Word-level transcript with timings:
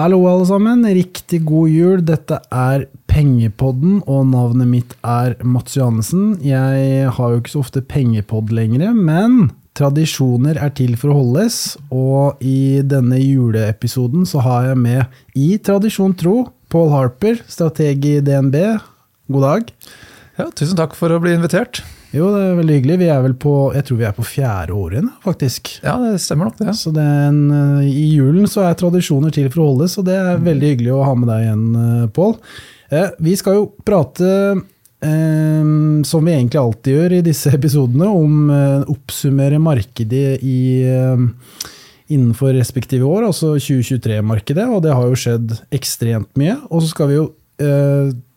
Hallo, 0.00 0.22
alle 0.30 0.46
sammen. 0.48 0.80
Riktig 0.96 1.42
god 1.44 1.68
jul. 1.68 1.98
Dette 2.08 2.38
er 2.56 2.86
Pengepodden, 3.10 3.98
og 4.08 4.30
navnet 4.30 4.70
mitt 4.70 4.94
er 5.04 5.34
Mats 5.44 5.76
Johannessen. 5.76 6.38
Jeg 6.40 7.10
har 7.18 7.34
jo 7.34 7.40
ikke 7.42 7.52
så 7.52 7.60
ofte 7.60 7.82
pengepodd 7.84 8.48
lenger, 8.56 8.94
men 8.96 9.50
tradisjoner 9.76 10.56
er 10.56 10.72
til 10.78 10.96
for 10.96 11.12
å 11.12 11.18
holdes. 11.18 11.60
Og 11.92 12.40
i 12.40 12.80
denne 12.80 13.20
juleepisoden 13.20 14.24
så 14.24 14.40
har 14.46 14.70
jeg 14.70 14.80
med, 14.86 15.20
i 15.36 15.50
tradisjon 15.60 16.16
tro, 16.16 16.46
Paul 16.72 16.88
Harper, 16.96 17.44
strateg 17.44 18.08
i 18.08 18.16
DNB. 18.24 18.56
God 19.28 19.48
dag. 19.50 19.72
Ja, 20.40 20.48
tusen 20.48 20.80
takk 20.80 20.96
for 20.96 21.12
å 21.12 21.20
bli 21.20 21.36
invitert. 21.36 21.84
Jo, 22.10 22.26
det 22.34 22.40
er 22.42 22.56
veldig 22.58 22.76
hyggelig. 22.80 22.96
Vi 23.04 23.08
er 23.12 23.20
vel 23.22 23.36
på 23.38 23.52
jeg 23.76 23.86
tror 23.86 23.98
vi 24.00 24.06
er 24.08 24.14
på 24.16 24.24
fjerde 24.26 24.74
året 24.74 24.98
igjen, 24.98 25.12
faktisk. 25.22 25.70
Ja, 25.84 25.94
det 26.02 26.16
stemmer 26.22 26.48
nok 26.48 26.58
det. 26.58 26.72
Så 26.78 26.90
det 26.94 27.04
en, 27.04 27.38
eh, 27.54 27.86
I 27.86 28.08
julen 28.16 28.50
så 28.50 28.64
er 28.66 28.74
tradisjoner 28.78 29.30
til 29.34 29.46
for 29.52 29.62
å 29.62 29.68
holdes, 29.70 29.94
og 30.00 30.08
det 30.08 30.16
er 30.18 30.42
veldig 30.42 30.72
hyggelig 30.72 30.92
å 30.96 31.04
ha 31.06 31.14
med 31.14 31.30
deg 31.30 31.46
igjen, 31.46 31.64
eh, 31.78 32.08
Pål. 32.16 32.34
Eh, 32.90 33.10
vi 33.22 33.36
skal 33.38 33.60
jo 33.60 33.68
prate, 33.86 34.32
eh, 35.06 35.70
som 36.02 36.26
vi 36.26 36.34
egentlig 36.34 36.58
alltid 36.58 36.98
gjør 36.98 37.12
i 37.20 37.22
disse 37.30 37.54
episodene, 37.58 38.10
om 38.10 38.50
eh, 38.50 38.90
oppsummere 38.90 39.62
markedet 39.62 40.42
i, 40.42 40.82
eh, 40.90 41.26
innenfor 42.10 42.58
respektive 42.58 43.06
år, 43.06 43.28
altså 43.30 43.54
2023-markedet, 43.54 44.66
og 44.66 44.82
det 44.82 44.98
har 44.98 45.06
jo 45.06 45.14
skjedd 45.14 45.60
ekstremt 45.70 46.34
mye. 46.34 46.58
Og 46.72 46.82
så 46.82 46.90
skal 46.90 47.12
vi 47.12 47.20
jo 47.20 47.30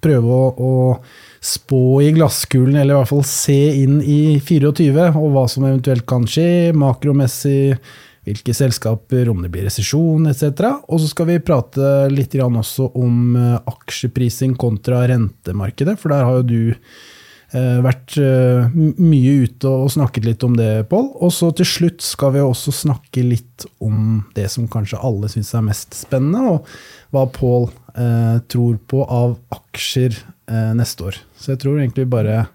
prøve 0.03 0.27
å, 0.27 0.47
å 0.59 0.97
spå 1.43 2.01
i 2.01 2.13
glasskulen, 2.15 2.77
eller 2.77 2.95
i 2.95 2.99
hvert 3.01 3.11
fall 3.11 3.25
se 3.27 3.59
inn 3.83 3.99
i 3.99 4.39
24, 4.39 5.11
og 5.19 5.29
hva 5.35 5.43
som 5.51 5.67
eventuelt 5.67 6.05
kan 6.07 6.25
skje 6.29 6.71
makromessig, 6.77 7.75
hvilke 8.23 8.55
selskaper, 8.55 9.27
om 9.27 9.41
det 9.43 9.51
blir 9.51 9.65
resesjon 9.67 10.29
etc. 10.31 10.63
Og 10.87 11.01
så 11.03 11.09
skal 11.11 11.27
vi 11.27 11.41
prate 11.43 12.07
litt 12.13 12.37
også 12.39 12.93
om 12.95 13.35
eh, 13.35 13.57
aksjeprising 13.67 14.55
kontra 14.55 15.01
rentemarkedet, 15.11 15.97
for 15.99 16.13
der 16.13 16.23
har 16.23 16.39
jo 16.39 16.45
du 16.47 16.61
eh, 16.71 17.79
vært 17.83 18.15
eh, 18.23 18.71
mye 19.03 19.33
ute 19.43 19.67
og 19.67 19.91
snakket 19.91 20.29
litt 20.29 20.47
om 20.47 20.55
det, 20.55 20.85
Pål. 20.87 21.09
Og 21.19 21.35
så 21.35 21.51
til 21.59 21.67
slutt 21.67 22.05
skal 22.07 22.37
vi 22.37 22.45
også 22.45 22.71
snakke 22.85 23.25
litt 23.27 23.67
om 23.83 24.21
det 24.37 24.47
som 24.55 24.71
kanskje 24.71 25.03
alle 25.03 25.27
syns 25.33 25.51
er 25.51 25.67
mest 25.67 25.99
spennende, 26.05 26.55
og 26.55 27.11
hva 27.11 27.27
Pål 27.35 27.67
eh, 27.99 28.37
tror 28.47 28.79
på 28.87 29.03
av 29.03 29.35
aksjer 29.59 30.23
eh, 30.49 30.73
neste 30.77 31.09
år. 31.09 31.19
Så 31.39 31.53
jeg 31.53 31.63
tror 31.63 31.79
egentlig 31.79 32.05
vi 32.05 32.15
bare 32.15 32.45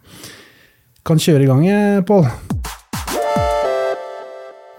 kan 1.09 1.21
kjøre 1.21 1.45
i 1.45 1.49
gang, 1.49 1.67
eh, 1.69 2.01
Pål. 2.05 2.29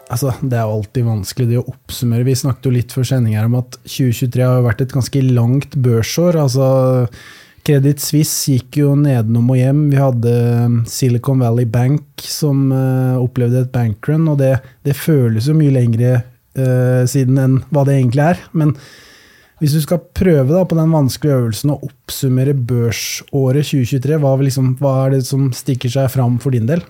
Altså, 0.09 0.31
det 0.41 0.57
er 0.57 0.65
jo 0.65 0.77
alltid 0.79 1.05
vanskelig 1.05 1.49
det 1.51 1.59
å 1.59 1.67
oppsummere. 1.69 2.25
Vi 2.25 2.37
snakket 2.37 2.65
jo 2.65 2.73
litt 2.73 2.93
før 2.95 3.05
sending 3.05 3.35
her 3.37 3.45
om 3.45 3.59
at 3.59 3.77
2023 3.85 4.41
har 4.41 4.65
vært 4.65 4.81
et 4.81 4.95
ganske 4.95 5.21
langt 5.27 5.77
børsår. 5.77 6.39
altså 6.41 6.69
Credit 7.67 8.01
Suisse 8.01 8.49
gikk 8.49 8.79
jo 8.79 8.95
nedenom 8.97 9.51
og 9.51 9.59
hjem. 9.59 9.83
Vi 9.91 9.99
hadde 9.99 10.33
um, 10.65 10.79
Silicon 10.89 11.43
Valley 11.43 11.67
Bank 11.69 12.23
som 12.25 12.71
uh, 12.73 13.19
opplevde 13.21 13.61
et 13.65 13.71
bankrun, 13.73 14.25
og 14.31 14.39
det, 14.41 14.55
det, 14.87 14.97
føles 14.97 15.49
jo 15.49 15.57
mye 15.57 15.75
lengre 15.75 16.15
uh, 16.57 17.03
siden 17.09 17.37
enn 17.41 17.59
hva 17.69 17.85
det 17.85 17.99
egentlig 17.99 18.25
er. 18.31 18.41
Men 18.57 18.73
hvis 19.59 19.75
du 19.75 19.81
skal 19.83 19.99
prøve 20.15 20.53
da, 20.53 20.63
på 20.63 20.77
den 20.77 20.93
vanskelige 20.93 21.39
øvelsen 21.41 21.73
å 21.73 21.79
oppsummere 21.83 22.55
børsåret 22.55 23.67
2023, 23.67 24.19
hva, 24.23 24.31
liksom, 24.39 24.71
hva 24.79 24.93
er 25.03 25.17
det 25.17 25.25
som 25.27 25.49
stikker 25.55 25.91
seg 25.91 26.07
fram 26.13 26.39
for 26.39 26.55
din 26.55 26.69
del? 26.69 26.83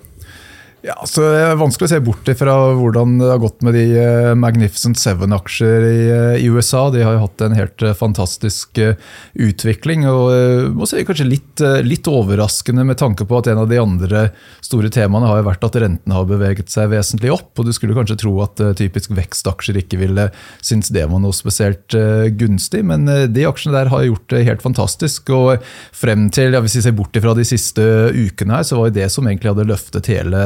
Ja, 0.80 0.94
så 1.04 1.20
Det 1.20 1.40
er 1.44 1.58
vanskelig 1.60 1.90
å 1.90 1.92
se 1.92 1.98
bort 2.00 2.28
fra 2.40 2.54
hvordan 2.72 3.18
det 3.20 3.28
har 3.28 3.40
gått 3.42 3.60
med 3.66 3.74
de 3.76 3.82
eh, 4.00 4.30
Magnificent 4.38 4.96
Seven-aksjer 4.96 5.84
eh, 5.84 6.36
i, 6.40 6.46
USA. 6.48 6.86
De 6.88 7.02
har 7.04 7.18
jo 7.18 7.24
hatt 7.26 7.44
en 7.44 7.56
helt 7.56 7.84
eh, 7.84 7.96
fantastisk 7.96 8.80
utvikling. 8.80 10.06
og 10.08 10.72
må 10.76 10.88
si 10.88 11.04
Kanskje 11.04 11.26
litt, 11.26 11.60
litt, 11.84 12.08
overraskende 12.08 12.84
med 12.86 12.96
tanke 13.00 13.26
på 13.28 13.40
at 13.40 13.50
en 13.50 13.60
av 13.60 13.68
de 13.68 13.80
andre 13.80 14.22
store 14.64 14.88
temaene 14.92 15.28
har 15.28 15.40
jo 15.40 15.48
vært 15.50 15.66
at 15.68 15.76
rentene 15.82 16.16
har 16.16 16.28
beveget 16.28 16.72
seg 16.72 16.88
vesentlig 16.94 17.32
opp. 17.34 17.52
og 17.60 17.68
Du 17.68 17.74
skulle 17.76 17.96
kanskje 17.96 18.20
tro 18.22 18.32
at 18.44 18.62
typisk 18.78 19.12
vekstaksjer 19.16 19.82
ikke 19.82 20.00
ville 20.00 20.30
synes 20.64 20.92
det 20.94 21.04
var 21.10 21.20
noe 21.20 21.36
spesielt 21.36 21.92
gunstig, 22.40 22.82
men 22.86 23.04
de 23.08 23.46
aksjene 23.48 23.76
der 23.76 23.92
har 23.92 24.06
gjort 24.06 24.28
det 24.32 24.46
helt 24.48 24.64
fantastisk. 24.64 25.28
og 25.34 25.60
Frem 25.96 26.28
til, 26.32 26.56
ja, 26.56 26.64
hvis 26.64 26.78
vi 26.78 26.86
ser 26.86 26.96
bort 26.96 27.20
fra 27.20 27.36
de 27.36 27.44
siste 27.48 27.84
ukene, 28.16 28.60
her, 28.60 28.66
så 28.66 28.80
var 28.80 28.94
det 28.94 29.10
som 29.12 29.28
egentlig 29.28 29.52
hadde 29.52 29.68
løftet 29.68 30.12
hele 30.12 30.44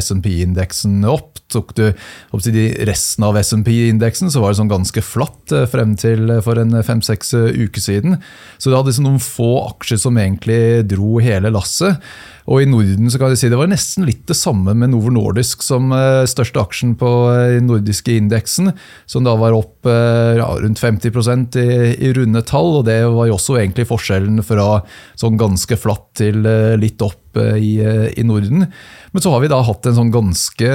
SMP-indeksen 0.00 1.02
opp. 1.08 1.32
Tok 1.52 1.76
du 1.78 1.84
opp 2.34 2.42
til 2.42 2.56
resten 2.88 3.22
av 3.26 3.36
SMP-indeksen, 3.38 4.32
så 4.32 4.42
var 4.42 4.52
det 4.52 4.58
sånn 4.60 4.72
ganske 4.72 5.02
flatt 5.04 5.54
eh, 5.54 5.66
frem 5.70 5.94
til 5.98 6.30
eh, 6.32 6.42
for 6.42 6.58
en 6.58 6.74
fem-seks 6.82 7.34
eh, 7.38 7.60
uker 7.66 7.82
siden. 7.82 8.16
Så 8.58 8.70
det 8.70 8.78
hadde 8.78 8.90
liksom 8.90 9.06
noen 9.06 9.22
få 9.22 9.50
aksjer 9.68 10.00
som 10.02 10.18
egentlig 10.18 10.86
dro 10.90 11.20
hele 11.22 11.52
lasset. 11.54 12.02
Og 12.46 12.62
i 12.62 12.66
Norden 12.70 13.10
så 13.10 13.18
kan 13.18 13.32
jeg 13.32 13.40
si 13.40 13.48
det 13.50 13.58
var 13.58 13.70
nesten 13.70 14.06
litt 14.06 14.22
det 14.28 14.36
samme 14.38 14.74
med 14.78 14.92
Novo 14.92 15.10
Nordisk 15.10 15.64
som 15.66 15.90
største 16.30 16.62
aksjen 16.62 16.92
på 16.94 17.08
den 17.34 17.66
nordiske 17.66 18.14
indeksen, 18.14 18.70
som 19.10 19.26
da 19.26 19.32
var 19.34 19.56
opp 19.56 19.88
ja, 19.90 20.46
rundt 20.62 20.78
50 20.78 21.10
i, 21.58 21.66
i, 22.06 22.12
runde 22.14 22.44
tall. 22.46 22.70
og 22.78 22.86
Det 22.86 23.00
var 23.02 23.26
jo 23.26 23.34
også 23.34 23.58
egentlig 23.58 23.88
forskjellen 23.90 24.38
fra 24.46 24.68
sånn 25.18 25.40
ganske 25.42 25.74
flatt 25.74 26.06
til 26.22 26.46
litt 26.78 27.02
opp 27.02 27.34
i, 27.34 27.80
i 27.82 28.22
Norden. 28.30 28.68
Men 29.16 29.22
så 29.24 29.30
har 29.32 29.40
vi 29.40 29.48
da 29.48 29.62
hatt 29.64 29.86
en 29.88 29.94
sånn 29.96 30.10
ganske, 30.12 30.66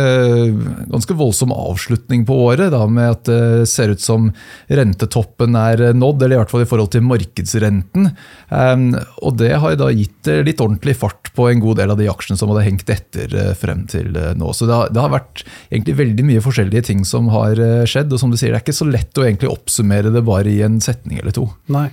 ganske 0.89 1.13
voldsom 1.13 1.51
avslutning 1.53 2.23
på 2.25 2.39
året, 2.47 2.71
da, 2.73 2.87
med 2.89 3.11
at 3.13 3.27
det 3.29 3.67
ser 3.69 3.93
ut 3.93 4.01
som 4.01 4.31
rentetoppen 4.65 5.53
er 5.59 5.91
nådd, 5.93 6.25
eller 6.25 6.39
i 6.39 6.39
hvert 6.39 6.49
fall 6.49 6.63
i 6.65 6.69
forhold 6.71 6.89
til 6.95 7.05
markedsrenten. 7.05 8.09
Um, 8.49 8.87
og 9.21 9.37
det 9.37 9.51
har 9.61 9.77
da 9.77 9.91
gitt 9.93 10.31
litt 10.41 10.63
ordentlig 10.65 10.97
fart 10.97 11.29
på 11.37 11.51
en 11.51 11.61
god 11.61 11.83
del 11.83 11.93
av 11.93 12.01
de 12.01 12.09
aksjene 12.09 12.41
som 12.41 12.49
hadde 12.49 12.65
hengt 12.65 12.89
etter 12.89 13.37
eh, 13.43 13.53
frem 13.61 13.85
til 13.93 14.17
eh, 14.17 14.33
nå. 14.33 14.49
Så 14.57 14.65
det 14.65 14.73
har, 14.79 14.89
det 14.89 15.05
har 15.05 15.13
vært 15.13 15.45
egentlig 15.69 15.99
veldig 16.01 16.27
mye 16.31 16.43
forskjellige 16.49 16.87
ting 16.89 17.05
som 17.05 17.29
har 17.35 17.61
eh, 17.61 17.85
skjedd, 17.85 18.09
og 18.09 18.25
som 18.25 18.33
du 18.33 18.39
sier, 18.41 18.55
det 18.55 18.63
er 18.63 18.65
ikke 18.65 18.79
så 18.81 18.89
lett 18.89 19.21
å 19.21 19.29
egentlig 19.29 19.53
oppsummere 19.53 20.17
det 20.17 20.25
bare 20.25 20.49
i 20.49 20.63
en 20.65 20.81
setning 20.81 21.21
eller 21.21 21.37
to. 21.37 21.45
Nei. 21.69 21.91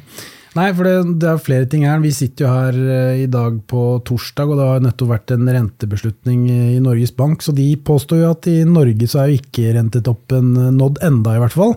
Nei, 0.57 0.69
for 0.73 0.87
det, 0.87 0.95
det, 1.21 1.29
er 1.29 1.43
flere 1.45 1.67
ting 1.69 1.85
her. 1.85 2.01
Vi 2.01 2.13
sitter 2.15 2.47
jo 2.47 2.53
her 2.53 2.77
eh, 2.79 3.23
i 3.25 3.29
dag 3.31 3.59
på 3.69 3.83
torsdag, 4.09 4.49
og 4.49 4.61
det 4.61 4.69
har 4.71 4.85
nettopp 4.85 5.11
vært 5.13 5.35
en 5.35 5.51
rentebeslutning 5.53 6.47
i 6.51 6.79
Norges 6.85 7.13
Bank. 7.17 7.45
Så 7.45 7.53
de 7.57 7.67
påstår 7.77 8.23
jo 8.23 8.31
at 8.33 8.49
i 8.51 8.63
Norge 8.69 9.11
så 9.11 9.23
er 9.23 9.33
jo 9.33 9.43
ikke 9.43 9.75
rentetoppen 9.77 10.55
nådd 10.79 11.03
enda, 11.05 11.37
i 11.37 11.43
hvert 11.43 11.57
fall. 11.57 11.77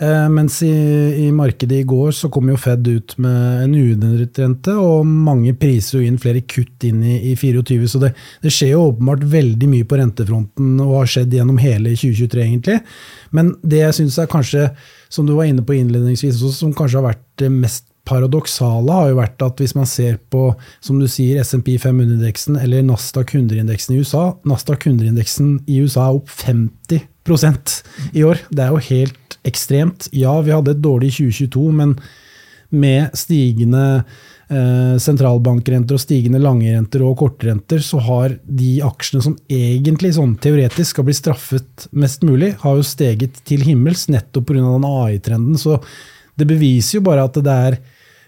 Eh, 0.00 0.28
mens 0.32 0.62
i, 0.64 0.70
i, 1.26 1.26
markedet 1.36 1.82
i 1.82 1.88
går 1.88 2.14
så 2.16 2.30
kom 2.32 2.48
jo 2.48 2.60
Fed 2.60 2.86
ut 2.88 3.16
med 3.20 3.64
en 3.66 3.74
uendret 3.76 4.38
rente, 4.40 4.76
og 4.76 5.04
mange 5.08 5.52
priser 5.60 5.98
jo 5.98 6.06
inn 6.06 6.20
flere 6.20 6.40
kutt 6.48 6.86
inn 6.88 7.02
i, 7.04 7.18
i 7.32 7.34
24. 7.36 7.90
Så 7.92 8.00
det, 8.04 8.14
det, 8.44 8.52
skjer 8.54 8.74
jo 8.74 8.86
åpenbart 8.90 9.26
veldig 9.32 9.68
mye 9.74 9.88
på 9.88 10.00
rentefronten, 10.00 10.72
og 10.86 11.02
har 11.02 11.12
skjedd 11.16 11.36
gjennom 11.36 11.60
hele 11.60 11.92
2023, 11.96 12.46
egentlig. 12.46 12.80
Men 13.36 13.54
det 13.60 13.84
jeg 13.84 14.00
syns 14.00 14.16
er 14.20 14.30
kanskje, 14.32 14.70
som 15.12 15.28
du 15.28 15.34
var 15.36 15.50
inne 15.50 15.64
på 15.66 15.76
innledningsvis, 15.76 16.40
som 16.56 16.76
kanskje 16.76 17.00
har 17.00 17.10
vært 17.12 17.48
mest 17.52 17.89
paradoksale 18.10 18.96
har 18.96 19.10
jo 19.10 19.18
vært 19.20 19.44
at 19.46 19.62
hvis 19.62 19.76
man 19.78 19.88
ser 19.88 20.18
på 20.32 20.50
som 20.82 20.98
du 21.00 21.06
sier, 21.10 21.40
SMP 21.44 21.76
500-indeksen 21.80 22.58
eller 22.60 22.84
Nasdaq 22.86 23.36
100-indeksen 23.38 23.94
i 23.94 24.00
USA 24.02 24.24
Nasdaq 24.48 24.88
100-indeksen 24.90 25.60
i 25.70 25.80
USA 25.84 26.08
er 26.08 26.18
opp 26.18 26.32
50% 26.32 27.78
i 28.18 28.26
år. 28.26 28.42
Det 28.50 28.66
er 28.66 28.74
jo 28.74 28.88
helt 28.90 29.38
ekstremt. 29.46 30.10
Ja, 30.16 30.34
vi 30.44 30.54
hadde 30.54 30.74
et 30.74 30.82
dårlig 30.82 31.14
2022, 31.16 31.70
men 31.76 31.94
med 32.70 33.16
stigende 33.18 33.84
eh, 34.50 34.96
sentralbankrenter 35.02 35.96
og 35.96 36.02
stigende 36.02 36.40
langrenter 36.42 37.02
og 37.06 37.16
kortrenter, 37.22 37.82
så 37.82 38.02
har 38.06 38.36
de 38.44 38.76
aksjene 38.86 39.24
som 39.26 39.38
egentlig 39.50 40.14
sånn 40.16 40.36
teoretisk 40.42 40.94
skal 40.94 41.08
bli 41.08 41.16
straffet 41.18 41.88
mest 41.90 42.26
mulig, 42.26 42.52
har 42.62 42.78
jo 42.78 42.86
steget 42.86 43.42
til 43.48 43.64
himmels 43.66 44.06
nettopp 44.12 44.50
pga. 44.50 44.62
den 44.62 44.90
AI-trenden. 44.90 45.58
Så 45.58 45.80
det 46.38 46.48
beviser 46.48 46.98
jo 46.98 47.06
bare 47.10 47.26
at 47.26 47.40
det 47.40 47.56
er 47.68 47.80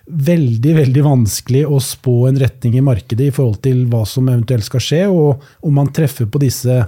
veldig 0.06 0.74
veldig 0.76 1.04
vanskelig 1.04 1.62
å 1.68 1.78
spå 1.82 2.16
en 2.28 2.40
retning 2.40 2.74
i 2.78 2.84
markedet 2.84 3.28
i 3.28 3.34
forhold 3.34 3.60
til 3.64 3.84
hva 3.90 4.02
som 4.08 4.28
eventuelt 4.28 4.66
skal 4.66 4.82
skje, 4.82 5.04
og 5.10 5.66
om 5.66 5.78
man 5.78 5.92
treffer 5.94 6.28
på 6.30 6.42
disse 6.42 6.82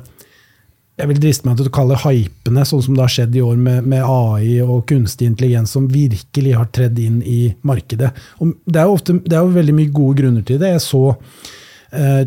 jeg 0.94 1.10
vil 1.10 1.18
driste 1.18 1.48
meg 1.48 1.58
til 1.58 1.66
å 1.66 1.74
kalle 1.74 1.96
hypene, 1.98 2.62
sånn 2.62 2.82
som 2.84 2.94
det 2.94 3.02
har 3.02 3.10
skjedd 3.10 3.34
i 3.34 3.42
år 3.42 3.56
med, 3.58 3.86
med, 3.90 4.04
AI 4.06 4.60
og 4.62 4.84
kunstig 4.86 5.26
intelligens, 5.26 5.72
som 5.74 5.88
virkelig 5.90 6.52
har 6.54 6.68
tredd 6.70 7.00
inn 7.02 7.16
i 7.26 7.48
markedet. 7.66 8.12
Og 8.38 8.52
det 8.62 8.78
er 8.78 8.86
jo 8.86 8.94
ofte, 8.94 9.16
det 9.24 9.34
er 9.34 9.42
jo 9.42 9.56
veldig 9.56 9.74
mye 9.74 9.94
gode 9.96 10.20
grunner 10.20 10.44
til 10.46 10.60
det. 10.62 10.70
Jeg 10.76 10.84
så 10.84 11.02
eh, 11.98 12.22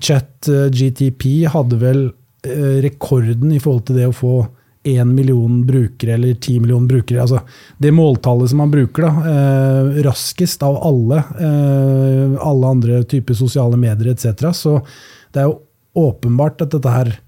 Chat 0.00 0.48
GTP 0.72 1.26
hadde 1.52 1.80
vel 1.82 2.00
eh, 2.48 2.78
rekorden 2.86 3.52
i 3.52 3.60
forhold 3.60 3.84
til 3.90 4.00
det 4.00 4.08
å 4.08 4.16
få 4.16 4.38
én 4.84 5.14
million 5.14 5.66
brukere 5.66 6.14
eller 6.14 6.34
ti 6.34 6.58
millioner 6.60 6.88
brukere. 6.88 7.22
Altså 7.22 7.40
det 7.78 7.92
måltallet 7.94 8.50
som 8.50 8.62
man 8.62 8.72
bruker 8.72 9.02
da, 9.02 9.12
eh, 9.32 10.02
raskest 10.06 10.62
av 10.62 10.78
alle, 10.86 11.18
eh, 11.18 12.36
alle 12.40 12.66
andre 12.66 13.02
typer 13.04 13.34
sosiale 13.34 13.76
medier 13.76 14.12
etc. 14.12 14.52
Så 14.52 14.80
det 15.32 15.42
er 15.42 15.48
jo 15.50 15.60
åpenbart 15.98 16.62
at 16.62 16.70
dette 16.70 16.92
her 16.92 17.18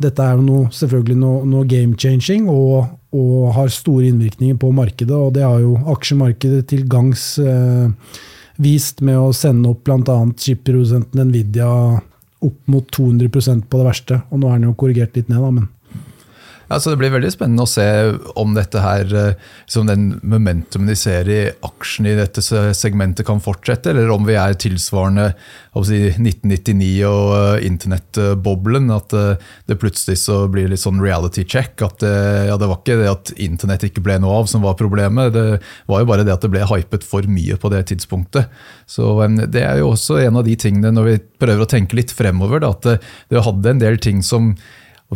dette 0.00 0.24
er 0.24 0.38
noe, 0.40 0.70
selvfølgelig 0.72 1.16
noe, 1.20 1.44
noe 1.44 1.66
game 1.68 1.96
changing 2.00 2.48
og, 2.48 2.88
og, 3.12 3.50
har 3.52 3.68
store 3.68 4.08
innvirkninger 4.08 4.56
på 4.60 4.70
markedet. 4.72 5.12
Og 5.12 5.34
det 5.36 5.44
har 5.44 5.60
jo 5.60 5.74
aksjemarkedet 5.92 6.62
til 6.72 6.86
gangs 6.88 7.34
eh, 7.38 7.90
vist 8.56 9.02
med 9.04 9.18
å 9.20 9.34
sende 9.36 9.68
opp 9.68 9.84
bl.a. 9.84 10.16
chip-produsenten 10.40 11.28
Nvidia 11.28 11.68
opp 12.40 12.72
mot 12.72 12.86
200% 12.96 13.68
på 13.68 13.80
det 13.82 13.88
verste. 13.90 14.22
Og 14.30 14.40
nå 14.40 14.48
er 14.48 14.58
den 14.58 14.70
jo 14.70 14.78
korrigert 14.80 15.16
litt 15.18 15.28
ned, 15.28 15.42
da, 15.44 15.52
men 15.52 15.68
ja, 16.70 16.80
så 16.80 16.90
Det 16.90 17.00
blir 17.00 17.10
veldig 17.10 17.32
spennende 17.34 17.64
å 17.66 17.68
se 17.68 17.84
om 18.38 18.52
dette 18.54 18.78
her, 18.78 19.08
eh, 19.18 19.38
som 19.66 19.88
den 19.88 20.20
momentumen 20.22 20.86
de 20.86 20.94
ser 20.94 21.26
i 21.26 21.40
aksjene 21.66 22.12
i 22.12 22.18
dette 22.18 22.44
segmentet 22.78 23.26
kan 23.26 23.42
fortsette, 23.42 23.90
eller 23.90 24.12
om 24.14 24.22
vi 24.28 24.36
er 24.38 24.54
tilsvarende 24.54 25.32
si, 25.82 25.98
1999 26.14 26.92
og 27.08 27.32
eh, 27.34 27.66
internettboblen. 27.66 28.86
At 28.94 29.16
eh, 29.18 29.48
det 29.66 29.80
plutselig 29.82 30.20
så 30.22 30.44
blir 30.52 30.70
litt 30.70 30.82
sånn 30.84 31.02
reality 31.02 31.42
check. 31.42 31.74
At 31.82 32.04
ja, 32.06 32.54
det 32.54 32.68
var 32.70 32.78
ikke 32.78 33.00
det 33.00 33.10
at 33.10 33.32
internett 33.42 33.88
ikke 33.88 34.04
ble 34.06 34.20
noe 34.22 34.38
av 34.38 34.50
som 34.50 34.62
var 34.62 34.78
problemet, 34.78 35.34
det 35.34 35.58
var 35.90 36.04
jo 36.04 36.08
bare 36.12 36.26
det 36.26 36.36
at 36.36 36.44
det 36.44 36.52
ble 36.52 36.62
hypet 36.70 37.02
for 37.06 37.26
mye 37.26 37.58
på 37.58 37.72
det 37.72 37.82
tidspunktet. 37.90 38.46
Så 38.86 39.16
Det 39.50 39.64
er 39.66 39.82
jo 39.82 39.90
også 39.90 40.20
en 40.22 40.38
av 40.38 40.46
de 40.46 40.54
tingene 40.54 40.94
når 40.94 41.08
vi 41.08 41.16
prøver 41.42 41.66
å 41.66 41.70
tenke 41.70 41.98
litt 41.98 42.14
fremover, 42.14 42.62
da, 42.62 42.70
at 42.70 43.02
det 43.30 43.42
hadde 43.42 43.74
en 43.74 43.82
del 43.82 43.98
ting 43.98 44.22
som 44.22 44.54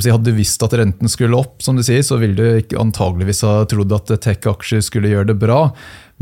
hadde 0.02 0.26
du 0.26 0.34
visst 0.34 0.62
at 0.66 0.74
renten 0.74 1.10
skulle 1.10 1.38
opp, 1.38 1.62
som 1.62 1.76
du 1.78 1.84
sier, 1.86 2.02
så 2.02 2.18
ville 2.18 2.34
du 2.34 2.76
antageligvis 2.80 3.44
ha 3.46 3.60
trodd 3.70 3.94
at 3.94 4.10
tech-aksjer 4.24 4.82
skulle 4.82 5.12
gjøre 5.12 5.30
det 5.30 5.38
bra. 5.38 5.68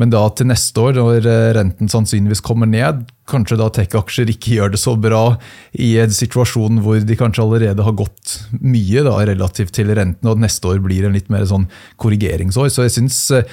Men 0.00 0.12
da 0.12 0.24
til 0.32 0.48
neste 0.48 0.80
år, 0.80 0.96
når 0.96 1.26
renten 1.58 1.90
sannsynligvis 1.92 2.44
kommer 2.44 2.70
ned, 2.70 3.04
kanskje 3.28 3.58
da 3.60 3.68
tech-aksjer 3.72 4.30
ikke 4.32 4.56
gjør 4.56 4.72
det 4.74 4.80
så 4.82 4.94
bra 4.98 5.36
i 5.78 5.92
en 6.02 6.12
situasjon 6.12 6.80
hvor 6.82 6.98
de 7.06 7.16
kanskje 7.18 7.44
allerede 7.44 7.84
har 7.86 7.94
gått 7.96 8.34
mye 8.58 9.04
da, 9.06 9.14
relativt 9.28 9.74
til 9.76 9.92
renten, 9.94 10.28
og 10.28 10.42
neste 10.42 10.68
år 10.68 10.80
blir 10.82 11.06
en 11.06 11.14
litt 11.14 11.30
mer 11.32 11.44
sånn 11.48 11.68
korrigeringsår. 12.02 12.70
Så 12.72 12.86
jeg 12.86 12.94
synes 12.96 13.18
eh, 13.36 13.46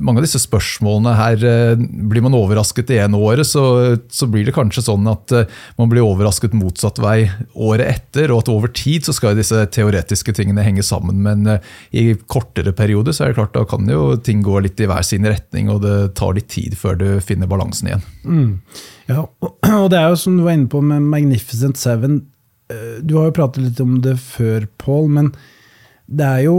mange 0.00 0.22
av 0.22 0.26
disse 0.26 0.40
spørsmålene 0.42 1.16
her 1.18 1.44
eh, 1.46 1.84
Blir 2.10 2.24
man 2.24 2.34
overrasket 2.36 2.88
det 2.90 3.00
ene 3.04 3.18
året, 3.20 3.46
så, 3.46 3.62
så, 4.12 4.28
blir 4.30 4.46
det 4.46 4.54
kanskje 4.56 4.86
sånn 4.88 5.06
at 5.10 5.34
eh, 5.36 5.60
man 5.78 5.90
blir 5.92 6.06
overrasket 6.06 6.56
motsatt 6.56 7.00
vei 7.02 7.28
året 7.54 7.86
etter, 7.90 8.32
og 8.32 8.44
at 8.44 8.52
over 8.52 8.72
tid 8.74 9.06
så 9.06 9.14
skal 9.16 9.38
disse 9.38 9.58
teoretiske 9.74 10.34
tingene 10.36 10.64
henge 10.64 10.84
sammen. 10.86 11.20
Men 11.24 11.60
i 11.92 12.14
kortere 12.30 12.72
perioder 12.76 13.14
så 13.14 13.26
er 13.26 13.32
det 13.32 13.40
klart 13.40 13.54
da 13.56 13.66
kan 13.68 13.88
jo 13.90 14.14
ting 14.16 14.42
gå 14.46 14.58
litt 14.64 14.80
i 14.80 14.88
hver 14.90 15.04
sin 15.06 15.28
retning, 15.28 15.70
og 15.70 15.79
det 15.82 15.96
tar 16.18 16.34
litt 16.36 16.50
tid 16.52 16.76
før 16.78 16.98
du 17.00 17.06
finner 17.24 17.50
balansen 17.50 17.90
igjen. 17.90 18.04
Mm. 18.24 18.50
Ja, 19.10 19.24
og 19.82 19.88
det 19.92 20.00
er 20.00 20.10
jo 20.12 20.20
som 20.20 20.38
du 20.38 20.44
var 20.46 20.58
inne 20.58 20.70
på 20.70 20.82
med 20.84 21.08
Magnificent 21.12 21.80
Seven. 21.80 22.22
Eh, 22.70 22.98
du 23.02 23.16
har 23.18 23.30
jo 23.30 23.38
pratet 23.40 23.64
litt 23.64 23.80
om 23.82 23.98
det 24.04 24.18
før, 24.22 24.68
Paul, 24.80 25.08
men 25.12 25.32
det 26.10 26.26
er 26.26 26.44
jo 26.46 26.56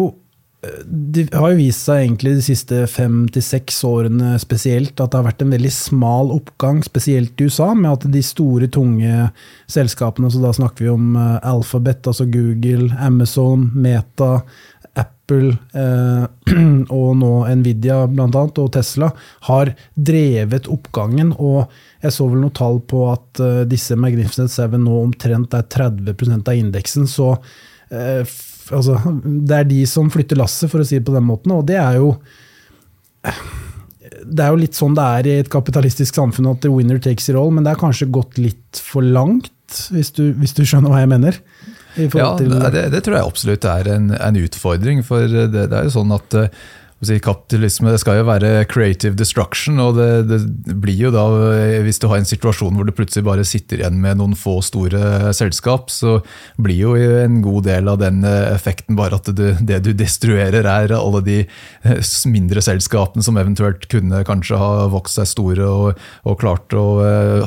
eh, 0.63 0.81
det 0.87 1.27
har 1.35 1.53
jo 1.53 1.59
vist 1.59 1.87
seg 1.87 2.05
egentlig 2.05 2.35
de 2.39 2.45
siste 2.45 2.81
fem 2.91 3.23
til 3.33 3.45
seks 3.45 3.81
årene 3.87 4.33
spesielt 4.41 4.95
at 4.99 5.11
det 5.11 5.19
har 5.19 5.29
vært 5.29 5.45
en 5.45 5.55
veldig 5.55 5.73
smal 5.75 6.33
oppgang, 6.35 6.81
spesielt 6.85 7.39
i 7.39 7.47
USA, 7.47 7.71
med 7.77 7.91
at 7.93 8.09
de 8.11 8.23
store, 8.25 8.71
tunge 8.71 9.29
selskapene, 9.71 10.31
så 10.31 10.43
da 10.43 10.53
snakker 10.55 10.87
vi 10.87 10.93
om 10.93 11.15
eh, 11.15 11.39
Alphabet, 11.53 12.03
altså 12.11 12.27
Google, 12.31 12.91
Amazon, 12.99 13.69
Meta, 13.75 14.39
Apple 15.31 15.57
eh, 15.73 16.25
og 16.97 17.15
nå 17.19 17.31
Nvidia 17.55 18.03
blant 18.11 18.35
annet, 18.35 18.59
og 18.59 18.71
Tesla, 18.75 19.11
har 19.47 19.73
drevet 19.95 20.69
oppgangen. 20.71 21.33
og 21.37 21.71
jeg 22.01 22.13
så 22.15 22.27
vel 22.27 22.41
noen 22.41 22.55
tall 22.57 22.79
på 22.81 23.05
at 23.11 23.41
eh, 23.43 23.63
disse 23.69 23.95
Magnificent 23.95 24.51
Seven 24.51 24.83
nå 24.85 25.01
omtrent 25.05 25.53
er 25.53 25.67
30% 25.69 26.49
av 26.49 26.57
indeksen. 26.57 27.07
Så 27.07 27.33
uh, 27.35 28.37
altså, 28.73 28.97
det 29.21 29.57
er 29.57 29.67
de 29.69 29.81
som 29.89 30.09
flytter 30.11 30.39
lasset, 30.39 30.71
for 30.71 30.81
å 30.81 30.87
si 30.87 30.97
det 30.97 31.05
på 31.07 31.15
den 31.15 31.27
måten. 31.27 31.53
Og 31.55 31.67
det 31.69 31.77
er 31.79 31.99
jo 32.01 32.15
det 34.21 34.43
er 34.43 34.49
jo 34.49 34.59
litt 34.59 34.77
sånn 34.77 34.95
det 34.97 35.03
er 35.17 35.27
i 35.27 35.35
et 35.43 35.49
kapitalistisk 35.51 36.17
samfunn 36.17 36.49
at 36.49 36.63
the 36.63 36.71
winner 36.73 36.97
takes 37.01 37.29
it 37.29 37.37
all, 37.37 37.51
men 37.53 37.65
det 37.65 37.75
er 37.75 37.81
kanskje 37.81 38.09
gått 38.13 38.39
litt 38.41 38.81
for 38.81 39.05
langt, 39.05 39.53
hvis 39.93 40.09
du, 40.17 40.31
hvis 40.41 40.55
du 40.57 40.63
skjønner 40.65 40.91
hva 40.91 41.03
jeg 41.03 41.11
mener? 41.11 41.37
Ja, 41.95 42.35
det, 42.39 42.85
det, 42.93 43.01
tror 43.03 43.17
jeg 43.17 43.27
absolutt 43.27 43.65
er 43.67 43.89
en, 43.91 44.11
en 44.15 44.37
utfordring. 44.39 45.01
For 45.07 45.27
det, 45.27 45.49
det, 45.55 45.67
er 45.69 45.89
jo 45.89 45.95
sånn 45.97 46.13
at 46.15 46.37
uh, 46.39 46.61
Kapitalisme 47.01 47.89
det 47.89 48.01
skal 48.03 48.19
jo 48.19 48.27
være 48.27 48.65
creative 48.69 49.17
destruction, 49.17 49.79
og 49.81 49.97
det, 49.97 50.09
det, 50.29 50.39
blir 50.81 51.07
jo 51.07 51.11
da, 51.13 51.23
hvis 51.81 51.97
du 52.01 52.05
har 52.11 52.21
en 52.21 52.29
situasjon 52.29 52.77
hvor 52.77 52.85
du 52.85 52.93
plutselig 52.93 53.25
bare 53.25 53.45
sitter 53.47 53.81
igjen 53.81 53.97
med 54.03 54.19
noen 54.19 54.35
få 54.37 54.59
store 54.65 55.31
selskap, 55.33 55.89
så 55.89 56.19
blir 56.61 56.77
jo 56.77 56.93
en 56.95 57.41
god 57.41 57.65
del 57.65 57.89
av 57.89 57.97
den 58.03 58.21
effekten 58.25 58.99
bare 58.99 59.17
at 59.17 59.31
du, 59.33 59.47
det 59.57 59.81
du 59.85 59.91
destruerer, 59.97 60.61
er 60.61 60.93
alle 60.97 61.23
de 61.25 61.39
mindre 62.29 62.61
selskapene 62.63 63.25
som 63.25 63.39
eventuelt 63.41 63.87
kunne 63.91 64.21
kanskje 64.27 64.59
ha 64.61 64.87
vokst 64.91 65.17
seg 65.17 65.29
store 65.29 65.67
og, 65.67 66.01
og 66.27 66.37
klart 66.41 66.73
å, 66.77 66.85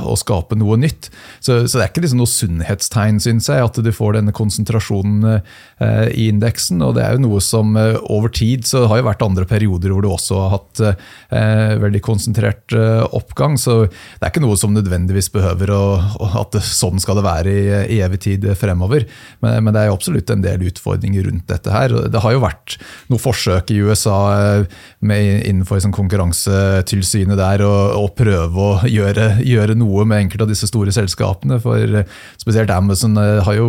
å, 0.00 0.16
skape 0.18 0.58
noe 0.58 0.78
nytt. 0.80 1.10
Så, 1.38 1.64
så, 1.66 1.78
det 1.78 1.84
er 1.84 1.92
ikke 1.92 2.04
liksom 2.04 2.22
noe 2.22 2.30
sunnhetstegn, 2.30 3.20
syns 3.22 3.50
jeg, 3.50 3.64
at 3.64 3.80
du 3.80 3.90
får 3.94 4.18
denne 4.18 4.34
konsentrasjonen 4.36 5.28
eh, 5.34 6.08
i 6.10 6.28
indeksen. 6.32 6.82
Og 6.84 6.96
det 6.98 7.04
er 7.04 7.16
jo 7.16 7.24
noe 7.26 7.42
som 7.44 7.74
eh, 7.80 7.98
over 8.12 8.32
tid 8.34 8.66
så 8.68 8.86
har 8.90 9.00
jo 9.00 9.08
vært 9.08 9.24
andre 9.26 9.43
perioder 9.50 9.94
hvor 9.94 10.04
du 10.04 10.10
også 10.10 10.40
har 10.42 10.52
hatt 10.56 10.82
eh, 10.84 11.74
veldig 11.82 12.02
konsentrert 12.04 12.74
eh, 12.76 13.02
oppgang. 13.14 13.58
Så 13.60 13.84
det 13.86 14.22
er 14.22 14.32
ikke 14.32 14.44
noe 14.44 14.58
som 14.60 14.74
nødvendigvis 14.74 15.30
behøver 15.34 15.72
å, 15.74 15.84
at 16.40 16.54
det, 16.56 16.64
sånn 16.66 17.02
skal 17.02 17.18
det 17.20 17.26
være 17.26 17.54
i, 17.54 17.64
i 17.96 18.00
evig 18.04 18.20
tid 18.26 18.46
fremover. 18.58 19.06
Men, 19.44 19.60
men, 19.64 19.74
det 19.74 19.82
er 19.82 19.90
jo 19.90 19.96
absolutt 19.98 20.30
en 20.32 20.44
del 20.44 20.66
utfordringer 20.68 21.28
rundt 21.28 21.48
dette 21.50 21.72
her. 21.72 21.94
Det 22.10 22.22
har 22.22 22.34
jo 22.34 22.42
vært 22.44 22.78
noen 23.10 23.22
forsøk 23.22 23.72
i 23.74 23.80
USA 23.84 24.18
eh, 24.34 24.78
med, 25.04 25.44
innenfor 25.48 25.82
sånn 25.82 25.94
konkurransetilsynet 25.94 27.38
der 27.40 27.64
å 27.66 28.06
prøve 28.14 28.64
å 28.64 28.88
gjøre, 28.88 29.38
gjøre, 29.44 29.76
noe 29.78 30.06
med 30.08 30.24
enkelte 30.24 30.46
av 30.46 30.52
disse 30.52 30.68
store 30.70 30.94
selskapene. 30.94 31.60
For 31.62 32.00
eh, 32.00 32.08
spesielt 32.40 32.72
Amazon 32.74 33.18
eh, 33.20 33.42
har 33.44 33.58
jo 33.58 33.68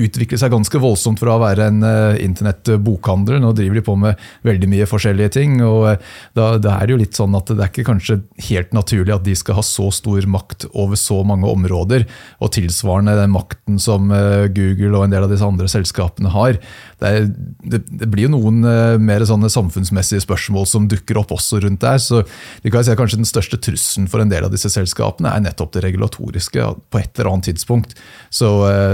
utviklet 0.00 0.40
seg 0.42 0.52
ganske 0.54 0.82
voldsomt 0.82 1.20
fra 1.22 1.36
å 1.36 1.42
være 1.42 1.68
en 1.70 1.82
internettbokhandel. 2.20 3.40
Nå 3.42 3.52
driver 3.56 3.78
de 3.78 3.84
på 3.86 3.96
med 3.98 4.20
veldig 4.46 4.70
mye 4.70 4.83
forskjellige 4.88 5.34
ting. 5.36 5.58
og 5.64 5.88
eh, 5.90 6.12
da, 6.36 6.54
da, 6.58 6.76
er 6.76 6.86
det 6.86 6.94
jo 6.94 7.00
litt 7.00 7.18
sånn 7.18 7.34
at 7.36 7.50
det 7.50 7.60
er 7.60 7.70
ikke 7.70 7.86
kanskje 7.88 8.18
helt 8.48 8.74
naturlig 8.76 9.14
at 9.14 9.26
de 9.26 9.34
skal 9.38 9.58
ha 9.58 9.64
så 9.66 9.90
stor 9.94 10.26
makt 10.30 10.68
over 10.72 10.98
så 11.00 11.20
mange 11.26 11.48
områder, 11.50 12.06
og 12.40 12.52
tilsvarende 12.56 13.16
den 13.18 13.34
makten 13.34 13.80
som 13.82 14.12
eh, 14.14 14.46
Google 14.54 14.98
og 14.98 15.06
en 15.06 15.14
del 15.14 15.26
av 15.26 15.32
disse 15.32 15.46
andre 15.46 15.70
selskapene 15.70 16.32
har. 16.34 16.58
Det, 17.00 17.10
er, 17.10 17.28
det, 17.64 17.82
det 17.90 18.08
blir 18.10 18.28
jo 18.28 18.34
noen 18.36 18.62
uh, 18.64 18.96
mer 19.02 19.24
sånne 19.26 19.50
samfunnsmessige 19.52 20.22
spørsmål 20.24 20.66
som 20.68 20.86
dukker 20.88 21.18
opp 21.20 21.34
også 21.34 21.58
rundt 21.64 21.82
der. 21.82 21.98
så 22.00 22.22
det 22.62 22.72
kan 22.72 22.84
si 22.84 22.92
at 22.92 22.98
kanskje 22.98 23.18
Den 23.20 23.28
største 23.28 23.58
trusselen 23.60 24.08
for 24.10 24.22
en 24.22 24.30
del 24.30 24.46
av 24.46 24.52
disse 24.52 24.70
selskapene 24.72 25.30
er 25.30 25.42
nettopp 25.44 25.74
det 25.74 25.84
regulatoriske. 25.84 26.64
På 26.90 27.00
et 27.00 27.18
eller 27.18 27.30
annet 27.32 27.50
tidspunkt 27.50 27.94
så, 28.32 28.50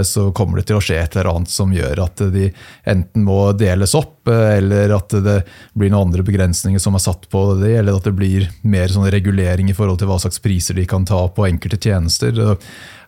så 0.07 0.27
kommer 0.35 0.59
det 0.59 0.67
til 0.69 0.77
å 0.77 0.83
skje 0.83 0.99
et 1.01 1.15
eller 1.15 1.31
annet 1.31 1.53
som 1.53 1.73
gjør 1.73 2.03
at 2.05 2.23
de 2.33 2.49
enten 2.89 3.25
må 3.25 3.39
deles 3.57 3.95
opp, 3.97 4.29
eller 4.29 4.93
at 4.95 5.15
det 5.25 5.37
blir 5.81 5.91
noen 5.91 6.09
andre 6.09 6.23
begrensninger 6.25 6.81
som 6.81 6.95
er 6.95 7.03
satt 7.03 7.27
på 7.31 7.41
det, 7.59 7.73
eller 7.79 7.97
at 7.97 8.07
det 8.07 8.13
blir 8.17 8.47
mer 8.61 8.91
sånn 8.93 9.09
regulering 9.11 9.71
i 9.71 9.75
forhold 9.77 9.99
til 10.01 10.09
hva 10.11 10.19
slags 10.21 10.41
priser 10.43 10.77
de 10.77 10.85
kan 10.89 11.07
ta 11.09 11.23
på 11.33 11.47
enkelte 11.49 11.79
tjenester. 11.81 12.33
Det 12.37 12.55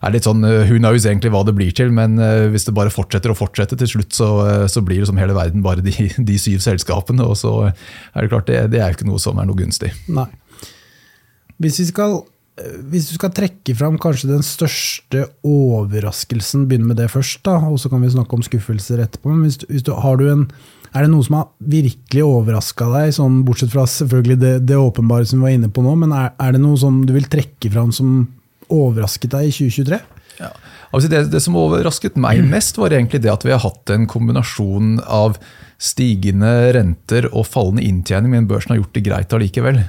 er 0.04 0.14
litt 0.14 0.28
sånn, 0.28 0.44
Hun 0.44 0.82
knows 0.82 1.06
egentlig 1.06 1.32
hva 1.32 1.44
det 1.46 1.56
blir 1.56 1.72
til, 1.76 1.94
men 1.94 2.18
eh, 2.18 2.50
hvis 2.52 2.66
det 2.68 2.76
bare 2.76 2.92
fortsetter 2.92 3.32
og 3.32 3.40
fortsetter, 3.40 3.78
til 3.80 3.94
slutt 3.96 4.12
så, 4.16 4.30
eh, 4.44 4.66
så 4.70 4.84
blir 4.84 5.00
det 5.00 5.08
som 5.10 5.20
hele 5.20 5.36
verden 5.36 5.64
bare 5.64 5.84
de, 5.84 5.94
de 6.30 6.38
syv 6.40 6.60
selskapene. 6.64 7.24
og 7.24 7.38
så 7.40 7.54
er 7.70 8.20
Det 8.20 8.30
klart, 8.34 8.50
det, 8.50 8.60
det 8.74 8.82
er 8.82 8.92
jo 8.92 8.98
ikke 8.98 9.10
noe 9.10 9.22
som 9.22 9.40
er 9.40 9.48
noe 9.48 9.58
gunstig. 9.58 9.94
Nei. 10.12 10.28
Hvis 11.62 11.80
vi 11.80 11.90
skal 11.94 12.24
hvis 12.54 13.08
du 13.08 13.16
skal 13.16 13.32
trekke 13.34 13.74
fram 13.74 13.96
kanskje 13.98 14.28
den 14.30 14.44
største 14.46 15.24
overraskelsen, 15.42 16.68
begynne 16.70 16.92
med 16.92 17.00
det 17.02 17.08
først, 17.10 17.40
da, 17.42 17.56
og 17.58 17.80
så 17.82 17.90
kan 17.90 18.04
vi 18.04 18.12
snakke 18.14 18.36
om 18.36 18.44
skuffelser 18.46 19.02
etterpå. 19.02 19.32
men 19.32 19.48
hvis, 19.48 19.58
hvis 19.66 19.82
du, 19.82 19.90
har 19.98 20.20
du 20.20 20.28
en 20.30 20.44
er 20.94 21.04
det 21.04 21.10
noe 21.10 21.26
som 21.26 21.38
har 21.40 21.48
virkelig 21.58 22.22
overraska 22.22 22.86
deg, 22.92 23.12
sånn, 23.16 23.40
bortsett 23.46 23.72
fra 23.72 23.84
selvfølgelig 23.90 24.36
det, 24.38 24.52
det, 24.68 24.78
åpenbare 24.78 25.26
som 25.26 25.40
vi 25.40 25.48
var 25.48 25.56
inne 25.56 25.70
på 25.74 25.82
nå, 25.82 25.94
men 26.04 26.14
er, 26.14 26.30
er, 26.38 26.54
det 26.54 26.62
noe 26.62 26.78
som 26.78 27.00
du 27.06 27.14
vil 27.16 27.26
trekke 27.30 27.70
fram 27.74 27.90
som 27.94 28.12
overrasket 28.72 29.34
deg 29.34 29.48
i 29.48 29.54
2023? 29.56 29.98
Ja. 30.38 30.52
Altså 30.94 31.10
det, 31.10 31.24
det, 31.32 31.42
som 31.42 31.58
overrasket 31.58 32.18
meg 32.20 32.44
mest, 32.46 32.78
var 32.78 32.94
egentlig 32.94 33.24
det 33.24 33.32
at 33.32 33.46
vi 33.46 33.54
har 33.54 33.64
hatt 33.64 33.90
en 33.90 34.06
kombinasjon 34.10 35.00
av 35.02 35.40
stigende 35.82 36.52
renter 36.76 37.26
og 37.32 37.48
fallende 37.50 37.82
inntjening, 37.82 38.30
men 38.30 38.46
børsen 38.50 38.74
har 38.74 38.82
gjort 38.84 38.94
det 38.94 39.04
greit 39.08 39.34
allikevel. 39.34 39.82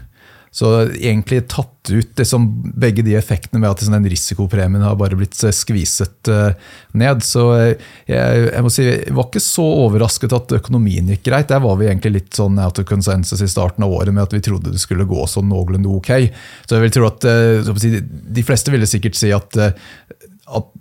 Så 0.55 0.69
egentlig 0.87 1.41
tatt 1.51 1.89
ut 1.91 2.19
liksom, 2.19 2.45
begge 2.79 3.03
de 3.03 3.17
effektene 3.19 3.59
med 3.59 3.73
at 3.73 3.81
liksom, 3.81 3.97
den 3.97 4.07
risikopremien 4.07 4.85
har 4.85 4.95
bare 4.95 5.17
blitt 5.19 5.35
eh, 5.43 5.51
skviset 5.51 6.29
uh, 6.31 6.53
ned. 6.95 7.25
Så 7.27 7.43
eh, 7.57 7.83
jeg, 8.07 8.45
jeg, 8.45 8.63
må 8.63 8.71
si, 8.71 8.85
jeg 8.87 9.17
var 9.17 9.27
ikke 9.27 9.43
så 9.43 9.65
overrasket 9.83 10.37
at 10.37 10.55
økonomien 10.55 11.11
gikk 11.11 11.25
greit. 11.27 11.49
Der 11.51 11.59
var 11.65 11.75
vi 11.81 11.89
egentlig 11.89 12.13
litt 12.21 12.39
sånn 12.39 12.55
out 12.63 12.79
of 12.79 12.87
consensus 12.87 13.43
i 13.43 13.51
starten 13.51 13.83
av 13.83 13.97
året 13.97 14.15
med 14.15 14.23
at 14.23 14.37
vi 14.37 14.43
trodde 14.47 14.71
det 14.71 14.79
skulle 14.79 15.09
gå 15.09 15.27
sånn 15.27 15.51
noenlunde 15.51 15.91
ok. 15.91 16.13
Så 16.63 16.77
jeg 16.77 16.85
vil 16.87 16.95
tro 16.95 17.11
at 17.11 17.27
si, 17.83 17.91
De 18.39 18.47
fleste 18.47 18.71
ville 18.71 18.87
sikkert 18.87 19.19
si 19.19 19.35
at, 19.35 19.59
at 19.59 20.73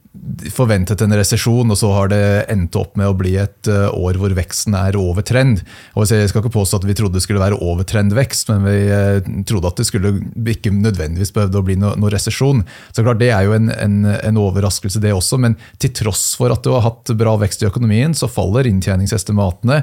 forventet 0.54 1.02
en 1.02 1.14
resesjon, 1.18 1.70
og 1.70 1.78
så 1.78 1.90
har 1.90 2.10
det 2.12 2.22
endt 2.52 2.76
opp 2.78 2.94
med 2.98 3.08
å 3.10 3.16
bli 3.18 3.34
et 3.40 3.68
eh, 3.70 3.86
år 3.90 4.18
hvor 4.20 4.34
veksten 4.36 4.76
er 4.78 4.96
over 4.98 5.26
trend. 5.26 5.64
Jeg 5.96 6.30
skal 6.30 6.42
ikke 6.42 6.54
påstå 6.54 6.78
at 6.78 6.86
vi 6.86 6.94
trodde 6.96 7.18
det 7.18 7.24
skulle 7.24 7.42
være 7.42 7.58
over 7.64 7.86
trendvekst, 7.88 8.52
men 8.52 8.64
vi 8.68 8.76
eh, 8.94 9.30
trodde 9.48 9.72
at 9.72 9.82
det 9.82 9.88
skulle 9.88 10.14
ikke 10.54 10.72
nødvendigvis 10.74 11.34
behøvde 11.34 11.60
å 11.60 11.66
bli 11.66 11.76
noe, 11.80 11.96
noe 11.98 12.12
resesjon. 12.14 12.62
Så 12.94 13.02
klart 13.02 13.22
Det 13.22 13.32
er 13.34 13.48
jo 13.48 13.56
en, 13.56 13.72
en, 13.74 13.98
en, 14.14 14.42
overraskelse, 14.44 15.02
det 15.02 15.14
også. 15.14 15.40
Men 15.42 15.58
til 15.82 15.92
tross 15.98 16.32
for 16.38 16.54
at 16.54 16.62
du 16.62 16.70
har 16.76 16.86
hatt 16.86 17.10
bra 17.18 17.34
vekst 17.40 17.64
i 17.64 17.68
økonomien, 17.70 18.14
så 18.14 18.30
faller 18.30 18.70
inntjeningsestimatene 18.70 19.82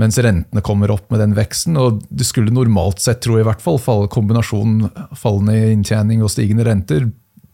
mens 0.00 0.16
rentene 0.22 0.62
kommer 0.64 0.92
opp 0.94 1.10
med 1.12 1.20
den 1.20 1.34
veksten. 1.36 1.76
og 1.76 2.00
Det 2.08 2.24
skulle 2.28 2.54
normalt 2.54 3.02
sett, 3.04 3.20
tror 3.24 3.38
jeg 3.38 3.44
i 3.44 3.50
hvert 3.50 3.64
fall, 3.64 3.80
falle, 3.80 4.08
kombinasjonen 4.12 4.88
fallende 5.18 5.74
inntjening 5.74 6.24
og 6.24 6.32
stigende 6.32 6.64
renter 6.68 7.10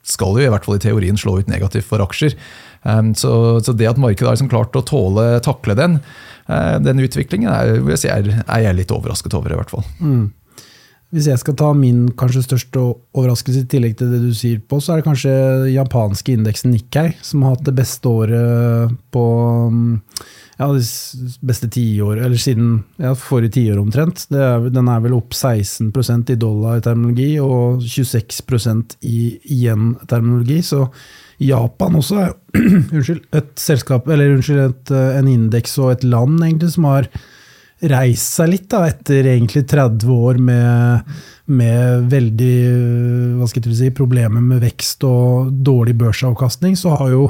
skal 0.07 0.39
jo 0.39 0.47
i 0.47 0.53
hvert 0.53 0.67
fall 0.67 0.79
i 0.79 0.83
teorien 0.83 1.19
slå 1.19 1.41
ut 1.41 1.51
negativt 1.51 1.89
for 1.89 2.05
aksjer. 2.05 2.37
Um, 2.87 3.13
så, 3.19 3.59
så, 3.65 3.75
det 3.75 3.89
at 3.91 4.01
markedet 4.01 4.29
har 4.29 4.37
liksom 4.37 4.51
klart 4.53 4.77
å 4.79 4.85
tåle, 4.87 5.27
takle 5.43 5.75
den, 5.79 5.99
uh, 6.47 6.77
den 6.83 7.03
utviklingen, 7.03 7.51
er, 7.51 7.81
si, 7.99 8.11
er, 8.13 8.29
er, 8.45 8.67
jeg 8.69 8.79
litt 8.79 8.95
overrasket 8.95 9.35
over, 9.35 9.53
i 9.53 9.59
hvert 9.59 9.73
fall. 9.73 9.87
Mm. 9.99 10.29
Hvis 11.15 11.29
jeg 11.31 11.41
skal 11.41 11.55
ta 11.59 11.71
min 11.75 12.07
kanskje 12.19 12.45
største 12.45 12.83
overraskelse 13.17 13.63
i 13.63 13.69
tillegg 13.71 13.95
til 13.99 14.11
det 14.11 14.21
du 14.25 14.33
sier 14.35 14.59
på, 14.63 14.81
så 14.83 14.95
er 14.95 15.01
det 15.01 15.07
kanskje 15.07 15.35
japanske 15.73 16.35
indeksen 16.35 16.75
Nikkei, 16.75 17.09
som 17.25 17.45
har 17.47 17.55
hatt 17.55 17.67
det 17.67 17.77
beste 17.79 18.11
året 18.11 18.97
på 19.15 19.27
ja, 20.57 20.71
de 20.73 20.81
beste 21.45 21.69
tiår, 21.69 22.23
eller 22.25 22.41
siden 22.41 22.79
ja, 23.03 23.13
forrige 23.19 23.59
tiår 23.59 23.81
omtrent. 23.81 24.25
Er, 24.33 24.71
den 24.73 24.89
er 24.89 25.03
vel 25.05 25.17
opp 25.19 25.37
16% 25.37 26.33
i 26.33 26.39
dollar-terminologi 26.41 27.35
og 27.45 27.85
26% 27.85 28.97
i 29.05 29.21
yen-terminologi. 29.59 30.63
Så 30.65 30.87
Japan 31.45 31.99
også 32.01 32.21
er 32.23 32.35
unnskyld, 32.97 33.27
et 33.37 33.53
selskap, 33.61 34.09
eller 34.09 34.39
unnskyld, 34.39 34.63
et, 34.65 34.95
en 35.21 35.29
indeks 35.29 35.77
og 35.83 35.93
et 35.93 36.07
land 36.09 36.41
egentlig 36.41 36.73
som 36.73 36.89
har 36.89 37.11
reist 37.93 38.39
seg 38.39 38.55
litt 38.55 38.71
da, 38.73 38.87
etter 38.89 39.29
egentlig 39.29 39.67
30 39.69 40.09
år 40.09 40.41
med, 40.41 41.17
med 41.53 42.09
veldig 42.09 42.57
hva 43.37 43.49
skal 43.51 43.69
si, 43.77 43.93
problemer 43.93 44.41
med 44.41 44.65
vekst 44.65 45.05
og 45.05 45.53
dårlig 45.53 45.99
børsavkastning. 46.01 46.81
Så 46.81 46.97
har 46.97 47.13
jo 47.13 47.29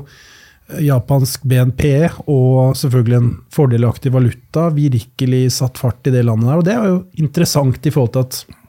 japansk 0.83 1.45
BNP 1.47 1.85
og 2.27 2.77
selvfølgelig 2.79 3.19
en 3.21 3.33
fordelaktig 3.55 4.11
valuta 4.15 4.67
virkelig 4.75 5.43
satt 5.61 5.79
fart 5.79 6.09
i 6.11 6.15
det 6.15 6.25
landet 6.27 6.51
der. 6.51 6.59
Og 6.59 6.67
det 6.67 6.75
er 6.75 6.89
jo 6.91 7.03
interessant 7.23 7.87
i 7.87 7.93
forhold 7.95 8.15
til 8.17 8.27
at 8.27 8.63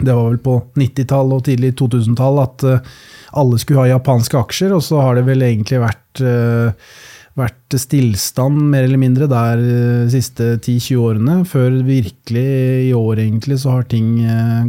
det 0.00 0.10
var 0.10 0.26
vel 0.26 0.40
på 0.42 0.58
90-tall 0.80 1.34
og 1.36 1.44
tidlig 1.46 1.74
2000-tall 1.78 2.40
at 2.42 2.64
eh, 2.66 2.94
alle 3.38 3.58
skulle 3.62 3.84
ha 3.84 3.92
japanske 3.92 4.38
aksjer, 4.40 4.74
og 4.74 4.82
så 4.82 5.02
har 5.04 5.18
det 5.18 5.26
vel 5.28 5.44
egentlig 5.46 5.78
vært, 5.84 6.22
eh, 6.24 6.96
vært 7.38 7.76
stillstand 7.78 8.58
mer 8.72 8.88
eller 8.88 8.98
mindre 8.98 9.30
der 9.30 9.62
de 9.62 9.76
eh, 9.76 10.10
siste 10.14 10.56
10-20 10.56 11.04
årene, 11.04 11.38
før 11.46 11.78
virkelig 11.86 12.46
i 12.88 12.92
år 12.98 13.22
egentlig 13.22 13.60
så 13.62 13.76
har 13.76 13.88
ting 13.90 14.16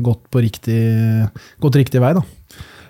gått, 0.06 0.28
riktig, 0.38 0.82
gått 1.64 1.82
riktig 1.82 2.04
vei. 2.06 2.14
da. 2.20 2.26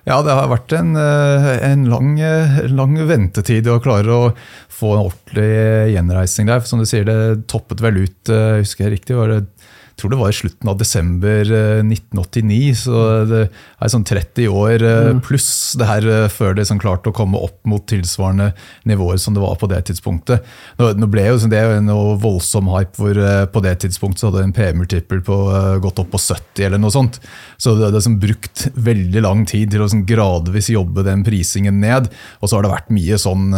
Ja, 0.05 0.19
det 0.21 0.35
har 0.37 0.51
vært 0.51 0.73
en, 0.77 0.93
eh, 1.01 1.47
en 1.65 1.87
lang, 1.89 2.19
eh, 2.21 2.59
lang, 2.69 2.93
ventetid 3.09 3.65
å 3.65 3.79
klare 3.81 4.13
å 4.13 4.27
få 4.69 4.91
en 4.93 5.07
ordentlig 5.07 5.95
gjenreisning 5.95 6.51
der. 6.51 6.59
Som 6.61 6.79
du 6.79 6.85
sier, 6.85 7.05
det 7.05 7.47
toppet 7.49 7.81
vel 7.81 8.03
ut, 8.05 8.29
eh, 8.29 8.61
husker 8.61 8.85
jeg 8.85 8.99
riktig, 8.99 9.17
var 9.17 9.33
det 9.33 9.47
jeg 9.95 10.01
tror 10.01 10.11
det 10.11 10.17
var 10.19 10.31
i 10.33 10.35
slutten 10.35 10.67
av 10.67 10.75
desember 10.75 11.49
1989. 11.55 12.55
Eh, 12.59 12.73
Så 12.75 13.01
det 13.29 13.37
er 13.47 13.91
sånn 13.93 14.03
30 14.03 14.49
år 14.51 14.83
eh, 14.83 15.11
mm. 15.15 15.21
pluss 15.23 15.47
det 15.79 15.87
her 15.87 16.07
eh, 16.11 16.25
før 16.27 16.57
det 16.57 16.65
sånn 16.67 16.81
klarte 16.83 17.13
å 17.13 17.15
komme 17.15 17.39
opp 17.39 17.61
mot 17.63 17.85
tilsvarende 17.87 18.49
nivåer 18.83 19.21
som 19.23 19.37
det 19.37 19.43
var 19.45 19.55
på 19.61 19.69
det 19.71 19.79
tidspunktet. 19.87 20.43
Nå, 20.81 20.89
nå 20.99 21.07
ble 21.07 21.23
jo 21.29 21.37
Det 21.47 21.61
er 21.61 21.79
noe 21.79 22.17
voldsom 22.19 22.67
hype 22.73 22.99
hvor 22.99 23.21
på 23.53 23.63
det 23.63 23.77
tidspunktet 23.85 24.19
så 24.19 24.33
hadde 24.33 24.43
en 24.43 24.53
PM-multiple 24.57 25.21
på 25.23 25.39
gått 25.85 26.03
opp 26.03 26.11
på 26.11 26.19
70 26.19 26.67
eller 26.67 26.83
noe 26.83 26.91
sånt. 26.91 27.21
Så 27.55 27.77
det 27.79 27.87
hadde 27.87 28.03
sånn 28.03 28.19
brukt 28.19 28.67
veldig 28.75 29.23
lang 29.23 29.47
tid 29.47 29.71
til 29.71 29.85
å 29.85 29.87
sånn 29.91 30.03
gradvis 30.09 30.73
jobbe 30.75 31.07
den 31.07 31.23
prisingen 31.23 31.79
ned. 31.79 32.11
Og 32.41 32.51
så 32.51 32.57
har 32.57 32.67
det 32.67 32.75
vært 32.75 32.91
mye 32.91 33.21
sånn 33.21 33.55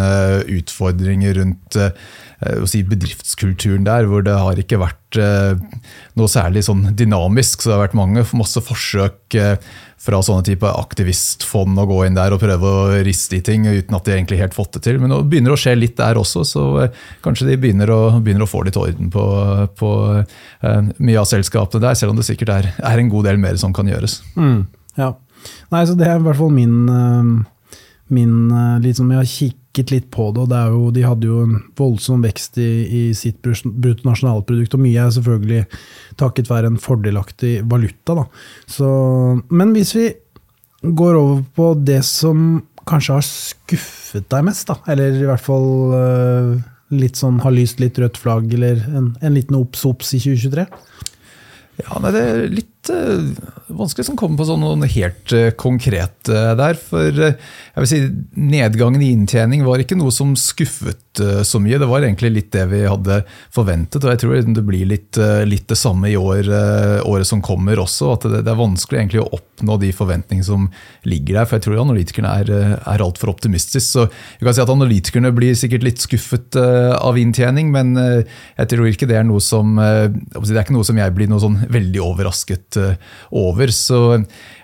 utfordringer 0.60 1.42
rundt 1.42 1.82
si, 2.70 2.84
bedriftskulturen 2.86 3.86
der, 3.88 4.06
hvor 4.10 4.22
det 4.26 4.36
har 4.38 4.60
ikke 4.62 4.80
vært 4.82 5.18
eh, 5.22 5.58
noe 6.20 6.30
særlig 6.30 6.66
sånn 6.68 6.84
dynamisk. 6.98 7.64
Så 7.64 7.72
det 7.72 7.76
har 7.76 7.84
vært 7.88 7.98
mange, 7.98 8.24
masse 8.38 8.62
forsøk 8.62 9.38
eh, 9.40 9.56
fra 10.08 10.20
sånne 10.24 10.46
type 10.46 10.70
aktivistfond 10.70 11.80
å 11.82 11.88
gå 11.90 12.04
inn 12.06 12.18
der 12.18 12.36
og 12.36 12.42
prøve 12.44 12.70
å 12.70 12.84
riste 13.06 13.40
i 13.40 13.44
ting 13.46 13.66
uten 13.66 13.98
at 13.98 14.06
de 14.06 14.14
egentlig 14.14 14.40
helt 14.44 14.58
fått 14.58 14.78
det 14.78 14.84
til. 14.86 15.02
Men 15.02 15.12
nå 15.14 15.24
begynner 15.26 15.52
det 15.52 15.58
å 15.58 15.64
skje 15.66 15.74
litt 15.80 15.98
der 15.98 16.22
også, 16.22 16.46
så 16.46 16.66
kanskje 17.26 17.50
de 17.50 17.58
begynner 17.64 17.92
å, 17.92 18.02
begynner 18.22 18.46
å 18.46 18.50
få 18.52 18.62
litt 18.68 18.78
orden 18.78 19.10
på, 19.14 19.26
på 19.80 19.92
mye 20.62 21.20
av 21.20 21.28
selskapene 21.30 21.88
der, 21.90 21.98
selv 21.98 22.14
om 22.14 22.22
det 22.22 22.28
sikkert 22.30 22.54
er, 22.54 22.70
er 22.78 23.02
en 23.02 23.10
god 23.12 23.32
del 23.32 23.42
mer 23.42 23.58
som 23.60 23.74
kan 23.76 23.90
gjøres. 23.90 24.22
Mm, 24.38 24.68
ja. 25.02 25.16
Nei, 25.74 25.84
så 25.90 25.98
Det 25.98 26.06
er 26.06 26.22
i 26.22 26.26
hvert 26.30 26.40
fall 26.40 26.54
min, 26.54 26.78
min 28.14 28.52
liksom, 28.84 29.10
Jeg 29.12 29.20
har 29.20 29.32
kikket 29.32 29.92
litt 29.94 30.08
på 30.14 30.30
det, 30.34 30.44
og 30.44 30.52
det 30.52 30.62
jo, 30.72 30.84
de 30.96 31.04
hadde 31.06 31.28
jo 31.28 31.42
en 31.44 31.58
voldsom 31.78 32.24
vekst 32.26 32.58
i, 32.62 32.70
i 32.88 33.02
sitt 33.18 33.42
bruttonasjonalprodukt. 33.44 34.78
Og 34.78 34.84
mye 34.84 35.04
er 35.04 35.12
selvfølgelig 35.14 35.66
takket 36.20 36.50
være 36.50 36.72
en 36.72 36.80
fordelaktig 36.82 37.60
valuta. 37.70 38.24
Så, 38.70 38.88
men 39.52 39.76
hvis 39.76 39.94
vi 39.98 40.08
går 40.82 41.20
over 41.20 41.44
på 41.58 41.74
det 41.88 42.02
som 42.06 42.64
kanskje 42.88 43.18
har 43.18 43.26
skuffet 43.26 44.28
deg 44.32 44.48
mest, 44.48 44.70
da, 44.70 44.80
eller 44.92 45.18
i 45.18 45.28
hvert 45.28 45.44
fall 45.44 45.70
uh, 45.92 46.54
litt 46.96 47.20
sånn 47.20 47.42
har 47.44 47.56
lyst 47.56 47.82
litt 47.84 48.00
rødt 48.00 48.20
flagg, 48.22 48.48
eller 48.56 48.80
en, 48.88 49.12
en 49.20 49.36
liten 49.36 49.58
obs-obs 49.60 50.14
i 50.16 50.22
2023? 50.24 50.68
Ja, 51.84 52.00
nei, 52.02 52.14
Det 52.16 52.24
er 52.24 52.48
litt 52.50 52.72
uh, 52.94 53.74
vanskelig 53.74 54.14
å 54.14 54.18
komme 54.20 54.40
på 54.40 54.46
sånn 54.48 54.64
noe 54.64 54.90
helt 54.92 55.34
uh, 55.36 55.50
konkret 55.60 56.30
uh, 56.32 56.54
der. 56.58 56.78
For 56.80 57.12
jeg 57.12 57.84
vil 57.84 57.90
si, 57.90 58.00
nedgangen 58.40 59.04
i 59.04 59.12
inntjening 59.16 59.66
var 59.68 59.84
ikke 59.84 59.98
noe 60.00 60.14
som 60.14 60.36
skuffet 60.40 61.04
så 61.18 61.58
mye. 61.58 61.80
Det 61.82 61.88
var 61.90 62.04
egentlig 62.06 62.30
litt 62.30 62.52
det 62.54 62.68
vi 62.70 62.84
hadde 62.86 63.24
forventet. 63.50 64.04
Og 64.04 64.12
jeg 64.12 64.20
tror 64.22 64.50
det 64.54 64.64
blir 64.68 64.86
litt, 64.86 65.18
litt 65.50 65.66
det 65.66 65.78
samme 65.80 66.12
i 66.12 66.18
år, 66.20 66.46
året 67.10 67.26
som 67.26 67.42
kommer 67.42 67.82
også. 67.82 68.12
At 68.14 68.28
det, 68.28 68.44
det, 68.46 68.52
er 68.52 68.60
vanskelig 68.60 69.00
egentlig 69.00 69.24
å 69.24 69.32
oppnå 69.34 69.80
de 69.82 69.90
forventningene 69.98 70.46
som 70.46 70.68
ligger 71.10 71.40
der. 71.40 71.50
For 71.50 71.58
jeg 71.58 71.66
tror 71.66 71.82
analytikerne 71.82 72.36
er, 72.44 72.52
er 72.78 73.02
altfor 73.02 73.32
optimistiske. 73.34 73.82
Så 73.82 74.06
jeg 74.06 74.46
kan 74.46 74.60
si 74.60 74.62
at 74.62 74.76
analytikerne 74.76 75.34
blir 75.34 75.58
sikkert 75.58 75.88
litt 75.88 76.06
skuffet 76.06 76.60
av 76.60 77.18
inntjening, 77.18 77.74
men 77.74 77.98
jeg 77.98 78.70
tror 78.76 78.92
ikke 78.92 79.10
det 79.10 79.18
er 79.18 79.26
noe 79.26 79.42
som 79.42 79.74
Det 79.82 80.54
er 80.54 80.62
ikke 80.62 80.78
noe 80.78 80.86
som 80.86 81.02
jeg 81.02 81.18
blir 81.18 81.34
noe 81.34 81.42
sånn 81.42 81.64
veldig 81.74 82.06
overrasket 82.06 82.77
eh, 82.82 83.16
over. 83.36 83.72
Så 83.74 84.02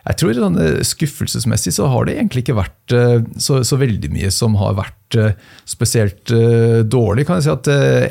jeg 0.04 0.20
tror 0.20 0.36
sånn, 0.36 0.60
skuffelsesmessig 0.84 1.72
så 1.78 1.88
har 1.92 2.08
det 2.08 2.18
egentlig 2.18 2.44
ikke 2.44 2.60
vært 2.60 2.96
eh, 2.96 3.22
så, 3.40 3.62
så 3.64 3.80
veldig 3.80 4.12
mye 4.12 4.32
som 4.36 4.58
har 4.60 4.76
vært 4.76 5.18
eh, 5.20 5.38
spesielt 5.70 6.34
dårlig. 6.92 7.24
Kan 7.28 7.40
jeg 7.40 7.46
si 7.48 7.54
at 7.54 7.70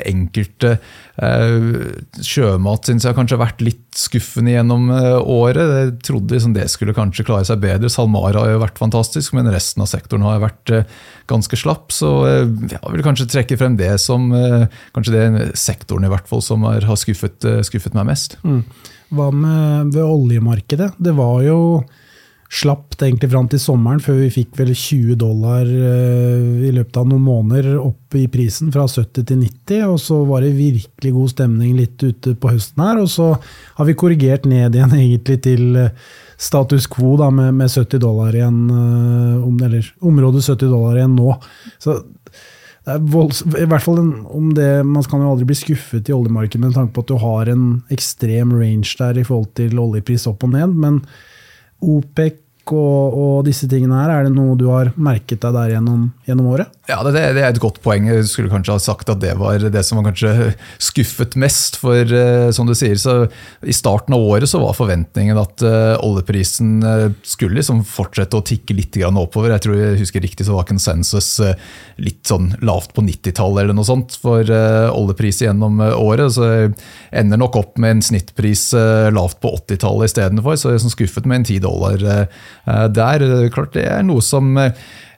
enkelte 0.09 0.77
sjømat 1.13 2.87
syns 2.89 3.03
jeg 3.05 3.13
kanskje 3.13 3.35
har 3.35 3.43
vært 3.43 3.59
litt 3.61 3.83
skuffende 3.93 4.55
gjennom 4.55 4.87
året. 4.89 5.73
Jeg 5.77 5.91
trodde 6.07 6.33
liksom 6.33 6.55
det 6.55 6.65
skulle 6.73 6.95
kanskje 6.97 7.25
klare 7.27 7.45
seg 7.45 7.61
bedre. 7.61 7.91
SalMar 7.93 8.33
har 8.39 8.49
jo 8.49 8.63
vært 8.63 8.81
fantastisk, 8.81 9.35
men 9.37 9.51
resten 9.53 9.85
av 9.85 9.91
sektoren 9.91 10.25
har 10.25 10.41
vært 10.41 10.73
ganske 11.29 11.59
slapp. 11.59 11.93
Så 11.93 12.09
jeg 12.25 12.81
vil 12.81 13.05
kanskje 13.05 13.29
trekke 13.29 13.59
frem 13.61 13.77
det 13.77 13.91
som 14.01 14.31
kanskje 14.95 15.13
det 15.13 15.45
sektoren 15.59 16.09
i 16.09 16.11
hvert 16.15 16.25
fall 16.31 16.41
som 16.41 16.65
har, 16.65 16.89
skuffet, 16.97 17.45
skuffet 17.69 17.93
meg 17.93 18.09
mest. 18.09 18.39
Mm. 18.41 18.63
Hva 19.13 19.29
med 19.29 19.93
ved 19.93 20.03
oljemarkedet? 20.03 20.95
Det 20.97 21.13
var 21.13 21.43
jo 21.45 21.59
slapt 22.53 23.01
egentlig 23.01 23.31
fram 23.31 23.47
til 23.49 23.61
sommeren, 23.61 24.01
før 24.03 24.19
vi 24.21 24.29
fikk 24.33 24.57
vel 24.59 24.71
20 24.77 25.17
dollar 25.21 25.65
eh, 25.65 26.65
i 26.67 26.71
løpet 26.73 26.99
av 27.01 27.07
noen 27.09 27.23
måneder 27.25 27.79
opp 27.79 28.17
i 28.17 28.27
prisen, 28.31 28.69
fra 28.73 28.85
70 28.85 29.25
til 29.29 29.39
90. 29.41 29.85
Og 29.89 29.97
så 30.01 30.19
var 30.29 30.45
det 30.45 30.53
virkelig 30.57 31.13
god 31.15 31.33
stemning 31.33 31.77
litt 31.79 32.03
ute 32.03 32.35
på 32.37 32.53
høsten 32.53 32.85
her. 32.85 33.01
Og 33.01 33.09
så 33.09 33.31
har 33.79 33.89
vi 33.89 33.97
korrigert 33.97 34.45
ned 34.49 34.77
igjen 34.77 34.97
egentlig 35.01 35.39
til 35.45 35.65
status 36.37 36.89
quo 36.91 37.15
da, 37.21 37.29
med, 37.33 37.53
med 37.57 37.71
70 37.73 38.01
dollar 38.03 38.37
igjen, 38.37 38.59
eh, 38.69 39.65
eller 39.69 39.93
området 40.05 40.45
70 40.45 40.69
dollar 40.69 40.99
igjen 40.99 41.17
nå. 41.17 41.37
Så 41.81 42.01
det 42.83 42.97
er 42.97 43.03
voldsomt, 43.13 43.55
i 43.55 43.67
hvert 43.71 43.83
fall 43.85 43.99
en, 44.01 44.13
om 44.27 44.49
det, 44.57 44.69
Man 44.83 45.05
kan 45.07 45.23
jo 45.23 45.31
aldri 45.31 45.47
bli 45.47 45.55
skuffet 45.55 46.09
i 46.09 46.15
oljemarkedet 46.15 46.59
med 46.59 46.75
tanke 46.75 46.95
på 46.95 47.05
at 47.05 47.11
du 47.13 47.15
har 47.21 47.51
en 47.51 47.67
ekstrem 47.93 48.51
range 48.51 48.97
der 48.99 49.21
i 49.21 49.23
forhold 49.27 49.53
til 49.55 49.79
oljepris 49.79 50.27
opp 50.27 50.43
og 50.43 50.51
ned, 50.51 50.75
men 50.75 50.99
OPEC 51.83 52.42
og, 52.71 53.15
og, 53.17 53.37
disse 53.43 53.67
tingene 53.67 53.97
her, 53.99 54.11
er 54.13 54.27
det 54.27 54.35
noe 54.37 54.55
du 54.55 54.69
har 54.71 54.93
merket 54.95 55.41
deg 55.43 55.51
der 55.55 55.73
gjennom, 55.75 56.05
gjennom 56.23 56.47
året? 56.53 56.71
Ja, 56.87 57.01
det, 57.03 57.13
det, 57.15 57.41
er 57.43 57.49
et 57.51 57.61
godt 57.63 57.81
poeng. 57.83 58.07
Jeg 58.07 58.25
skulle 58.27 58.51
kanskje 58.51 58.75
ha 58.77 58.81
sagt 58.81 59.09
at 59.11 59.19
det 59.19 59.33
var 59.39 59.59
det 59.59 59.83
som 59.83 59.99
var 59.99 60.09
kanskje 60.09 60.53
skuffet 60.83 61.35
mest. 61.39 61.77
For 61.79 62.07
uh, 62.07 62.51
som 62.55 62.67
du 62.67 62.73
sier, 62.75 62.95
så 62.99 63.25
i 63.63 63.75
starten 63.75 64.15
av 64.15 64.23
året 64.23 64.51
så 64.51 64.61
var 64.63 64.77
forventningen 64.77 65.39
at 65.39 65.63
uh, 65.63 65.95
oljeprisen 66.03 66.77
uh, 66.83 67.05
skulle 67.27 67.59
liksom 67.59 67.83
fortsette 67.87 68.39
å 68.39 68.45
tikke 68.47 68.75
litt 68.77 68.99
oppover. 69.03 69.51
Jeg 69.55 69.65
tror 69.65 69.79
jeg 69.79 69.99
husker 69.99 70.23
riktig 70.23 70.45
så 70.47 70.55
var 70.55 70.67
konsensus 70.69 71.39
litt 72.03 72.27
sånn 72.27 72.51
lavt 72.63 72.93
på 72.93 73.01
90-tallet 73.03 73.63
eller 73.63 73.75
noe 73.75 73.87
sånt 73.87 74.15
for 74.21 74.45
oljepris 74.45 75.41
gjennom 75.43 75.81
året. 75.81 76.35
Så 76.35 76.45
jeg 76.45 76.73
ender 77.15 77.41
nok 77.41 77.57
opp 77.59 77.79
med 77.81 77.97
en 77.97 78.03
snittpris 78.05 78.67
lavt 79.15 79.39
på 79.41 79.51
80-tallet 79.57 80.11
istedenfor. 80.11 80.59
Så 80.59 80.71
jeg 80.71 80.79
er 80.79 80.83
sånn 80.85 80.93
skuffet 80.93 81.27
med 81.29 81.41
en 81.41 81.47
10 81.47 81.63
dollar 81.65 82.05
der. 82.65 83.25
Klart 83.53 83.73
det 83.75 83.85
er 83.89 84.03
noe 84.07 84.23
som 84.23 84.53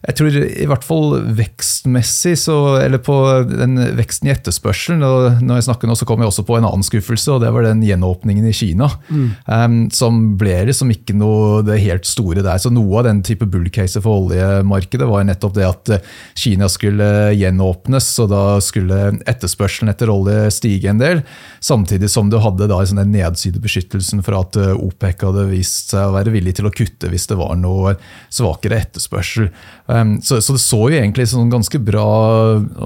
jeg 0.05 0.17
tror 0.19 0.35
i 0.37 0.67
hvert 0.69 0.85
fall 0.85 1.15
vekstmessig, 1.33 2.35
så, 2.37 2.55
eller 2.77 3.01
på 3.01 3.15
den 3.49 3.79
veksten 3.97 4.29
i 4.29 4.33
etterspørselen 4.35 5.01
og 5.05 5.41
Når 5.41 5.59
jeg 5.59 5.65
snakker 5.69 5.89
nå, 5.89 5.95
så 5.97 6.05
kom 6.05 6.21
jeg 6.21 6.29
også 6.29 6.45
på 6.45 6.57
en 6.59 6.67
annen 6.67 6.85
skuffelse, 6.85 7.31
og 7.33 7.41
det 7.41 7.49
var 7.53 7.65
den 7.65 7.81
gjenåpningen 7.85 8.45
i 8.45 8.53
Kina. 8.53 8.89
Mm. 9.09 9.25
Um, 9.49 9.77
som 9.93 10.19
ble 10.37 10.59
liksom 10.69 10.91
ikke 10.93 11.15
noe 11.17 11.63
det 11.65 11.79
helt 11.81 12.05
store 12.05 12.43
der. 12.45 12.61
Så 12.61 12.69
noe 12.73 13.01
av 13.01 13.07
den 13.07 13.23
type 13.25 13.47
bullcase 13.49 14.01
for 14.03 14.27
oljemarkedet 14.27 15.07
var 15.09 15.25
nettopp 15.25 15.55
det 15.57 15.65
at 15.65 15.93
eh, 15.97 16.13
Kina 16.37 16.69
skulle 16.69 17.09
gjenåpnes, 17.33 18.11
og 18.21 18.29
da 18.33 18.43
skulle 18.63 19.01
etterspørselen 19.25 19.89
etter 19.93 20.13
olje 20.13 20.51
stige 20.53 20.91
en 20.91 21.01
del. 21.01 21.23
Samtidig 21.65 22.11
som 22.13 22.29
du 22.29 22.37
hadde 22.43 22.69
da 22.69 22.81
sånn 22.85 23.01
nedsidebeskyttelsen 23.09 24.21
for 24.25 24.37
at 24.43 24.61
eh, 24.61 24.75
OPEC 24.75 25.25
hadde 25.25 25.49
vist 25.49 25.95
seg 25.95 26.11
å 26.11 26.15
være 26.19 26.35
villig 26.35 26.57
til 26.59 26.69
å 26.69 26.73
kutte 26.75 27.09
hvis 27.09 27.29
det 27.31 27.39
var 27.41 27.57
noe 27.57 27.97
svakere 28.29 28.83
etterspørsel. 28.85 29.49
Um, 29.95 30.15
så, 30.25 30.39
så, 30.43 30.55
det 30.55 30.63
så 30.63 30.79
jo 30.89 30.97
egentlig 30.97 31.27
sånn 31.31 31.51
ganske 31.53 31.79
bra 31.83 32.05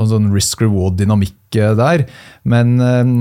sånn 0.10 0.30
risk 0.36 0.64
reward-dynamikk 0.64 1.58
eh, 1.60 1.74
der. 1.80 2.06
Men 2.50 2.76
um, 2.80 3.14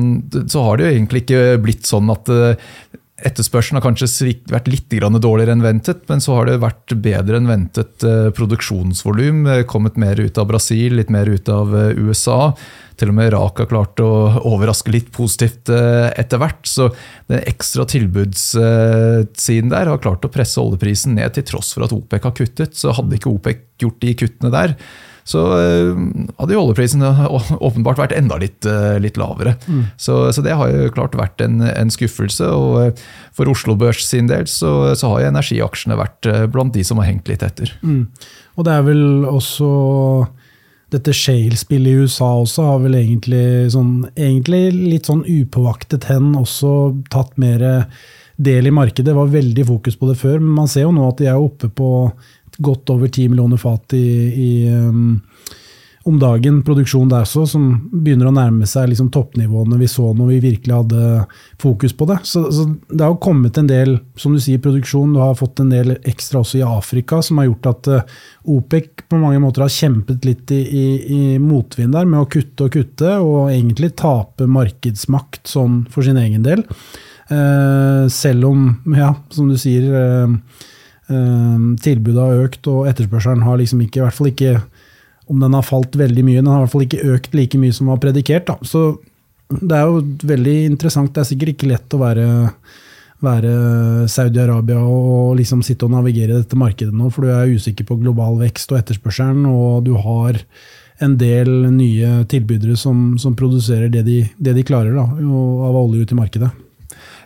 så 0.51 0.65
har 0.67 0.79
det 0.79 0.87
jo 0.87 0.95
egentlig 0.97 1.25
ikke 1.25 1.43
blitt 1.65 1.89
sånn 1.89 2.11
at 2.13 2.33
uh, 2.33 2.71
Etterspørselen 3.27 3.81
har 3.81 3.83
kanskje 3.83 4.31
vært 4.47 4.69
litt 4.71 4.93
dårligere 4.95 5.57
enn 5.57 5.65
ventet, 5.65 6.05
men 6.07 6.21
så 6.23 6.37
har 6.37 6.47
det 6.47 6.61
vært 6.63 6.95
bedre 7.03 7.41
enn 7.41 7.49
ventet 7.51 8.05
uh, 8.07 8.29
produksjonsvolum. 8.31 9.49
Kommet 9.67 9.99
mer 9.99 10.21
ut 10.23 10.39
av 10.39 10.47
Brasil, 10.51 10.95
litt 11.01 11.11
mer 11.11 11.27
ut 11.27 11.51
av 11.51 11.75
uh, 11.75 11.91
USA. 11.99 12.55
Til 12.99 13.11
og 13.11 13.17
med 13.19 13.33
Irak 13.33 13.59
har 13.63 13.71
klart 13.71 13.99
å 14.03 14.11
overraske 14.47 14.95
litt 14.95 15.11
positivt 15.15 15.71
etter 15.71 16.41
hvert. 16.43 16.65
Så 16.67 16.89
den 17.31 17.45
ekstra 17.47 17.87
tilbudssiden 17.87 19.71
der 19.71 19.91
har 19.93 20.01
klart 20.03 20.27
å 20.27 20.33
presse 20.35 20.59
oljeprisen 20.59 21.15
ned, 21.19 21.31
til 21.37 21.47
tross 21.47 21.71
for 21.77 21.87
at 21.87 21.95
OPEC 21.95 22.27
har 22.27 22.35
kuttet. 22.39 22.75
Så 22.79 22.95
hadde 22.99 23.19
ikke 23.19 23.31
OPEC 23.31 23.63
gjort 23.83 24.03
de 24.03 24.17
kuttene 24.19 24.51
der, 24.51 24.75
så 25.29 25.43
hadde 25.53 26.55
jo 26.55 26.63
oljeprisen 26.63 27.05
åpenbart 27.05 28.01
vært 28.01 28.15
enda 28.17 28.39
litt, 28.41 28.65
litt 29.05 29.19
lavere. 29.21 29.59
Mm. 29.69 29.83
Så, 30.01 30.17
så, 30.33 30.45
det 30.45 30.57
har 30.57 30.73
jo 30.73 30.89
klart 30.95 31.19
vært 31.21 31.45
en, 31.45 31.61
en, 31.69 31.93
skuffelse. 31.93 32.49
Og 32.49 33.03
for 33.37 33.53
Oslo 33.53 33.77
Børs 33.77 34.07
sin 34.09 34.31
del 34.31 34.49
så, 34.49 34.95
så 34.97 35.13
har 35.13 35.23
jo 35.23 35.31
energiaksjene 35.35 36.01
vært 36.01 36.31
blant 36.55 36.73
de 36.73 36.85
som 36.87 37.03
har 37.03 37.11
hengt 37.11 37.29
litt 37.29 37.45
etter. 37.45 37.75
Mm. 37.85 38.07
Og 38.57 38.65
det 38.65 38.79
er 38.79 38.89
vel 38.89 39.05
også 39.29 39.69
dette 40.93 41.13
Shale-spillet 41.13 41.93
i 41.93 42.07
USA 42.07 42.31
også 42.41 42.65
har 42.65 42.79
vel 42.87 42.97
egentlig, 42.97 43.69
sånn, 43.75 44.07
egentlig 44.17 44.71
litt 44.73 45.11
sånn 45.11 45.27
upåvaktet 45.29 46.09
hen 46.09 46.33
også 46.39 46.71
tatt 47.13 47.37
mer 47.41 47.65
del 48.39 48.71
i 48.71 48.73
markedet. 48.73 49.11
Det 49.11 49.17
var 49.19 49.33
veldig 49.33 49.67
fokus 49.69 49.99
på 49.99 50.09
det 50.09 50.17
før, 50.21 50.39
men 50.41 50.55
man 50.63 50.71
ser 50.71 50.87
jo 50.87 50.95
nå 50.95 51.05
at 51.11 51.21
de 51.21 51.29
er 51.29 51.41
oppe 51.43 51.69
på 51.69 51.91
godt 52.59 52.91
over 52.95 53.09
10 53.09 53.29
millioner 53.33 53.61
fat 53.61 53.95
i, 53.97 54.07
i 54.35 54.51
um, 54.75 55.19
om 56.09 56.17
dagen 56.19 56.63
produksjon 56.65 57.11
der 57.11 57.27
så, 57.29 57.43
som 57.47 57.67
begynner 57.93 58.31
å 58.31 58.33
nærme 58.33 58.67
seg 58.69 58.89
liksom 58.89 59.11
toppnivåene 59.13 59.77
vi 59.81 59.89
så 59.91 60.13
når 60.17 60.31
vi 60.31 60.39
virkelig 60.47 60.75
hadde 60.75 61.09
fokus 61.61 61.93
på 61.97 62.07
det. 62.09 62.17
Så, 62.29 62.47
så, 62.55 62.65
det 62.89 63.05
har 63.05 63.19
kommet 63.21 63.59
en 63.61 63.69
del 63.69 63.99
som 64.17 64.33
du 64.33 64.41
sier, 64.41 64.63
produksjon. 64.65 65.13
Du 65.13 65.21
har 65.21 65.37
fått 65.37 65.61
en 65.61 65.73
del 65.73 65.99
ekstra 65.99 66.41
også 66.41 66.63
i 66.63 66.65
Afrika, 66.65 67.21
som 67.25 67.43
har 67.43 67.51
gjort 67.51 67.69
at 67.73 67.91
uh, 67.93 68.17
OPEC 68.55 69.05
på 69.11 69.21
mange 69.21 69.43
måter 69.43 69.67
har 69.67 69.75
kjempet 69.75 70.25
litt 70.29 70.55
i, 70.55 70.63
i, 70.65 70.87
i, 71.19 71.21
motvind 71.43 71.93
der 71.97 72.09
med 72.09 72.23
å 72.23 72.31
kutte 72.31 72.71
og 72.71 72.79
kutte, 72.79 73.19
og 73.21 73.53
egentlig 73.53 73.93
tape 74.01 74.49
markedsmakt 74.49 75.45
sånn 75.51 75.83
for 75.93 76.09
sin 76.09 76.21
egen 76.21 76.47
del. 76.47 76.65
Uh, 77.29 78.09
selv 78.09 78.49
om, 78.49 78.67
ja, 78.97 79.13
som 79.35 79.53
du 79.53 79.61
sier 79.61 79.93
uh, 79.93 80.65
tilbudet 81.09 82.21
har 82.21 82.43
økt, 82.45 82.69
og 82.71 82.89
etterspørselen 82.91 83.45
har 83.47 83.61
liksom 83.61 83.81
ikke, 83.85 84.01
i 84.01 84.05
hvert 84.05 84.17
fall 84.17 84.33
ikke 84.33 84.59
om 85.29 85.41
den 85.41 85.57
har 85.57 85.65
falt 85.67 85.97
veldig 85.97 86.25
mye. 86.25 86.41
Den 86.41 86.51
har 86.51 86.61
i 86.61 86.67
hvert 86.67 86.75
fall 86.75 86.87
ikke 86.87 87.15
økt 87.15 87.37
like 87.37 87.61
mye 87.61 87.77
som 87.77 87.91
var 87.93 88.01
predikert. 88.03 88.49
Da. 88.49 88.57
Så 88.65 88.99
det 89.49 89.77
er 89.77 89.89
jo 89.89 90.03
veldig 90.29 90.57
interessant. 90.69 91.13
Det 91.15 91.23
er 91.23 91.31
sikkert 91.31 91.55
ikke 91.55 91.71
lett 91.73 91.97
å 91.97 92.01
være, 92.01 92.27
være 93.25 93.53
Saudi-Arabia 94.13 94.81
og 94.81 95.37
liksom 95.41 95.65
sitte 95.67 95.89
og 95.89 95.95
navigere 95.97 96.41
dette 96.41 96.59
markedet 96.59 96.97
nå, 96.97 97.11
for 97.13 97.25
du 97.25 97.33
er 97.33 97.57
usikker 97.57 97.89
på 97.89 98.01
global 98.01 98.41
vekst 98.41 98.73
og 98.73 98.81
etterspørselen, 98.81 99.49
og 99.49 99.85
du 99.89 99.95
har 100.01 100.41
en 101.05 101.15
del 101.21 101.51
nye 101.71 102.25
tilbydere 102.31 102.75
som, 102.77 103.13
som 103.23 103.37
produserer 103.39 103.93
det 103.93 104.03
de, 104.09 104.23
det 104.37 104.57
de 104.57 104.65
klarer 104.67 104.97
da, 104.97 105.05
av 105.07 105.77
olje 105.79 106.03
ut 106.03 106.15
i 106.17 106.19
markedet. 106.19 106.51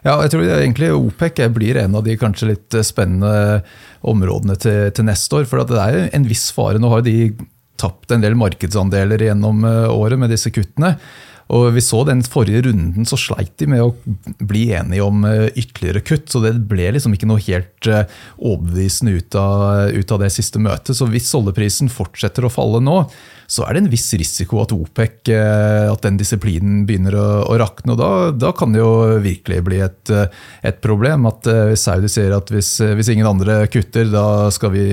Ja, 0.03 0.17
jeg 0.25 0.33
tror 0.33 0.49
egentlig 0.51 0.91
OPEC 0.97 1.45
blir 1.55 1.79
en 1.79 1.95
av 1.95 2.03
de 2.07 2.17
kanskje 2.19 2.49
litt 2.51 2.77
spennende 2.83 3.63
områdene 4.03 4.57
til, 4.59 4.89
til 4.97 5.07
neste 5.07 5.39
år. 5.39 5.47
For 5.47 5.63
det 5.63 5.79
er 5.79 6.09
en 6.11 6.27
viss 6.27 6.49
fare. 6.55 6.81
Nå 6.83 6.91
har 6.91 7.05
de 7.07 7.31
tapt 7.83 8.15
en 8.15 8.23
del 8.23 8.35
markedsandeler 8.39 9.29
gjennom 9.29 9.63
eh, 9.67 9.91
året 9.91 10.21
med 10.21 10.33
disse 10.35 10.51
kuttene. 10.55 10.97
Og 11.53 11.67
vi 11.75 11.83
så 11.85 12.01
den 12.09 12.23
forrige 12.25 12.63
runden, 12.69 13.05
så 13.09 13.19
sleit 13.21 13.53
de 13.61 13.67
med 13.69 13.83
å 13.85 13.91
bli 14.41 14.69
enige 14.73 15.05
om 15.05 15.27
eh, 15.29 15.51
ytterligere 15.51 16.05
kutt. 16.07 16.31
Så 16.33 16.43
det 16.45 16.55
ble 16.71 16.93
liksom 16.95 17.17
ikke 17.17 17.29
noe 17.29 17.43
helt 17.45 17.91
eh, 17.91 18.07
overbevisende 18.39 19.19
ut 19.19 19.39
av, 19.39 19.93
ut 19.93 20.15
av 20.17 20.23
det 20.25 20.33
siste 20.35 20.63
møtet. 20.63 20.97
Så 20.99 21.09
hvis 21.13 21.31
oljeprisen 21.39 21.93
fortsetter 21.93 22.47
å 22.47 22.53
falle 22.53 22.83
nå, 22.85 23.03
så 23.53 23.67
er 23.67 23.77
det 23.77 23.83
en 23.83 23.91
viss 23.93 24.07
risiko 24.17 24.63
at 24.63 24.73
OPEC, 24.73 25.29
eh, 25.35 25.91
at 25.93 26.07
den 26.07 26.17
disiplinen 26.17 26.87
begynner 26.89 27.17
å, 27.21 27.27
å 27.53 27.59
rakne. 27.61 27.93
og 27.93 27.99
da, 28.01 28.11
da, 28.33 28.53
kan 28.57 28.73
det 28.73 28.81
jo 28.81 29.19
virkelig 29.21 29.59
bli 29.67 29.83
et, 29.85 30.13
eh, 30.15 30.39
et 30.71 30.79
problem. 30.85 31.29
At 31.29 31.49
eh, 31.51 31.75
Saudi 31.77 32.09
sier 32.09 32.33
at 32.33 32.49
hvis, 32.53 32.71
hvis, 32.97 33.11
ingen 33.13 33.29
andre 33.29 33.67
kutter, 33.73 34.09
da 34.09 34.49
skal 34.55 34.73
vi 34.73 34.87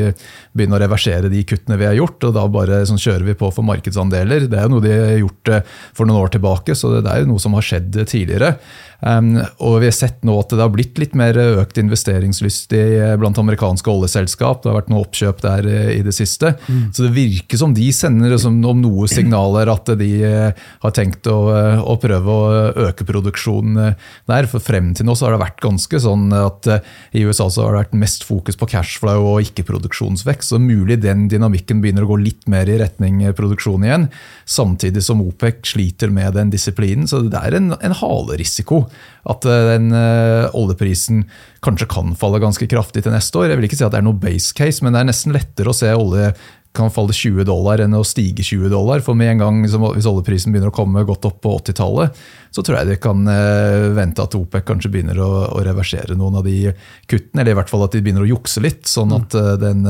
begynne 0.52 0.76
å 0.76 0.82
reversere 0.84 1.32
de 1.32 1.46
kuttene 1.48 1.80
vi 1.80 1.88
har 1.88 1.96
gjort. 2.02 2.28
Og 2.28 2.36
da 2.36 2.44
bare 2.52 2.82
sånn, 2.90 3.00
kjører 3.00 3.30
vi 3.30 3.38
på 3.40 3.52
for 3.56 3.68
markedsandeler. 3.70 4.50
Det 4.52 4.60
er 4.60 4.68
jo 4.68 4.76
noe 4.76 4.84
de 4.84 4.94
har 4.98 5.16
gjort 5.22 5.54
for 5.96 6.10
noen 6.10 6.26
år 6.26 6.36
tilbake, 6.36 6.76
så 6.76 6.98
det 6.98 7.08
er 7.08 7.24
jo 7.24 7.32
noe 7.32 7.46
som 7.46 7.56
har 7.56 7.64
skjedd 7.70 7.96
tidligere. 8.04 8.58
Og 9.00 9.78
vi 9.80 9.88
har 9.88 9.96
sett 9.96 10.26
nå 10.28 10.34
at 10.42 10.52
det 10.52 10.60
har 10.60 10.72
blitt 10.74 10.98
litt 11.00 11.14
mer 11.18 11.38
økt 11.40 11.78
investeringslyst 11.80 12.74
i, 12.76 12.84
blant 13.20 13.38
amerikanske 13.40 13.88
oljeselskap. 13.88 14.62
Det 14.62 14.72
har 14.72 14.80
vært 14.82 14.92
noe 14.92 15.06
oppkjøp 15.06 15.40
der 15.46 15.68
i 15.96 16.02
det 16.04 16.14
siste. 16.16 16.52
Mm. 16.68 16.90
Så 16.92 17.06
det 17.06 17.14
virker 17.16 17.62
som 17.62 17.76
de 17.76 17.88
sender 17.96 18.34
liksom, 18.34 18.60
om 18.68 18.82
noe 18.84 19.08
signaler 19.12 19.72
at 19.72 19.94
de 20.00 20.10
har 20.26 20.96
tenkt 20.96 21.30
å, 21.32 21.38
å, 21.80 21.96
prøve 22.02 22.36
å 22.36 22.50
øke 22.90 23.08
produksjonen 23.08 23.96
der. 24.30 24.50
For 24.52 24.64
frem 24.64 24.92
til 24.98 25.08
nå 25.08 25.16
så 25.16 25.30
har 25.30 25.38
det 25.38 25.44
vært 25.46 25.64
ganske 25.64 26.04
sånn 26.04 26.28
at 26.36 26.68
i 27.16 27.24
USA 27.24 27.48
så 27.48 27.66
har 27.66 27.78
det 27.78 27.84
vært 27.86 27.98
mest 28.04 28.28
fokus 28.28 28.60
på 28.60 28.68
cashflow 28.74 29.32
og 29.36 29.48
ikke 29.48 29.68
produksjonsvekst. 29.70 30.52
Så 30.52 30.60
mulig 30.60 31.00
den 31.06 31.28
dynamikken 31.32 31.80
begynner 31.84 32.04
å 32.04 32.12
gå 32.12 32.20
litt 32.26 32.52
mer 32.52 32.68
i 32.68 32.80
retning 32.82 33.24
produksjon 33.38 33.88
igjen. 33.88 34.10
Samtidig 34.50 35.06
som 35.06 35.24
OPEC 35.24 35.64
sliter 35.72 36.12
med 36.12 36.36
den 36.36 36.52
disiplinen. 36.52 37.08
Så 37.08 37.24
det 37.32 37.40
er 37.40 37.56
en, 37.62 37.72
en 37.80 37.96
halerisiko 37.96 38.89
at 39.30 39.46
eh, 39.48 39.66
den 39.74 39.90
uh, 39.94 40.50
oljeprisen 40.58 41.26
kanskje 41.66 41.90
kan 41.92 42.14
falle 42.20 42.42
ganske 42.42 42.68
kraftig 42.72 43.04
til 43.06 43.14
neste 43.14 43.42
år. 43.42 43.52
Jeg 43.52 43.60
vil 43.60 43.68
ikke 43.70 43.80
si 43.80 43.86
at 43.88 43.94
det 43.94 44.02
er 44.02 44.08
noe 44.08 44.20
base 44.20 44.56
case, 44.56 44.84
men 44.84 44.96
det 44.96 45.04
er 45.04 45.10
nesten 45.12 45.36
lettere 45.36 45.74
å 45.74 45.76
se 45.76 45.92
olje 45.96 46.32
kan 46.72 46.92
falle 46.94 47.14
20 47.14 47.44
dollar 47.50 47.82
enn 47.82 47.96
å 47.98 48.04
stige 48.06 48.44
20 48.46 48.70
dollar. 48.70 49.02
For 49.02 49.18
med 49.18 49.34
en 49.34 49.42
gang 49.42 49.62
hvis 49.64 50.08
oljeprisen 50.08 50.54
begynner 50.54 50.70
å 50.70 50.76
komme 50.76 51.02
godt 51.08 51.26
opp 51.26 51.40
på 51.42 51.54
80-tallet, 51.58 52.18
så 52.54 52.64
tror 52.66 52.78
jeg 52.80 52.90
de 52.92 52.98
kan 53.02 53.24
uh, 53.26 53.90
vente 53.98 54.22
at 54.22 54.36
OPEC 54.38 54.68
kanskje 54.68 54.92
begynner 54.94 55.18
å, 55.22 55.30
å, 55.50 55.64
reversere 55.66 56.18
noen 56.18 56.38
av 56.40 56.46
de 56.46 56.74
kuttene. 57.10 57.42
Eller 57.42 57.56
i 57.56 57.60
hvert 57.60 57.72
fall 57.72 57.86
at 57.88 57.98
de 57.98 58.04
begynner 58.06 58.26
å 58.26 58.30
jukse 58.30 58.62
litt, 58.64 58.86
sånn 58.90 59.16
at 59.18 59.38
uh, 59.38 59.56
den 59.62 59.88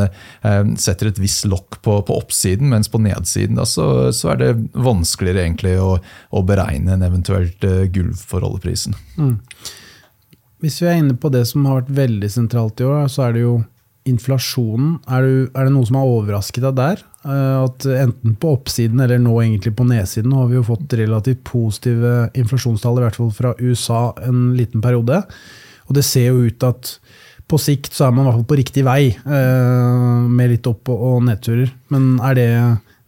setter 0.79 1.09
et 1.09 1.19
visst 1.19 1.47
lokk 1.51 1.81
på, 1.85 1.97
på, 2.07 2.19
oppsiden. 2.23 2.71
Mens 2.71 2.91
på 2.91 3.01
nedsiden 3.03 3.59
da, 3.59 3.67
så, 3.67 4.09
så, 4.15 4.33
er 4.33 4.41
det 4.41 4.53
vanskeligere 4.79 5.43
egentlig 5.45 5.75
å, 5.83 5.97
å 5.99 6.45
beregne 6.47 6.95
en 6.95 7.03
eventuelt 7.05 7.63
gulv 7.93 8.23
for 8.23 8.45
oljeprisen. 8.47 8.95
Mm. 9.19 9.35
Hvis 10.63 10.81
vi 10.83 10.89
er 10.91 10.99
inne 10.99 11.15
på 11.15 11.31
det 11.31 11.45
som 11.47 11.67
har 11.67 11.81
vært 11.81 11.93
veldig 12.01 12.31
sentralt 12.31 12.81
i 12.83 12.87
år, 12.87 13.07
så 13.11 13.27
er 13.27 13.35
det 13.35 13.43
jo 13.45 13.59
inflasjonen. 14.07 14.97
Er 15.09 15.25
det, 15.25 15.31
er 15.53 15.67
det, 15.67 15.73
noe 15.75 15.87
som 15.87 15.99
har 15.99 16.11
overrasket 16.11 16.65
deg 16.65 16.77
der? 16.79 17.01
Eh, 17.27 17.55
at 17.65 17.87
enten 17.91 18.35
på 18.39 18.53
oppsiden 18.57 19.01
eller 19.03 19.21
nå 19.21 19.35
egentlig 19.43 19.75
på 19.77 19.87
nedsiden 19.87 20.35
har 20.35 20.49
vi 20.49 20.59
jo 20.59 20.67
fått 20.67 20.95
relativt 20.99 21.43
positive 21.47 22.29
inflasjonstall, 22.39 22.99
i 22.99 23.07
hvert 23.07 23.19
fall 23.19 23.33
fra 23.35 23.55
USA 23.59 24.03
en 24.25 24.53
liten 24.57 24.83
periode. 24.83 25.23
Og 25.89 25.97
det 25.97 26.05
ser 26.07 26.29
jo 26.29 26.45
ut 26.47 26.67
at 26.67 26.93
på 27.49 27.57
sikt 27.57 27.95
så 27.97 28.07
er 28.07 28.13
man 28.13 28.23
i 28.23 28.29
hvert 28.29 28.39
fall 28.39 28.49
på 28.51 28.59
riktig 28.59 28.85
vei, 28.85 29.01
eh, 29.09 30.27
med 30.29 30.53
litt 30.53 30.69
opp- 30.69 30.93
og 30.93 31.23
nedturer. 31.25 31.71
Men 31.89 32.19
er 32.21 32.37
det 32.37 32.51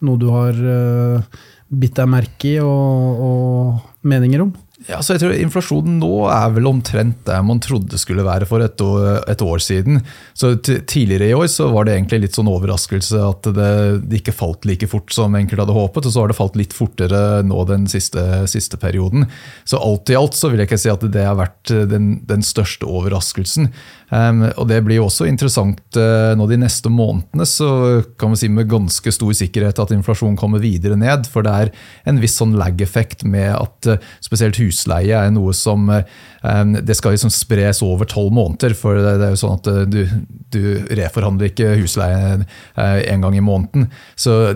noe 0.01 0.17
du 0.17 0.27
har 0.33 0.57
eh, 0.57 1.39
bitt 1.69 1.95
deg 1.99 2.09
merke 2.09 2.55
i 2.55 2.57
og, 2.65 3.21
og 3.21 4.07
meninger 4.09 4.47
om? 4.47 4.53
Ja, 4.89 4.97
så 5.03 5.13
jeg 5.13 5.21
tror 5.21 5.35
Inflasjonen 5.37 5.99
nå 6.01 6.09
er 6.31 6.53
vel 6.55 6.65
omtrent 6.69 7.19
der 7.27 7.43
man 7.45 7.59
trodde 7.61 7.99
skulle 8.01 8.25
være 8.25 8.47
for 8.49 8.63
et 8.65 8.81
år, 8.81 9.21
et 9.29 9.43
år 9.45 9.61
siden. 9.61 10.01
Så 10.33 10.55
Tidligere 10.61 11.29
i 11.29 11.35
år 11.37 11.45
så 11.53 11.67
var 11.69 11.85
det 11.85 11.95
egentlig 11.95 12.23
litt 12.23 12.37
sånn 12.37 12.49
overraskelse 12.49 13.21
at 13.21 13.49
det, 13.53 13.69
det, 14.07 14.21
ikke 14.21 14.35
falt 14.35 14.65
like 14.65 14.89
fort 14.89 15.13
som 15.13 15.37
enkelte 15.37 15.65
hadde 15.65 15.77
håpet, 15.77 16.07
og 16.07 16.15
så 16.15 16.23
har 16.23 16.31
det 16.31 16.37
falt 16.39 16.57
litt 16.57 16.73
fortere 16.73 17.41
nå 17.45 17.65
den 17.69 17.85
siste, 17.91 18.23
siste 18.49 18.79
perioden. 18.81 19.27
Så 19.69 19.77
alt 19.77 20.09
i 20.09 20.17
alt 20.17 20.37
så 20.37 20.49
vil 20.49 20.63
jeg 20.63 20.71
ikke 20.71 20.81
si 20.81 20.93
at 20.93 21.05
det 21.13 21.27
har 21.27 21.37
vært 21.39 21.73
den, 21.91 22.15
den 22.25 22.45
største 22.45 22.89
overraskelsen. 22.89 23.69
Um, 24.11 24.43
og 24.59 24.65
Det 24.67 24.81
blir 24.83 24.97
jo 24.99 25.05
også 25.07 25.23
interessant 25.29 25.79
uh, 25.95 26.33
nå 26.35 26.47
de 26.49 26.57
neste 26.59 26.91
månedene, 26.91 27.45
så 27.47 28.01
kan 28.19 28.33
vi 28.33 28.41
si 28.41 28.49
med 28.51 28.67
ganske 28.71 29.13
stor 29.13 29.31
sikkerhet 29.37 29.79
at 29.79 29.93
inflasjonen 29.95 30.35
kommer 30.39 30.59
videre 30.63 30.97
ned. 30.99 31.29
For 31.31 31.47
det 31.47 31.53
er 31.53 31.71
en 32.09 32.19
viss 32.19 32.35
sånn 32.41 32.57
lag-effekt 32.59 33.23
med 33.23 33.53
at 33.55 33.91
uh, 33.93 34.11
spesielt 34.23 34.59
hus 34.59 34.70
husleie 34.71 35.17
er 35.17 35.33
noe 35.35 35.53
som 35.55 35.89
eh, 35.91 36.05
det 36.81 36.95
skal 36.97 37.13
liksom 37.15 37.31
spres 37.33 37.83
over 37.85 38.09
tolv 38.09 38.31
måneder. 38.33 38.73
For 38.77 38.97
det 38.97 39.17
er 39.19 39.35
jo 39.35 39.41
sånn 39.43 39.59
at 39.59 39.69
eh, 39.71 39.83
du, 39.89 40.01
du 40.53 40.63
reforhandler 40.97 41.51
ikke 41.51 41.75
husleie 41.81 42.39
eh, 42.39 43.01
en 43.11 43.27
gang 43.27 43.37
i 43.37 43.43
måneden. 43.45 43.89
Så 44.15 44.55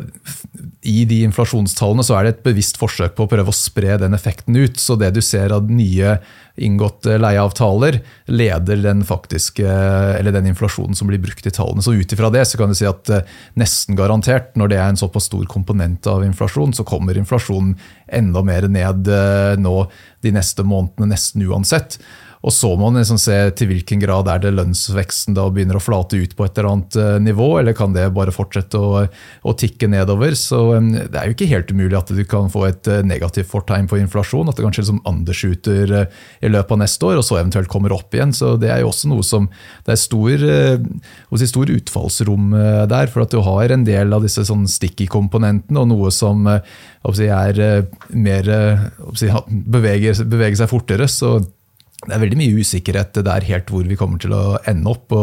i 0.85 1.03
de 1.09 1.21
inflasjonstallene 1.27 2.05
så 2.05 2.17
er 2.17 2.25
det 2.25 2.35
et 2.35 2.47
bevisst 2.47 2.79
forsøk 2.81 3.15
på 3.17 3.27
å 3.27 3.31
prøve 3.31 3.53
å 3.53 3.57
spre 3.57 3.99
den 4.01 4.17
effekten 4.17 4.57
ut. 4.57 4.79
Så 4.81 4.97
det 4.99 5.13
du 5.15 5.21
ser 5.25 5.53
av 5.55 5.69
nye 5.69 6.17
inngåtte 6.55 7.17
leieavtaler, 7.19 7.99
leder 8.31 8.79
den 8.83 9.03
faktiske, 9.05 9.67
eller 10.19 10.31
den 10.35 10.47
inflasjonen 10.51 10.95
som 10.95 11.09
blir 11.09 11.21
brukt 11.23 11.47
i 11.47 11.53
tallene. 11.53 11.83
Så 11.83 11.93
ut 11.93 12.13
ifra 12.13 12.29
det 12.33 12.45
så 12.47 12.59
kan 12.59 12.71
du 12.71 12.77
si 12.77 12.87
at 12.89 13.11
nesten 13.59 13.97
garantert, 13.99 14.53
når 14.55 14.71
det 14.71 14.79
er 14.79 14.91
en 14.93 14.99
såpass 14.99 15.27
stor 15.29 15.45
komponent 15.51 16.07
av 16.07 16.23
inflasjon, 16.25 16.73
så 16.73 16.87
kommer 16.87 17.17
inflasjonen 17.19 17.75
enda 18.07 18.43
mer 18.45 18.69
ned 18.71 19.09
nå 19.59 19.75
de 20.23 20.35
neste 20.35 20.63
månedene, 20.65 21.11
nesten 21.11 21.43
uansett. 21.45 21.99
Og 22.45 22.53
så 22.53 22.69
må 22.77 22.91
man 22.91 22.99
liksom 22.99 23.17
se 23.17 23.35
til 23.57 23.71
hvilken 23.71 24.01
grad 24.03 24.27
er 24.29 24.43
det 24.43 24.51
lønnsveksten 24.53 25.33
da 25.37 25.47
begynner 25.49 25.79
å 25.79 25.81
flate 25.81 26.19
ut 26.21 26.35
på 26.37 26.45
et 26.45 26.59
eller 26.59 26.69
annet 26.69 26.97
eh, 27.01 27.15
nivå, 27.25 27.47
eller 27.57 27.73
kan 27.77 27.95
det 27.95 28.05
bare 28.13 28.33
fortsette 28.35 28.77
å, 28.77 29.01
å 29.09 29.55
tikke 29.57 29.89
nedover. 29.89 30.37
Så 30.37 30.59
Det 30.77 31.17
er 31.17 31.25
jo 31.25 31.35
ikke 31.35 31.49
helt 31.49 31.73
umulig 31.73 31.97
at 31.97 32.13
du 32.13 32.21
kan 32.29 32.51
få 32.53 32.67
et 32.69 32.89
eh, 32.91 33.01
negativt 33.07 33.49
fortegn 33.49 33.89
på 33.89 33.97
inflasjon. 34.03 34.51
At 34.51 34.59
det 34.59 34.67
kanskje 34.67 34.85
liksom 34.85 35.01
undershooter 35.09 35.95
eh, 36.03 36.21
i 36.45 36.53
løpet 36.53 36.77
av 36.77 36.81
neste 36.83 37.09
år, 37.09 37.17
og 37.17 37.25
så 37.25 37.39
eventuelt 37.39 37.71
kommer 37.71 37.95
opp 37.97 38.13
igjen. 38.13 38.35
Så 38.35 38.53
Det 38.61 38.69
er 38.69 38.83
jo 38.83 38.93
også 38.93 39.09
noe 39.09 39.25
som 39.25 39.49
det 39.87 39.95
er 39.95 40.01
stor, 40.03 40.45
si 41.41 41.49
stor 41.49 41.73
utfallsrom 41.73 42.53
der. 42.91 43.09
For 43.09 43.25
at 43.25 43.33
du 43.33 43.41
har 43.45 43.73
en 43.73 43.87
del 43.87 44.13
av 44.13 44.25
disse 44.25 44.45
sånn 44.45 44.67
sticky-komponentene, 44.69 45.81
og 45.81 45.89
noe 45.89 46.13
som 46.13 46.45
er 46.45 47.59
mer 48.13 48.49
beveger, 49.49 50.25
beveger 50.29 50.61
seg 50.61 50.69
fortere. 50.69 51.09
så 51.09 51.39
det 52.05 52.13
er 52.13 52.21
veldig 52.21 52.37
mye 52.39 52.61
usikkerhet 52.61 53.19
der 53.25 53.45
helt 53.47 53.71
hvor 53.73 53.85
vi 53.87 53.97
kommer 53.99 54.21
til 54.21 54.33
å 54.35 54.57
ende 54.69 54.91
opp. 54.91 55.13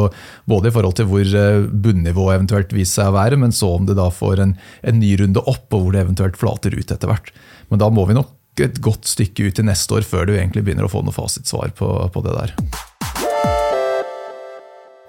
både 0.50 0.68
i 0.68 0.74
forhold 0.74 0.96
til 0.98 1.08
hvor 1.10 1.22
eh, 1.22 1.64
bunnivået 1.70 2.36
eventuelt 2.36 2.74
viser 2.74 3.02
seg 3.02 3.12
å 3.12 3.16
være, 3.16 3.38
men 3.38 3.54
så 3.54 3.70
om 3.76 3.86
det 3.86 3.96
da 3.98 4.08
får 4.10 4.42
en, 4.42 4.54
en, 4.82 4.98
ny 4.98 5.14
runde 5.20 5.42
opp, 5.46 5.66
og 5.70 5.84
hvor 5.84 5.94
det 5.94 6.02
eventuelt 6.02 6.38
flater 6.38 6.74
ut 6.74 6.90
etter 6.90 7.10
hvert. 7.10 7.32
Men 7.70 7.82
da 7.82 7.90
må 7.90 8.06
vi 8.08 8.18
nok 8.18 8.62
et 8.62 8.82
godt 8.84 9.08
stykke 9.08 9.48
ut 9.48 9.56
til 9.56 9.66
neste 9.68 9.96
år 9.96 10.04
før 10.04 10.28
du 10.28 10.34
egentlig 10.34 10.64
begynner 10.66 10.84
å 10.86 10.92
få 10.92 11.00
noe 11.06 11.14
fasitsvar 11.14 11.72
på, 11.78 11.88
på 12.12 12.24
det 12.26 12.36
der. 12.36 12.56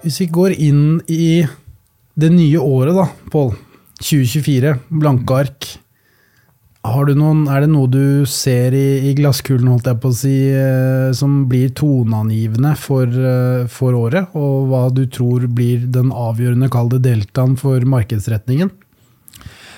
Hvis 0.03 0.21
vi 0.21 0.31
går 0.35 0.55
inn 0.59 1.01
i 1.11 1.43
det 2.19 2.29
nye 2.33 2.59
året, 2.61 2.95
da, 2.95 3.09
Pål. 3.33 3.55
2024, 4.03 4.73
blanke 4.99 5.35
ark. 5.37 5.67
Noen, 6.83 7.45
er 7.47 7.63
det 7.63 7.69
noe 7.71 7.87
du 7.87 8.25
ser 8.27 8.75
i, 8.75 9.07
i 9.07 9.13
glasskulen 9.15 9.69
holdt 9.71 9.87
jeg 9.87 9.99
på 10.03 10.09
å 10.11 10.15
si, 10.17 10.35
eh, 10.51 11.13
som 11.15 11.45
blir 11.47 11.71
toneangivende 11.71 12.73
for, 12.75 13.07
eh, 13.07 13.67
for, 13.71 13.95
året? 13.95 14.35
Og 14.35 14.67
hva 14.67 14.89
du 14.91 15.05
tror 15.07 15.47
blir 15.47 15.87
den 15.87 16.11
avgjørende, 16.11 16.69
kall 16.69 16.91
deltaen, 16.91 17.55
for 17.57 17.79
markedsretningen? 17.87 18.73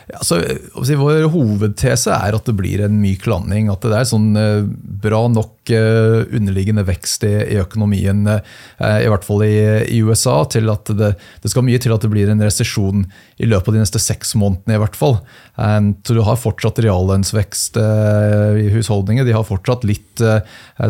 Ja, 0.09 0.21
så, 0.25 0.41
si, 0.85 0.97
vår 0.97 1.29
hovedtese 1.33 2.13
er 2.13 2.37
at 2.37 2.49
det 2.49 2.57
blir 2.57 2.81
en 2.85 2.97
myk 3.01 3.29
landing. 3.29 3.69
At 3.69 3.85
det 3.85 4.01
er 4.01 4.09
sånn 4.09 4.33
eh, 4.37 4.65
bra 5.05 5.27
nok 5.29 5.54
underliggende 5.73 6.85
vekst 6.85 7.25
i, 7.25 7.33
i 7.55 7.59
økonomien, 7.61 8.25
i 8.27 9.09
hvert 9.09 9.25
fall 9.25 9.43
i, 9.45 9.55
i 9.89 10.01
USA, 10.05 10.37
til 10.51 10.69
at 10.73 10.91
det, 10.93 11.13
det, 11.41 11.51
skal 11.51 11.65
mye 11.65 11.79
til 11.81 11.95
at 11.95 12.03
det 12.03 12.11
blir 12.11 12.29
en 12.31 12.43
resesjon 12.43 13.05
i 13.41 13.49
løpet 13.49 13.71
av 13.71 13.77
de 13.77 13.83
neste 13.83 14.01
seks 14.01 14.35
månedene. 14.39 14.77
i 14.77 14.81
hvert 14.81 14.97
fall. 14.99 15.17
Så 15.55 16.15
du 16.15 16.21
har 16.25 16.39
fortsatt 16.39 16.81
reallønnsvekst 16.83 17.77
eh, 17.79 18.57
i 18.65 18.67
husholdninger. 18.73 19.25
De 19.27 19.35
har 19.35 19.45
fortsatt 19.47 19.85
litt 19.87 20.21
eh, 20.23 20.41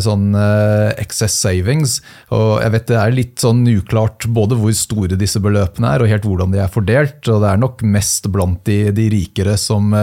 sånn 0.02 0.34
eh, 0.34 0.90
excess 1.02 1.36
savings. 1.38 2.00
Og 2.34 2.62
jeg 2.64 2.74
vet 2.74 2.88
Det 2.90 2.98
er 2.98 3.14
litt 3.14 3.42
sånn 3.42 3.62
uklart 3.70 4.26
både 4.26 4.58
hvor 4.58 4.74
store 4.76 5.18
disse 5.18 5.42
beløpene 5.42 5.92
er, 5.94 6.02
og 6.02 6.10
helt 6.10 6.26
hvordan 6.26 6.54
de 6.54 6.62
er 6.64 6.72
fordelt. 6.72 7.20
og 7.30 7.44
Det 7.44 7.52
er 7.52 7.62
nok 7.62 7.84
mest 7.86 8.26
blant 8.34 8.64
de, 8.66 8.90
de 8.96 9.08
rikere 9.12 9.56
som 9.60 9.94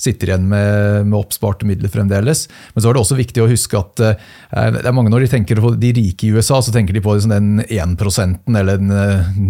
sitter 0.00 0.32
igjen 0.32 0.48
med, 0.50 1.06
med, 1.06 1.18
oppsparte 1.20 1.68
midler 1.68 1.92
fremdeles. 1.92 2.46
Men 2.74 2.84
så 2.84 2.90
er 2.90 2.96
det 2.96 3.04
også 3.04 3.20
viktig 3.20 3.44
å 3.44 3.50
huske 3.50 3.80
at 3.80 4.04
det 4.50 4.82
er 4.82 4.94
mange 4.94 5.12
når 5.12 5.24
de 5.24 5.30
tenker 5.30 5.60
på 5.62 5.72
de 5.78 5.92
rike 5.94 6.26
i 6.26 6.32
USA, 6.34 6.58
så 6.62 6.72
tenker 6.74 6.96
de 6.96 7.02
på 7.04 7.12
liksom 7.14 7.30
den 7.30 7.62
1% 7.62 8.50
eller 8.58 8.80
den 8.80 8.90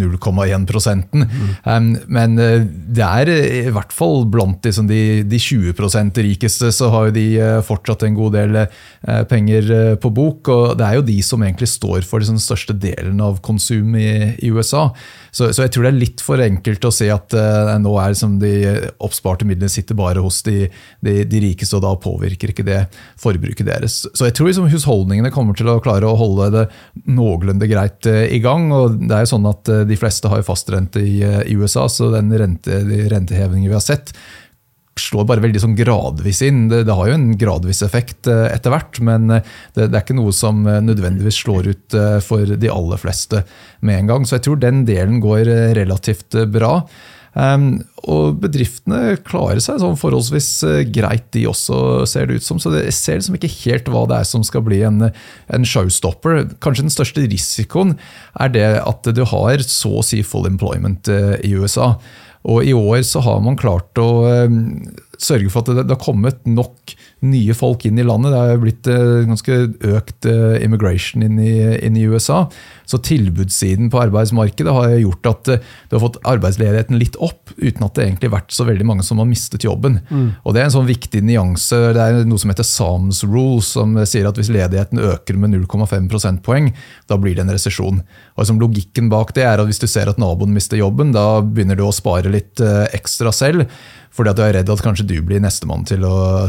0,1 0.00 1.14
mm. 1.14 1.88
Men 2.12 2.36
det 2.36 3.06
er 3.06 3.30
i 3.32 3.72
hvert 3.72 3.94
fall 3.96 4.26
blant 4.30 4.66
liksom 4.66 4.88
de, 4.90 5.22
de 5.24 5.40
20% 5.40 6.20
rikeste, 6.24 6.70
så 6.74 6.90
har 6.92 7.08
jo 7.08 7.16
de 7.16 7.26
eh, 7.40 7.60
fortsatt 7.66 8.04
en 8.06 8.16
god 8.16 8.36
del 8.36 8.58
eh, 8.60 9.22
penger 9.30 9.70
eh, 9.76 9.94
på 10.00 10.12
bok. 10.14 10.50
Og 10.52 10.76
det 10.78 10.86
er 10.86 10.98
jo 10.98 11.06
de 11.06 11.18
som 11.26 11.42
egentlig 11.44 11.70
står 11.72 12.06
for 12.08 12.24
den 12.24 12.40
største 12.42 12.76
delen 12.76 13.20
av 13.24 13.40
konsum 13.44 13.96
i, 13.98 14.10
i 14.40 14.52
USA. 14.52 14.88
Så, 15.30 15.50
så, 15.52 15.64
jeg 15.64 15.74
tror 15.74 15.86
det 15.86 15.92
er 15.92 16.00
litt 16.00 16.24
for 16.24 16.42
enkelt 16.42 16.86
å 16.86 16.90
si 16.94 17.06
at 17.12 17.34
uh, 17.38 17.70
nå 17.78 17.92
er 18.02 18.10
liksom 18.10 18.32
de 18.42 18.54
oppsparte 18.98 19.46
midlene 19.46 19.70
sitter 19.70 19.94
bare 19.98 20.22
hos 20.24 20.40
de, 20.46 20.64
de, 21.04 21.20
de, 21.22 21.42
rikeste, 21.44 21.78
og 21.78 21.84
da 21.84 21.92
påvirker 22.02 22.50
ikke 22.50 22.66
det 22.66 22.80
forbruket 23.20 23.68
deres. 23.68 24.00
Så 24.10 24.26
jeg 24.26 24.34
tror 24.34 24.50
liksom 24.50 24.59
husholdningene 24.68 25.32
kommer 25.32 25.56
til 25.56 25.70
å 25.72 25.78
klare 25.82 26.08
å 26.08 26.18
holde 26.18 26.50
det 26.54 26.66
noenlunde 27.08 27.70
greit 27.70 28.06
uh, 28.10 28.26
i 28.26 28.42
gang. 28.44 28.68
og 28.74 29.00
det 29.00 29.16
er 29.16 29.24
jo 29.24 29.32
sånn 29.32 29.48
at 29.50 29.72
uh, 29.72 29.82
De 29.88 29.98
fleste 29.98 30.28
har 30.28 30.44
fastrente 30.46 31.00
i, 31.00 31.20
i 31.22 31.56
USA, 31.56 31.88
så 31.88 32.12
den 32.12 32.32
rente, 32.36 32.82
de 32.84 33.06
rentehevingen 33.10 33.70
vi 33.70 33.78
har 33.78 33.84
sett, 33.84 34.14
slår 35.00 35.26
bare 35.28 35.44
veldig 35.44 35.62
sånn 35.62 35.76
gradvis 35.78 36.42
inn. 36.46 36.66
Det, 36.70 36.82
det, 36.88 36.96
har 36.96 37.10
jo 37.10 37.16
en 37.16 37.30
gradvis 37.38 37.82
effekt 37.86 38.28
eh, 38.30 38.46
etter 38.50 38.74
hvert, 38.74 39.00
men 39.06 39.30
eh, 39.36 39.54
det, 39.76 39.88
det, 39.88 39.94
er 39.94 40.04
ikke 40.04 40.18
noe 40.18 40.34
som 40.36 40.62
eh, 40.66 40.80
nødvendigvis 40.84 41.40
slår 41.44 41.70
ut 41.70 41.98
for 42.24 42.56
de 42.60 42.72
aller 42.72 43.00
fleste 43.00 43.44
med 43.86 44.02
en 44.02 44.12
gang. 44.12 44.26
Så 44.26 44.38
jeg 44.38 44.46
tror 44.48 44.60
den 44.62 44.84
delen 44.88 45.20
går 45.22 45.48
relativt 45.78 46.36
bra. 46.52 46.80
Um, 47.30 47.84
og 48.10 48.40
bedriftene 48.42 49.14
klarer 49.22 49.60
seg 49.62 49.78
sånn 49.82 49.98
forholdsvis 50.00 50.48
greit, 50.90 51.28
de 51.36 51.44
også, 51.50 52.06
ser 52.10 52.26
det 52.26 52.40
ut 52.40 52.46
som. 52.46 52.58
Så 52.62 52.72
jeg 52.74 52.96
ser 52.96 53.20
liksom 53.20 53.36
ikke 53.38 53.52
helt 53.60 53.90
hva 53.92 54.06
det 54.10 54.22
er 54.22 54.30
som 54.30 54.46
skal 54.46 54.64
bli 54.66 54.80
en, 54.86 55.10
en, 55.10 55.68
showstopper. 55.68 56.42
Kanskje 56.64 56.88
den 56.88 56.96
største 56.96 57.26
risikoen 57.28 57.94
er 58.40 58.56
det 58.56 58.66
at 58.80 59.12
du 59.14 59.22
har 59.28 59.62
så 59.66 60.00
å 60.00 60.06
si 60.06 60.24
full 60.26 60.48
employment 60.50 61.10
i 61.10 61.54
USA. 61.54 61.94
Og 62.48 62.64
i 62.64 62.72
år 62.72 63.02
så 63.04 63.20
har 63.24 63.40
man 63.44 63.58
klart 63.60 63.98
å 64.00 64.10
eh, 64.28 64.52
sørge 65.20 65.50
for 65.52 65.62
at 65.62 65.72
det, 65.74 65.86
det 65.88 65.96
har 65.96 66.04
kommet 66.04 66.40
nok 66.48 66.94
nye 67.20 67.54
folk 67.56 67.84
inn 67.84 67.98
i 68.00 68.04
landet. 68.06 68.32
Det 68.32 68.40
har 68.40 68.60
blitt 68.62 68.88
eh, 68.88 69.26
ganske 69.28 69.56
økt 69.92 70.28
eh, 70.28 70.56
immigration 70.64 71.24
inn 71.24 71.36
i, 71.42 71.52
inn 71.84 71.98
i, 71.98 72.06
USA. 72.08 72.46
Så 72.88 73.00
tilbudssiden 73.04 73.90
på 73.92 74.00
arbeidsmarkedet 74.00 74.72
har 74.72 74.94
gjort 74.96 75.28
at 75.28 75.50
eh, 75.52 75.66
du 75.90 75.96
har 75.98 76.04
fått 76.06 76.20
arbeidsledigheten 76.30 76.98
litt 77.00 77.18
opp, 77.20 77.52
uten 77.58 77.84
at 77.84 77.98
det 77.98 78.06
egentlig 78.06 78.30
har 78.30 78.38
vært 78.38 78.56
så 78.56 78.64
veldig 78.68 78.88
mange 78.88 79.04
som 79.06 79.20
har 79.20 79.28
mistet 79.28 79.68
jobben. 79.68 80.00
Mm. 80.08 80.26
Og 80.40 80.56
Det 80.56 80.62
er 80.62 80.70
en 80.70 80.76
sånn 80.78 80.88
viktig 80.88 81.22
nyanse. 81.28 81.82
Det 81.96 82.06
er 82.06 82.24
noe 82.28 82.40
som 82.40 82.54
heter 82.54 82.68
Sams 82.68 83.22
rule, 83.28 83.60
som 83.64 83.98
sier 84.08 84.30
at 84.30 84.40
hvis 84.40 84.52
ledigheten 84.54 85.02
øker 85.12 85.40
med 85.40 85.54
0,5 85.58 86.08
prosentpoeng, 86.10 86.72
da 87.10 87.20
blir 87.20 87.36
det 87.36 87.44
en 87.44 87.52
resesjon. 87.52 88.00
Liksom 88.40 88.60
Logikken 88.60 89.12
bak 89.12 89.34
det 89.36 89.44
er 89.44 89.60
at 89.60 89.68
hvis 89.68 89.82
du 89.82 89.88
ser 89.90 90.08
at 90.08 90.20
naboen 90.20 90.54
mister 90.56 90.80
jobben, 90.80 91.12
da 91.12 91.42
begynner 91.44 91.76
du 91.76 91.84
å 91.84 91.94
spare 91.94 92.32
litt 92.32 92.60
ekstra 92.96 93.32
selv 93.34 93.68
fordi 94.14 94.32
at 94.32 94.38
du 94.38 94.42
er 94.44 94.54
redd 94.58 94.70
at 94.72 94.82
kanskje 94.82 95.06
du 95.06 95.14
blir 95.26 95.42
nestemann 95.42 95.84
til, 95.88 96.02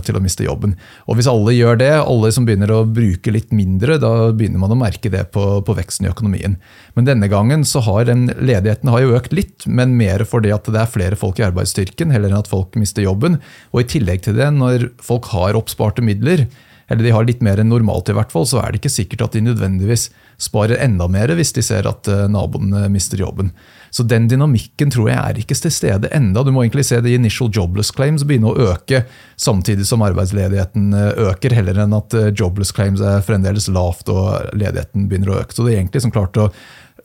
til, 0.06 0.17
å 0.17 0.24
miste 0.24 0.45
jobben. 0.47 0.74
Og 1.06 1.17
Hvis 1.17 1.30
alle 1.30 1.54
gjør 1.54 1.78
det, 1.82 1.91
alle 2.00 2.32
som 2.34 2.47
begynner 2.47 2.74
å 2.74 2.82
bruke 2.89 3.34
litt 3.34 3.54
mindre, 3.56 4.00
da 4.02 4.32
begynner 4.34 4.63
man 4.63 4.74
å 4.74 4.80
merke 4.80 5.12
det 5.13 5.28
på, 5.36 5.45
på 5.65 5.76
veksten 5.78 6.08
i 6.08 6.12
økonomien. 6.12 6.58
Men 6.97 7.08
denne 7.08 7.30
gangen 7.32 7.65
så 7.67 7.84
har 7.86 8.10
den 8.10 8.32
ledigheten 8.39 8.89
har 8.91 9.06
jo 9.06 9.13
økt 9.19 9.36
litt, 9.38 9.67
men 9.69 9.93
mer 10.00 10.26
fordi 10.28 10.54
at 10.56 10.67
det 10.71 10.82
er 10.82 10.89
flere 10.89 11.19
folk 11.19 11.39
i 11.39 11.47
arbeidsstyrken 11.52 12.13
heller 12.13 12.34
enn 12.34 12.41
at 12.41 12.52
folk 12.52 12.76
mister 12.82 13.06
jobben. 13.06 13.39
Og 13.76 13.84
i 13.84 13.89
tillegg 13.93 14.26
til 14.26 14.41
det, 14.41 14.50
når 14.58 14.89
folk 15.04 15.30
har 15.36 15.60
oppsparte 15.60 16.06
midler, 16.06 16.47
eller 16.91 17.08
de 17.08 17.13
har 17.15 17.24
litt 17.28 17.43
mer 17.45 17.62
enn 17.62 17.69
normalt, 17.71 18.10
i 18.12 18.15
hvert 18.17 18.34
fall, 18.34 18.43
så 18.50 18.60
er 18.60 18.74
det 18.74 18.82
ikke 18.82 18.91
sikkert 18.91 19.30
at 19.30 19.38
de 19.38 19.45
nødvendigvis 19.45 20.10
sparer 20.42 20.82
enda 20.82 21.08
mer 21.12 21.34
hvis 21.38 21.54
de 21.56 21.64
ser 21.66 21.88
at 21.90 22.10
eh, 22.10 22.26
naboen 22.32 22.74
eh, 22.78 22.90
mister 22.92 23.22
jobben. 23.22 23.52
Så 23.92 24.06
den 24.08 24.28
dynamikken 24.32 24.92
tror 24.94 25.10
jeg 25.12 25.20
er 25.20 25.40
ikke 25.42 25.58
til 25.60 25.74
stede 25.74 26.12
enda. 26.16 26.44
Du 26.44 26.54
må 26.56 26.64
egentlig 26.64 26.88
se 26.88 27.02
de 27.04 27.16
initial 27.18 27.52
jobless 27.54 27.92
claims 27.94 28.24
begynne 28.28 28.52
å 28.52 28.70
øke 28.72 29.04
samtidig 29.36 29.84
som 29.90 30.04
arbeidsledigheten 30.06 30.94
øker, 31.28 31.58
heller 31.58 31.82
enn 31.84 31.98
at 31.98 32.16
jobless 32.40 32.72
claims 32.76 33.04
er 33.04 33.26
fremdeles 33.26 33.68
lavt 33.68 34.08
og 34.14 34.54
ledigheten 34.56 35.10
begynner 35.12 35.34
å 35.34 35.42
øke. 35.42 35.58
Så 35.58 35.68
det 35.68 35.76
er 35.76 35.82
egentlig 35.82 36.06
som 36.06 36.14
klart 36.16 36.40
å 36.40 36.48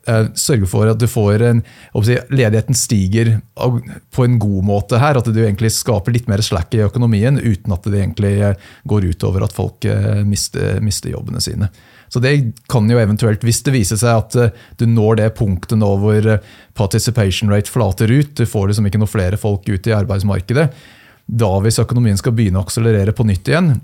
Eh, 0.07 0.27
sørge 0.39 0.67
for 0.71 0.87
at 0.87 0.99
du 1.01 1.07
får 1.11 1.41
en, 1.43 1.57
ledigheten 2.31 2.77
stiger 2.77 3.33
på 4.15 4.23
en 4.23 4.37
god 4.39 4.67
måte 4.67 5.01
her. 5.01 5.19
At 5.19 5.27
du 5.27 5.39
egentlig 5.41 5.73
skaper 5.75 6.15
litt 6.15 6.29
mer 6.31 6.43
slack 6.45 6.77
i 6.77 6.85
økonomien 6.85 7.39
uten 7.41 7.75
at 7.75 7.87
det 7.87 7.99
egentlig 7.99 8.33
går 8.39 8.55
går 8.87 9.09
utover 9.11 9.43
at 9.43 9.53
folk 9.53 9.85
eh, 9.85 10.23
mister, 10.25 10.79
mister 10.81 11.11
jobbene 11.11 11.41
sine. 11.43 11.67
Så 12.13 12.21
det 12.23 12.33
kan 12.71 12.87
jo 12.89 12.99
eventuelt, 13.01 13.43
Hvis 13.43 13.63
det 13.65 13.73
viser 13.75 13.99
seg 13.99 14.21
at 14.21 14.53
du 14.79 14.85
når 14.87 15.19
det 15.19 15.33
punktet 15.35 15.77
nå 15.77 15.89
hvor 15.99 16.29
participation 16.77 17.51
rate 17.51 17.71
flater 17.71 18.11
ut, 18.11 18.31
du 18.37 18.45
får 18.45 18.69
liksom 18.69 18.87
ikke 18.87 19.01
noe 19.01 19.11
flere 19.11 19.37
folk 19.37 19.67
ut 19.67 19.87
i 19.87 19.95
arbeidsmarkedet, 19.97 20.69
da 21.27 21.51
hvis 21.59 21.81
økonomien 21.83 22.17
skal 22.19 22.35
begynne 22.37 22.61
å 22.61 22.65
akselerere 22.65 23.11
på 23.15 23.27
nytt 23.27 23.51
igjen, 23.51 23.75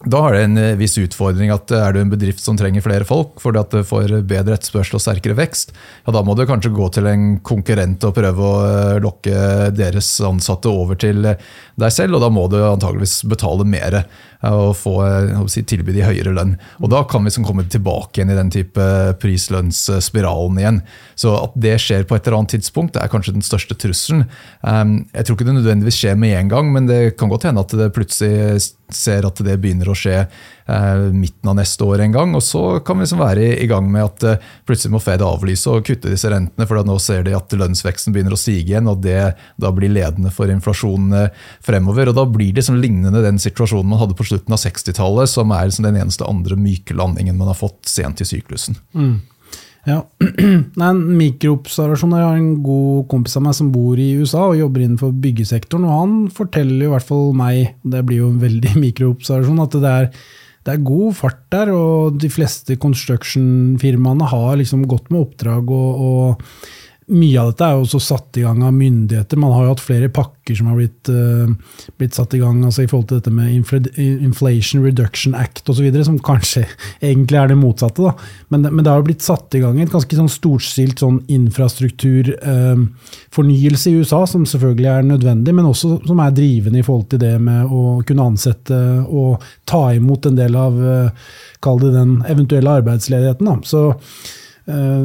da 0.00 0.22
har 0.24 0.32
det 0.32 0.44
en 0.46 0.56
eh, 0.56 0.76
viss 0.80 0.96
utfordring 0.96 1.50
at 1.52 1.72
eh, 1.74 1.82
er 1.84 1.92
du 1.92 2.00
en 2.00 2.12
bedrift 2.12 2.40
som 2.40 2.56
trenger 2.56 2.80
flere 2.80 3.04
folk 3.04 3.40
fordi 3.42 3.60
at 3.60 3.74
det 3.74 3.82
får 3.88 4.14
bedre 4.24 4.56
etterspørsel 4.56 4.96
og 4.96 5.02
sterkere 5.04 5.36
vekst, 5.36 5.74
ja, 6.06 6.14
da 6.16 6.22
må 6.24 6.32
du 6.36 6.46
kanskje 6.48 6.72
gå 6.72 6.88
til 6.94 7.08
en 7.10 7.26
konkurrent 7.44 8.06
og 8.08 8.14
prøve 8.16 8.46
å 8.46 8.62
eh, 8.64 9.00
lokke 9.04 9.68
deres 9.76 10.08
ansatte 10.24 10.72
over 10.72 10.96
til 11.00 11.20
deg 11.26 11.92
selv, 11.92 12.16
og 12.16 12.24
da 12.24 12.32
må 12.32 12.46
du 12.48 12.56
antageligvis 12.62 13.20
betale 13.28 13.68
mer 13.68 14.00
og 14.48 14.72
få 14.78 14.94
si, 15.52 15.62
tilbud 15.68 15.96
i 15.98 16.04
høyere 16.04 16.32
lønn. 16.32 16.54
Og 16.80 16.90
Da 16.92 17.02
kan 17.04 17.22
vi 17.22 17.28
liksom 17.28 17.44
komme 17.44 17.66
tilbake 17.68 18.18
igjen 18.20 18.32
i 18.32 18.38
den 18.38 18.52
type 18.52 18.86
prislønnsspiralen 19.20 20.60
igjen. 20.60 20.82
Så 21.14 21.34
At 21.42 21.52
det 21.60 21.76
skjer 21.80 22.06
på 22.08 22.16
et 22.16 22.26
eller 22.26 22.38
annet 22.38 22.56
tidspunkt, 22.56 22.94
det 22.94 23.02
er 23.02 23.12
kanskje 23.12 23.36
den 23.36 23.44
største 23.44 23.76
trusselen. 23.76 24.24
Ehm, 24.64 25.06
jeg 25.12 25.24
tror 25.24 25.36
ikke 25.36 25.48
det 25.50 25.58
nødvendigvis 25.60 26.00
skjer 26.00 26.16
med 26.16 26.38
en 26.38 26.48
gang, 26.48 26.72
men 26.72 26.86
det 26.86 27.18
kan 27.18 27.28
godt 27.28 27.44
hende 27.44 27.60
at 27.60 27.68
det 27.76 27.92
plutselig 27.92 28.72
ser 28.90 29.26
at 29.26 29.38
det 29.44 29.60
begynner 29.60 29.90
å 29.90 29.96
skje 29.96 30.16
eh, 30.24 30.28
midten 31.14 31.50
av 31.50 31.56
neste 31.58 31.86
år 31.86 32.04
en 32.04 32.14
gang. 32.14 32.34
Og 32.38 32.42
så 32.44 32.62
kan 32.84 32.98
vi 32.98 33.06
liksom 33.06 33.22
være 33.22 33.46
i, 33.56 33.68
gang 33.70 33.88
med 33.92 34.06
at 34.06 34.26
eh, 34.26 34.50
plutselig 34.68 34.94
må 34.94 35.02
Fed 35.02 35.24
avlyse 35.24 35.70
og 35.70 35.84
kutte 35.86 36.12
disse 36.12 36.30
rentene, 36.30 36.66
for 36.68 36.80
nå 36.86 36.98
ser 37.02 37.24
de 37.26 37.34
at 37.36 37.56
lønnsveksten 37.56 38.14
begynner 38.14 38.36
å 38.36 38.40
stige 38.40 38.74
igjen, 38.74 38.90
og 38.90 39.02
det 39.04 39.34
da 39.60 39.72
blir 39.74 39.92
ledende 39.92 40.32
for 40.34 40.52
inflasjonen 40.52 41.16
eh, 41.24 41.42
fremover. 41.66 42.12
og 42.12 42.20
Da 42.20 42.26
blir 42.28 42.52
det 42.52 42.62
liksom 42.62 42.80
lignende 42.82 43.24
den 43.24 43.40
situasjonen 43.42 43.90
man 43.90 44.02
hadde 44.02 44.18
på 44.18 44.28
slutten 44.28 44.56
av 44.56 44.62
60-tallet, 44.62 45.32
som 45.32 45.52
er 45.56 45.68
liksom 45.68 45.88
den 45.88 46.00
eneste 46.02 46.28
andre 46.28 46.58
myke 46.60 46.96
landingen 46.96 47.38
man 47.40 47.52
har 47.52 47.58
fått 47.58 47.90
sent 47.90 48.22
i 48.22 48.28
syklusen. 48.28 48.78
Mm. 48.94 49.20
Ja. 49.88 50.02
Nei, 50.80 50.88
en 50.88 51.00
mikroobservasjon. 51.16 52.16
Jeg 52.16 52.26
har 52.26 52.38
en 52.38 52.52
god 52.64 53.06
kompis 53.12 53.38
av 53.38 53.46
meg 53.46 53.56
som 53.56 53.70
bor 53.72 54.00
i 54.00 54.10
USA 54.20 54.46
og 54.50 54.58
jobber 54.58 54.84
innenfor 54.84 55.14
byggesektoren. 55.24 55.86
og 55.88 55.96
Han 55.96 56.18
forteller 56.36 56.86
i 56.86 56.92
hvert 56.92 57.08
fall 57.08 57.32
meg, 57.36 57.74
det 57.82 58.04
blir 58.08 58.24
jo 58.24 58.30
en 58.34 58.42
veldig 58.42 58.76
mikroobservasjon, 58.84 59.64
at 59.64 59.78
det 59.80 59.94
er, 59.94 60.10
det 60.66 60.74
er 60.74 60.84
god 60.84 61.16
fart 61.16 61.42
der. 61.52 61.72
Og 61.74 62.18
de 62.20 62.30
fleste 62.32 62.76
construction-firmaene 62.80 64.28
har 64.32 64.60
liksom 64.60 64.86
gått 64.90 65.10
med 65.12 65.24
oppdrag. 65.24 65.70
og, 65.70 66.04
og 66.04 66.60
mye 67.10 67.40
av 67.40 67.48
dette 67.50 67.64
er 67.66 67.72
jo 67.74 67.80
også 67.84 67.98
satt 68.02 68.36
i 68.38 68.42
gang 68.44 68.62
av 68.62 68.72
myndigheter. 68.74 69.38
Man 69.40 69.52
har 69.54 69.64
jo 69.64 69.70
hatt 69.72 69.82
flere 69.82 70.08
pakker 70.14 70.54
som 70.56 70.66
har 70.70 70.76
blitt, 70.78 71.08
uh, 71.10 71.48
blitt 71.98 72.14
satt 72.16 72.34
i 72.36 72.38
gang 72.40 72.64
altså 72.66 72.82
i 72.84 72.88
forhold 72.90 73.08
til 73.10 73.18
dette 73.18 73.32
med 73.34 73.54
Inflation 73.56 74.84
Reduction 74.84 75.32
Act 75.38 75.68
osv., 75.70 75.86
som 76.06 76.18
kanskje 76.24 76.62
egentlig 77.10 77.38
er 77.40 77.46
det 77.50 77.58
motsatte. 77.58 78.00
Da. 78.06 78.12
Men, 78.54 78.60
men, 78.68 78.82
det 78.84 78.90
har 78.92 78.98
jo 79.02 79.08
blitt 79.10 79.26
satt 79.26 79.48
i 79.58 79.62
gang 79.62 79.76
et 79.80 79.92
ganske 79.92 80.16
sånn 80.20 80.32
storstilt 80.32 80.98
sånn 81.02 81.18
infrastrukturfornyelse 81.30 83.86
uh, 83.90 83.92
i 83.92 83.96
USA, 84.00 84.20
som 84.30 84.42
selvfølgelig 84.48 84.90
er 84.94 85.02
nødvendig, 85.10 85.52
men 85.56 85.70
også 85.70 85.88
som 86.06 86.18
er 86.22 86.36
drivende 86.36 86.78
i 86.80 86.86
forhold 86.86 87.08
til 87.12 87.20
det 87.22 87.36
med 87.42 87.60
å 87.66 88.02
kunne 88.06 88.28
ansette 88.32 88.78
og 89.06 89.32
ta 89.68 89.82
imot 89.96 90.22
en 90.30 90.38
del 90.38 90.52
av 90.58 90.72
uh, 90.78 91.10
Kall 91.60 91.76
det 91.76 91.92
den 91.92 92.24
eventuelle 92.24 92.72
arbeidsledigheten. 92.80 93.44
Da. 93.44 93.60
Så 93.68 93.92
Eh, 93.92 93.98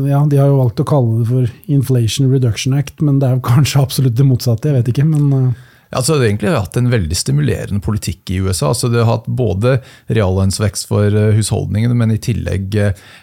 ja, 0.09 0.23
De 0.29 0.39
har 0.41 0.49
jo 0.51 0.59
valgt 0.59 0.81
å 0.81 0.87
kalle 0.87 1.21
det 1.21 1.29
for 1.29 1.71
Inflation 1.71 2.31
Reduction 2.31 2.75
Act, 2.77 2.99
men 3.01 3.21
det 3.21 3.29
er 3.29 3.37
jo 3.37 3.45
kanskje 3.45 3.81
absolutt 3.83 4.17
det 4.17 4.27
motsatte. 4.27 4.71
jeg 4.71 4.81
vet 4.81 4.93
ikke, 4.95 5.07
men... 5.09 5.55
Altså, 5.95 6.15
det 6.15 6.19
har 6.19 6.27
egentlig 6.27 6.51
hatt 6.51 6.77
en 6.79 6.89
veldig 6.91 7.17
stimulerende 7.17 7.81
politikk 7.83 8.31
i 8.33 8.39
USA. 8.43 8.73
så 8.73 8.89
Det 8.91 9.03
har 9.03 9.19
hatt 9.19 9.27
både 9.27 9.77
reallønnsvekst 10.11 10.89
for 10.89 11.13
husholdningene, 11.37 11.95
men 11.95 12.11
i 12.11 12.19
tillegg 12.21 12.75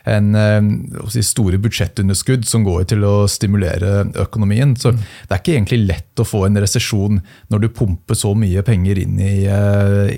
en 0.08 0.30
si, 1.12 1.24
store 1.26 1.60
budsjettunderskudd 1.62 2.46
som 2.48 2.64
går 2.64 2.86
til 2.94 3.04
å 3.04 3.14
stimulere 3.30 4.06
økonomien. 4.22 4.76
Så 4.76 4.94
mm. 4.94 5.02
Det 5.02 5.36
er 5.36 5.42
ikke 5.42 5.56
egentlig 5.58 5.80
lett 5.90 6.22
å 6.22 6.28
få 6.28 6.46
en 6.46 6.60
resesjon 6.62 7.20
når 7.52 7.64
du 7.64 7.70
pumper 7.76 8.18
så 8.18 8.32
mye 8.38 8.64
penger 8.66 9.02
inn 9.04 9.20
i, 9.20 9.36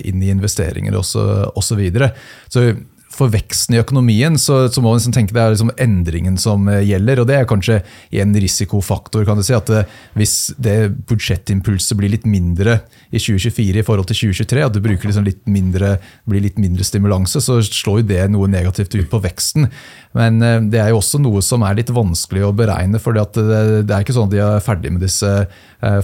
inn 0.05 0.23
i 0.23 0.31
investeringer 0.33 0.95
osv. 0.95 1.15
Så, 1.15 1.63
så, 1.65 1.75
videre. 1.79 2.11
så 2.51 2.69
for 3.15 3.31
veksten 3.31 3.75
i 3.75 3.79
økonomien, 3.81 4.35
så, 4.39 4.65
så 4.71 4.81
må 4.81 4.91
man 4.91 4.99
liksom 4.99 5.15
tenke 5.15 5.35
det 5.35 5.41
er 5.41 5.53
liksom 5.53 5.71
endringen 5.81 6.37
som 6.41 6.67
eh, 6.71 6.83
gjelder. 6.85 7.21
og 7.21 7.29
Det 7.29 7.37
er 7.37 7.47
kanskje 7.49 7.79
en 8.21 8.35
risikofaktor. 8.43 9.25
kan 9.27 9.39
du 9.39 9.45
si, 9.45 9.55
at 9.55 9.69
det, 9.71 9.85
eh, 9.85 10.01
Hvis 10.19 10.35
det 10.61 10.75
budsjettimpulset 11.09 11.97
blir 11.99 12.11
litt 12.11 12.25
mindre 12.27 12.81
i 13.11 13.19
2024 13.19 13.81
i 13.81 13.85
forhold 13.85 14.09
til 14.11 14.31
2023, 14.31 14.65
at 14.65 14.81
bruker 14.83 15.09
liksom 15.09 15.27
litt 15.27 15.43
mindre, 15.47 15.97
blir 16.27 16.43
litt 16.43 16.59
mindre 16.61 16.85
stimulanse, 16.87 17.41
så 17.43 17.59
slår 17.63 18.01
jo 18.01 18.09
det 18.13 18.23
noe 18.33 18.49
negativt 18.51 18.95
ut 18.95 19.11
på 19.11 19.21
veksten. 19.23 19.69
Men 20.15 20.41
eh, 20.41 20.59
det 20.71 20.81
er 20.81 20.91
jo 20.91 20.99
også 21.01 21.21
noe 21.23 21.43
som 21.45 21.63
er 21.67 21.79
litt 21.79 21.93
vanskelig 21.93 22.47
å 22.47 22.55
beregne. 22.55 22.99
for 22.99 23.15
det, 23.15 23.27
det, 23.35 23.91
er 23.91 24.03
ikke 24.03 24.15
sånn 24.15 24.29
at 24.29 24.35
de 24.35 24.43
er 24.43 24.63
ferdig 24.63 24.91
med 24.95 25.03
disse 25.03 25.31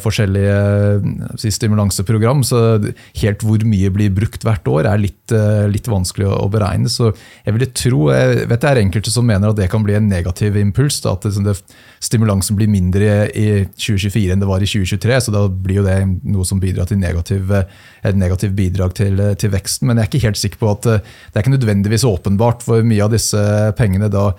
forskjellige 0.02 1.38
si, 1.41 1.50
stimulanseprogram. 1.50 2.43
Så 2.45 2.60
helt 3.17 3.45
hvor 3.45 3.63
mye 3.65 3.89
blir 3.93 4.12
brukt 4.13 4.43
hvert 4.45 4.67
år, 4.69 4.86
er 4.91 5.02
litt, 5.02 5.34
litt 5.71 5.88
vanskelig 5.89 6.28
å, 6.30 6.50
beregne. 6.52 6.91
Så 6.91 7.00
jeg 7.09 7.55
ville 7.55 7.69
tro, 7.73 8.01
jeg 8.13 8.45
vet 8.49 8.61
det 8.61 8.69
er 8.69 8.81
enkelte 8.83 9.13
som 9.13 9.27
mener 9.27 9.51
at 9.51 9.59
det 9.59 9.69
kan 9.71 9.83
bli 9.85 9.95
en 9.97 10.09
negativ 10.11 10.57
impuls. 10.59 11.01
Da, 11.03 11.15
at 11.17 11.25
det, 11.25 11.57
stimulansen 12.01 12.57
blir 12.57 12.69
mindre 12.71 13.27
i 13.37 13.47
2024 13.75 14.33
enn 14.33 14.41
det 14.41 14.49
var 14.49 14.63
i 14.63 14.69
2023. 14.69 15.19
Så 15.25 15.33
da 15.35 15.45
blir 15.49 15.81
jo 15.81 15.87
det 15.87 15.97
noe 16.23 16.47
som 16.47 16.61
bidrar 16.61 16.89
til 16.89 17.01
negativ, 17.01 17.51
et 17.51 18.17
negativt 18.17 18.55
bidrag 18.57 18.95
til, 18.97 19.21
til 19.41 19.53
veksten. 19.53 19.89
Men 19.89 19.99
jeg 19.99 20.07
er 20.07 20.11
ikke 20.11 20.25
helt 20.27 20.41
sikker 20.41 20.61
på 20.61 20.71
at 20.73 20.87
det 20.87 21.35
er 21.35 21.43
ikke 21.43 21.55
nødvendigvis 21.57 22.07
åpenbart, 22.07 22.65
for 22.65 22.85
mye 22.85 23.05
av 23.05 23.13
disse 23.13 23.41
pengene 23.77 24.11
da 24.11 24.31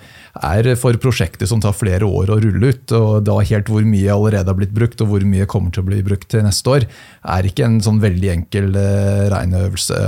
er 0.43 0.73
for 0.79 0.97
prosjekter 1.01 1.49
som 1.49 1.61
tar 1.61 1.75
flere 1.77 2.07
år 2.07 2.31
å 2.33 2.39
rulle 2.41 2.73
ut. 2.73 2.95
og 2.97 3.23
da 3.27 3.39
Helt 3.43 3.69
hvor 3.69 3.83
mye 3.85 4.11
allerede 4.11 4.49
har 4.49 4.57
blitt 4.57 4.73
brukt 4.73 5.01
og 5.03 5.11
hvor 5.11 5.25
mye 5.27 5.47
kommer 5.49 5.73
til 5.73 5.83
å 5.83 5.89
bli 5.89 5.99
brukt 6.05 6.29
til 6.31 6.45
neste 6.45 6.71
år, 6.71 6.87
er 7.35 7.47
ikke 7.47 7.67
en 7.67 7.79
sånn 7.83 8.01
veldig 8.03 8.29
enkel 8.33 8.71
eh, 8.79 9.25
regneøvelse 9.33 9.99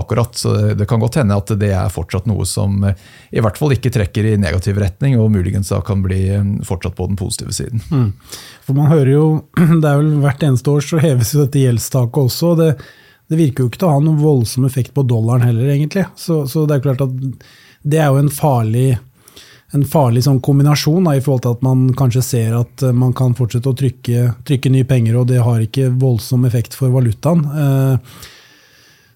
akkurat. 0.00 0.34
Så 0.36 0.74
Det 0.74 0.88
kan 0.88 1.02
godt 1.02 1.20
hende 1.20 1.36
at 1.36 1.52
det 1.60 1.72
er 1.76 1.89
fortsatt 1.92 2.28
noe 2.30 2.46
som 2.48 2.80
eh, 2.86 2.96
i 3.34 3.42
hvert 3.42 3.58
fall 3.60 3.74
ikke 3.76 3.92
trekker 3.94 4.32
i 4.32 4.38
negativ 4.40 4.80
retning, 4.80 5.18
og 5.20 5.32
muligens 5.34 5.72
da 5.72 5.82
kan 5.84 6.04
bli 6.04 6.22
eh, 6.34 6.48
fortsatt 6.66 6.96
på 6.98 7.10
den 7.10 7.20
positive 7.20 7.54
siden. 7.56 7.84
Mm. 7.90 8.08
For 8.66 8.78
man 8.78 8.90
hører 8.92 9.12
jo, 9.12 9.28
det 9.82 9.84
er 9.84 10.00
vel 10.00 10.16
Hvert 10.20 10.42
eneste 10.46 10.72
år 10.72 10.82
så 10.84 10.98
heves 11.02 11.34
jo 11.34 11.44
dette 11.44 11.62
gjeldstaket 11.62 12.26
også. 12.26 12.56
det 12.60 12.72
det 13.30 13.38
virker 13.38 13.62
jo 13.62 13.70
ikke 13.70 13.78
til 13.78 13.86
å 13.86 13.92
ha 13.94 14.00
noen 14.02 14.18
voldsom 14.18 14.64
effekt 14.66 14.90
på 14.96 15.04
dollaren 15.06 15.44
heller, 15.46 15.68
egentlig. 15.70 16.02
Så, 16.18 16.42
så 16.50 16.64
det 16.66 16.80
er 16.80 16.82
klart 16.88 17.04
at 17.04 17.12
det 17.86 18.00
er 18.02 18.08
jo 18.10 18.18
en 18.18 18.30
farlig, 18.34 18.96
en 19.76 19.84
farlig 19.86 20.24
sånn 20.26 20.40
kombinasjon 20.42 21.06
da, 21.06 21.14
i 21.14 21.22
forhold 21.22 21.44
til 21.44 21.54
at 21.54 21.62
man 21.62 21.84
kanskje 21.94 22.24
ser 22.26 22.56
at 22.58 22.82
eh, 22.82 22.96
man 22.96 23.14
kan 23.14 23.36
fortsette 23.38 23.70
å 23.70 23.78
trykke, 23.78 24.24
trykke 24.48 24.74
nye 24.74 24.88
penger, 24.88 25.20
og 25.20 25.30
det 25.30 25.38
har 25.46 25.62
ikke 25.62 25.92
voldsom 26.02 26.48
effekt 26.48 26.74
for 26.74 26.90
valutaen. 26.90 27.46
Eh, 27.46 28.18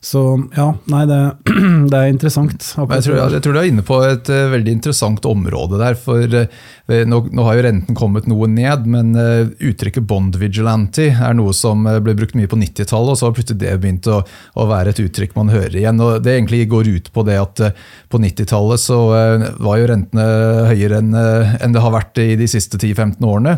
så 0.04 0.20
ja, 0.52 0.66
nei, 0.92 1.06
det, 1.08 1.18
det 1.90 1.96
er 1.96 2.10
interessant. 2.12 2.60
Jeg 2.76 3.04
tror, 3.06 3.16
jeg 3.32 3.40
tror, 3.40 3.54
du 3.56 3.60
er 3.62 3.68
inne 3.70 3.84
på 3.86 3.96
et 4.04 4.28
uh, 4.28 4.50
veldig 4.52 4.74
interessant 4.76 5.24
område 5.24 5.78
der. 5.80 5.96
for 5.96 6.20
uh, 6.28 6.98
nå, 7.08 7.20
nå, 7.32 7.46
har 7.46 7.56
jo 7.56 7.62
renten 7.64 7.96
kommet 7.96 8.28
noe 8.28 8.48
ned, 8.52 8.84
men 8.90 9.14
uh, 9.16 9.48
uttrykket 9.64 10.04
'bond 10.04 10.36
vigilante' 10.36 11.08
er 11.14 11.38
noe 11.38 11.54
som 11.56 11.88
ble 12.04 12.16
brukt 12.18 12.36
mye 12.36 12.50
på 12.50 12.60
90-tallet, 12.60 13.14
og 13.14 13.16
så 13.16 13.30
har 13.30 13.38
plutselig 13.38 13.62
det 13.62 13.72
begynt 13.80 14.10
å, 14.12 14.20
å, 14.60 14.68
være 14.68 14.92
et 14.92 15.00
uttrykk 15.06 15.32
man 15.40 15.54
hører 15.54 15.80
igjen. 15.80 16.04
og 16.04 16.20
Det 16.26 16.36
egentlig 16.36 16.66
går 16.68 16.92
ut 16.98 17.10
på 17.14 17.24
det 17.24 17.40
at 17.40 17.64
på 18.12 18.20
90-tallet 18.20 18.84
så 18.84 19.00
var 19.08 19.80
jo 19.80 19.88
rentene 19.88 20.28
høyere 20.68 21.00
enn, 21.00 21.16
enn 21.16 21.74
det 21.74 21.80
har 21.80 21.96
vært 21.96 22.20
i 22.20 22.34
de 22.36 22.48
siste 22.50 22.76
10-15 22.76 23.24
årene. 23.24 23.56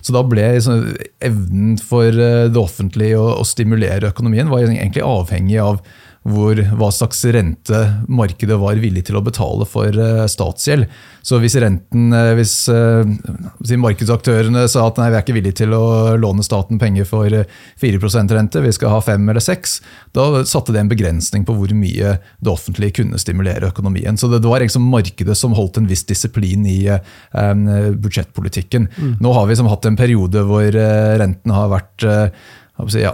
Så 0.00 0.14
da 0.14 0.22
ble 0.26 0.44
liksom, 0.56 0.84
evnen 1.24 1.78
for 1.82 2.08
eh, 2.08 2.46
det 2.50 2.60
offentlige 2.60 3.18
å, 3.20 3.32
å, 3.40 3.46
stimulere 3.46 4.12
økonomien 4.12 4.50
var 4.52 4.66
egentlig 4.66 5.04
avhengig 5.06 5.58
av 5.62 5.80
hvor, 6.28 6.58
hva 6.78 6.88
slags 6.94 7.22
rente 7.34 7.78
markedet 8.08 8.58
var 8.60 8.80
villig 8.80 9.06
til 9.08 9.18
å 9.18 9.24
betale 9.24 9.66
for 9.68 9.94
statsgjeld. 10.30 10.88
Så 11.24 11.40
hvis 11.42 11.56
renten, 11.60 12.12
hvis, 12.38 12.54
hvis 13.60 13.74
markedsaktørene 13.80 14.64
sa 14.70 14.86
at 14.88 15.00
nei, 15.00 15.10
vi 15.12 15.18
er 15.18 15.24
ikke 15.24 15.36
villige 15.36 15.60
til 15.60 15.74
å 15.76 16.16
låne 16.20 16.44
staten 16.46 16.80
penger 16.80 17.08
for 17.08 17.32
4% 17.82 18.36
rente, 18.36 18.62
vi 18.64 18.72
skal 18.74 18.94
ha 18.94 19.00
5 19.04 19.28
eller 19.28 19.44
6 19.44 19.78
da 20.16 20.26
satte 20.48 20.72
det 20.74 20.82
en 20.82 20.90
begrensning 20.90 21.44
på 21.46 21.54
hvor 21.56 21.72
mye 21.76 22.14
det 22.16 22.52
offentlige 22.52 23.00
kunne 23.02 23.20
stimulere 23.20 23.70
økonomien. 23.72 24.16
Så 24.18 24.30
det, 24.32 24.42
var 24.46 24.62
liksom 24.64 24.88
markedet 24.88 25.36
som 25.38 25.56
holdt 25.56 25.80
en 25.80 25.90
viss 25.90 26.06
disiplin 26.08 26.64
i 26.68 26.80
budsjettpolitikken. 27.32 28.88
Mm. 28.96 29.12
Nå 29.24 29.34
har 29.36 29.48
vi 29.50 29.58
som 29.58 29.68
hatt 29.70 29.88
en 29.88 29.98
periode 29.98 30.44
hvor 30.48 30.80
renten 31.20 31.54
har 31.54 31.70
vært 31.72 32.08
ja, 32.78 33.10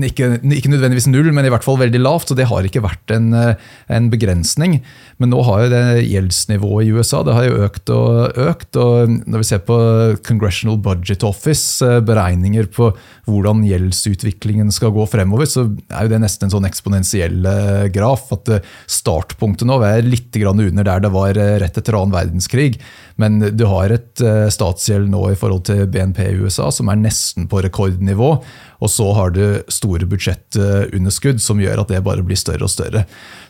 ikke, 0.00 0.38
ikke, 0.40 0.70
nødvendigvis 0.72 1.10
null, 1.10 1.28
men 1.36 1.44
i 1.44 1.50
hvert 1.52 1.64
fall 1.66 1.76
veldig 1.76 2.00
lavt. 2.00 2.30
Så 2.30 2.36
det 2.38 2.46
har 2.48 2.64
ikke 2.64 2.82
vært 2.86 3.12
en, 3.12 3.34
eh, 3.36 3.60
en 3.92 4.08
begrensning. 4.08 4.78
Men 5.20 5.30
nå 5.30 5.42
har 5.44 5.64
jo 5.64 5.72
det 5.74 6.06
gjeldsnivået 6.08 6.88
i 6.88 6.94
USA 6.96 7.20
det 7.22 7.34
har 7.36 7.44
jo 7.44 7.58
økt 7.66 7.92
og 7.92 8.40
økt. 8.40 8.78
og 8.80 9.12
Når 9.28 9.42
vi 9.42 9.48
ser 9.50 9.60
på 9.68 9.76
Congressional 10.24 10.80
Budget 10.80 11.22
Office, 11.22 11.84
eh, 11.84 12.00
beregninger 12.00 12.70
på 12.72 12.94
hvordan 13.28 13.62
gjeldsutviklingen 13.68 14.72
skal 14.72 14.90
gå 14.90 15.04
fremover, 15.04 15.44
så 15.44 15.68
er 15.92 16.08
jo 16.08 16.14
det 16.14 16.22
nesten 16.24 16.48
en 16.48 16.56
sånn 16.56 16.68
eksponentiell 16.68 17.44
eh, 17.44 17.88
graf. 17.92 18.32
At 18.32 18.64
startpunktet 18.88 19.68
nå 19.68 19.82
er 19.84 20.00
litt 20.02 20.32
under 20.34 20.82
der 20.82 21.00
det 21.00 21.12
var 21.12 21.34
rett 21.34 21.76
etter 21.76 21.94
annen 21.94 22.12
verdenskrig. 22.12 22.80
Men 23.16 23.38
du 23.54 23.66
har 23.66 23.92
et 23.92 24.18
statsgjeld 24.50 25.08
nå 25.08 25.30
i 25.30 25.36
forhold 25.38 25.66
til 25.68 25.86
BNP 25.86 26.18
i 26.24 26.40
USA 26.40 26.70
som 26.72 26.88
er 26.88 26.96
nesten 26.96 27.46
på 27.46 27.62
rekordnivå. 27.62 28.42
Og 28.82 28.90
så 28.90 29.06
har 29.16 29.34
du 29.34 29.44
store 29.72 30.08
budsjettunderskudd 30.08 31.42
som 31.42 31.60
gjør 31.62 31.84
at 31.84 31.92
det 31.92 32.02
bare 32.06 32.24
blir 32.26 32.38
større 32.38 32.66
og 32.66 32.72
større. 32.72 33.04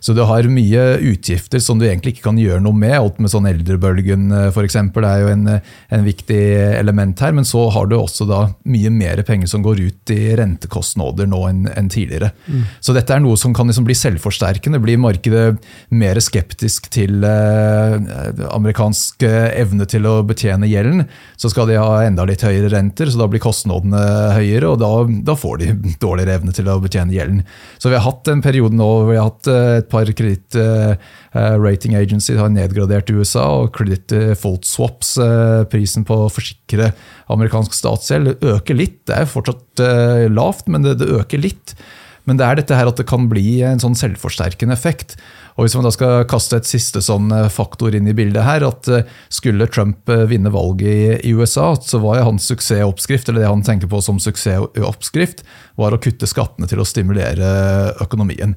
Så 0.05 0.13
du 0.13 0.21
har 0.27 0.45
mye 0.53 0.83
utgifter 1.01 1.63
som 1.65 1.79
du 1.81 1.87
egentlig 1.87 2.15
ikke 2.15 2.27
kan 2.27 2.41
gjøre 2.41 2.61
noe 2.65 2.77
med. 2.77 2.93
Alt 2.99 3.21
med 3.23 3.33
sånn 3.33 3.49
eldrebølgen 3.49 4.27
eh, 4.37 4.51
f.eks. 4.51 4.77
er 4.77 5.23
jo 5.23 5.31
en, 5.33 5.47
en, 5.49 6.05
viktig 6.05 6.41
element 6.77 7.23
her. 7.25 7.33
Men 7.37 7.49
så 7.49 7.67
har 7.73 7.89
du 7.89 7.97
også 7.97 8.27
da 8.29 8.43
mye 8.69 8.93
mer 8.93 9.23
penger 9.25 9.49
som 9.51 9.65
går 9.65 9.81
ut 9.81 10.13
i 10.13 10.35
rentekostnader 10.37 11.31
nå 11.31 11.41
enn, 11.49 11.65
en 11.73 11.89
tidligere. 11.89 12.35
Mm. 12.45 12.67
Så 12.85 12.97
dette 12.97 13.17
er 13.17 13.25
noe 13.25 13.41
som 13.41 13.57
kan 13.57 13.71
liksom 13.71 13.89
bli 13.89 13.97
selvforsterkende. 13.97 14.83
Blir 14.85 15.01
markedet 15.01 15.57
mer 15.95 16.21
skeptisk 16.21 16.91
til 16.93 17.25
eh, 17.25 17.97
amerikansk 18.51 19.25
evne 19.25 19.89
til 19.89 20.05
å 20.09 20.19
betjene 20.27 20.69
gjelden, 20.69 21.07
så 21.41 21.51
skal 21.53 21.69
de 21.71 21.81
ha 21.81 22.05
enda 22.05 22.27
litt 22.29 22.45
høyere 22.45 22.71
renter, 22.73 23.09
så 23.11 23.21
da 23.21 23.29
blir 23.31 23.43
kostnadene 23.43 24.05
høyere. 24.37 24.75
og 24.75 24.81
da 24.83 24.93
da 25.27 25.37
får 25.39 25.61
de 25.63 25.73
dårligere 26.05 26.39
evne 26.41 26.55
til 26.57 26.69
å 26.71 26.79
betjene 26.83 27.15
gjelden. 27.15 27.43
Så 27.79 27.91
vi 27.91 27.99
har 27.99 28.07
hatt 28.07 28.31
en 28.33 28.43
periode 28.45 28.77
nå 28.79 28.89
hvor 28.91 29.11
vi 29.13 29.19
har 29.19 29.29
hatt 29.29 29.51
eh, 29.51 29.79
et 29.81 29.91
par 29.93 30.11
kreditt-rating 30.21 31.97
agency 31.99 32.39
har 32.39 32.53
nedgradert 32.53 33.13
USA, 33.15 33.47
og 33.63 33.75
kreditt 33.77 34.09
default 34.13 34.69
swaps, 34.69 35.17
eh, 35.23 35.65
prisen 35.71 36.07
på 36.09 36.25
å 36.25 36.33
forsikre 36.33 36.93
amerikansk 37.33 37.77
statsgjeld, 37.77 38.37
øker 38.43 38.79
litt. 38.79 39.03
Det 39.09 39.21
er 39.21 39.31
fortsatt 39.31 39.85
lavt, 40.33 40.67
men 40.71 40.85
det, 40.85 40.99
det 41.01 41.13
øker 41.15 41.41
litt. 41.41 41.77
Men 42.29 42.41
det 42.41 42.47
er 42.47 42.61
dette 42.61 42.77
her 42.77 42.89
at 42.89 43.01
det 43.01 43.09
kan 43.09 43.27
bli 43.29 43.59
en 43.67 43.81
sånn 43.83 43.97
selvforsterkende 43.99 44.77
effekt. 44.77 45.19
Og 45.55 45.65
Hvis 45.65 45.77
man 45.79 45.87
da 45.87 45.93
skal 45.95 46.25
kaste 46.31 46.59
et 46.59 46.67
siste 46.67 46.99
sånn 47.05 47.31
eh, 47.35 47.51
faktor 47.53 47.95
inn 47.95 48.09
i 48.11 48.15
bildet 48.17 48.43
her, 48.43 48.65
at 48.67 48.89
eh, 48.91 49.11
skulle 49.33 49.69
Trump 49.71 50.11
eh, 50.11 50.25
vinne 50.31 50.51
valget 50.55 51.23
i 51.23 51.35
USA, 51.35 51.73
så 51.79 52.01
var 52.03 52.25
hans 52.27 52.49
suksessoppskrift, 52.51 53.31
eller 53.31 53.45
det 53.45 53.53
han 53.53 53.63
tenker 53.67 53.91
på 53.91 54.01
som 54.03 54.19
suksessoppskrift, 54.23 55.45
var 55.79 55.95
å 55.95 56.01
kutte 56.03 56.27
skattene 56.31 56.67
til 56.71 56.83
å 56.83 56.89
stimulere 56.89 57.47
økonomien. 58.03 58.57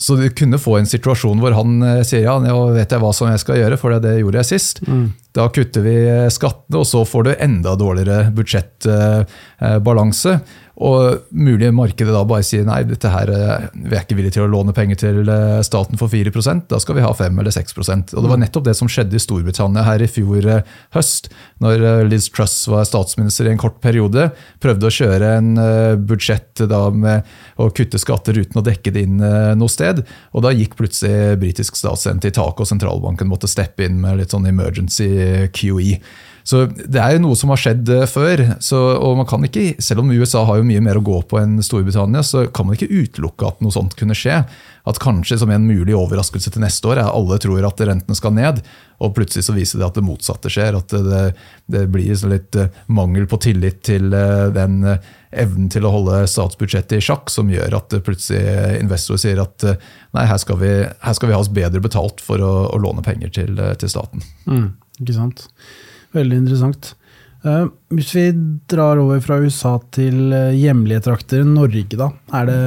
Så 0.00 0.16
du 0.18 0.24
kunne 0.34 0.58
få 0.58 0.78
en 0.80 0.88
situasjon 0.90 1.38
hvor 1.42 1.54
han 1.54 1.76
sier 2.02 2.24
ja, 2.24 2.38
nå 2.42 2.56
vet 2.74 2.90
jeg 2.90 3.02
hva 3.04 3.12
som 3.14 3.28
jeg 3.30 3.44
skal 3.44 3.60
gjøre, 3.60 3.78
for 3.78 3.94
det 4.02 4.16
gjorde 4.22 4.40
jeg 4.40 4.50
sist. 4.56 4.80
Mm. 4.88 5.12
Da 5.34 5.48
kutter 5.50 5.82
vi 5.82 5.96
skattene, 6.30 6.78
og 6.78 6.86
så 6.86 7.02
får 7.08 7.24
du 7.26 7.32
enda 7.34 7.74
dårligere 7.78 8.30
budsjettbalanse. 8.36 10.38
Og 10.82 11.28
mulig 11.30 11.68
markedet 11.70 12.10
da 12.10 12.24
bare 12.26 12.42
sier 12.42 12.64
nei, 12.66 12.80
dette 12.88 13.10
her, 13.12 13.30
eh, 13.30 13.66
vi 13.76 13.94
er 13.94 14.02
ikke 14.02 14.16
villige 14.18 14.36
til 14.36 14.46
å 14.48 14.50
låne 14.50 14.74
penger 14.74 14.98
til 15.04 15.30
eh, 15.30 15.60
staten 15.62 16.00
for 16.00 16.10
4% 16.10 16.66
da 16.70 16.80
skal 16.82 16.98
vi 16.98 17.04
ha 17.04 17.12
5 17.14 17.38
eller 17.38 17.54
6% 17.54 18.14
Og 18.16 18.24
Det 18.24 18.32
var 18.32 18.40
nettopp 18.42 18.66
det 18.66 18.74
som 18.74 18.90
skjedde 18.90 19.14
i 19.14 19.22
Storbritannia 19.22 19.84
her 19.86 20.02
i 20.02 20.10
fjor 20.10 20.48
eh, 20.50 20.72
høst, 20.96 21.30
når 21.62 22.08
Liz 22.08 22.26
Truss 22.34 22.56
var 22.66 22.88
statsminister 22.88 23.46
i 23.46 23.52
en 23.52 23.60
kort 23.60 23.76
periode. 23.84 24.26
Prøvde 24.62 24.88
å 24.88 24.92
kjøre 24.92 25.28
en 25.38 25.52
budsjett 26.04 26.64
da 26.68 26.80
med 26.90 27.28
å 27.62 27.68
kutte 27.74 28.00
skatter 28.00 28.36
uten 28.36 28.58
å 28.58 28.64
dekke 28.66 28.92
det 28.92 29.04
inn 29.06 29.22
noe 29.22 29.70
sted. 29.70 30.02
Og 30.34 30.44
da 30.44 30.52
gikk 30.52 30.74
plutselig 30.78 31.38
britisk 31.40 31.78
statsrente 31.78 32.28
i 32.28 32.34
taket, 32.34 32.64
og 32.64 32.68
sentralbanken 32.68 33.30
måtte 33.30 33.48
steppe 33.50 33.86
inn 33.86 34.00
med 34.02 34.18
litt 34.20 34.34
sånn 34.34 34.48
emergency 34.50 35.08
QE. 35.54 35.98
Så 36.44 36.66
Det 36.68 37.00
er 37.00 37.16
jo 37.16 37.22
noe 37.24 37.38
som 37.40 37.50
har 37.54 37.60
skjedd 37.60 37.88
eh, 37.88 38.04
før. 38.10 38.44
Så, 38.62 38.76
og 38.76 39.16
man 39.16 39.28
kan 39.28 39.44
ikke, 39.48 39.80
Selv 39.82 40.04
om 40.04 40.12
USA 40.12 40.44
har 40.44 40.60
jo 40.60 40.68
mye 40.68 40.82
mer 40.84 41.00
å 41.00 41.04
gå 41.04 41.22
på 41.30 41.40
enn 41.40 41.56
Storbritannia, 41.64 42.22
så 42.22 42.44
kan 42.52 42.68
man 42.68 42.76
ikke 42.76 42.92
utelukke 42.92 43.48
at 43.48 43.64
noe 43.64 43.72
sånt 43.72 43.96
kunne 43.98 44.16
skje. 44.18 44.42
At 44.84 45.00
kanskje 45.00 45.38
som 45.40 45.48
en 45.50 45.64
mulig 45.64 45.96
overraskelse 45.96 46.52
til 46.52 46.60
neste 46.60 46.90
år 46.90 47.00
er 47.00 47.08
alle 47.08 47.40
tror 47.40 47.64
at 47.64 47.80
rentene 47.88 48.18
skal 48.18 48.34
ned, 48.36 48.60
og 49.00 49.14
plutselig 49.16 49.46
så 49.46 49.54
viser 49.56 49.80
det 49.80 49.86
at 49.88 49.96
det 49.96 50.04
motsatte 50.04 50.52
skjer. 50.52 50.76
At 50.76 50.92
det, 50.92 51.24
det 51.72 51.86
blir 51.94 52.28
litt 52.28 52.60
eh, 52.60 52.68
mangel 52.92 53.24
på 53.30 53.40
tillit 53.48 53.80
til 53.88 54.12
eh, 54.12 54.52
den 54.52 54.82
evnen 55.34 55.72
til 55.72 55.88
å 55.88 55.96
holde 55.96 56.26
statsbudsjettet 56.30 57.00
i 57.00 57.02
sjakk 57.02 57.32
som 57.32 57.48
gjør 57.50 57.80
at 57.80 57.96
plutselig 58.06 58.76
investorer 58.84 59.18
sier 59.18 59.40
at 59.42 59.64
nei, 60.14 60.28
her 60.28 60.38
skal 60.38 60.60
vi, 60.60 60.70
her 60.84 61.16
skal 61.16 61.32
vi 61.32 61.34
ha 61.34 61.40
oss 61.42 61.50
bedre 61.50 61.82
betalt 61.82 62.22
for 62.22 62.38
å, 62.38 62.52
å 62.68 62.78
låne 62.78 63.02
penger 63.02 63.32
til, 63.34 63.58
til 63.80 63.90
staten. 63.90 64.22
Mm, 64.46 64.68
ikke 65.00 65.16
sant? 65.16 65.48
Veldig 66.14 66.44
interessant. 66.44 66.94
Uh, 67.44 67.66
hvis 67.92 68.14
vi 68.16 68.28
drar 68.70 69.00
over 69.02 69.20
fra 69.20 69.36
USA 69.42 69.76
til 69.92 70.32
uh, 70.32 70.54
hjemlige 70.56 71.02
trakter, 71.04 71.42
Norge, 71.44 71.98
da. 71.98 72.08
Er 72.38 72.48
det, 72.48 72.60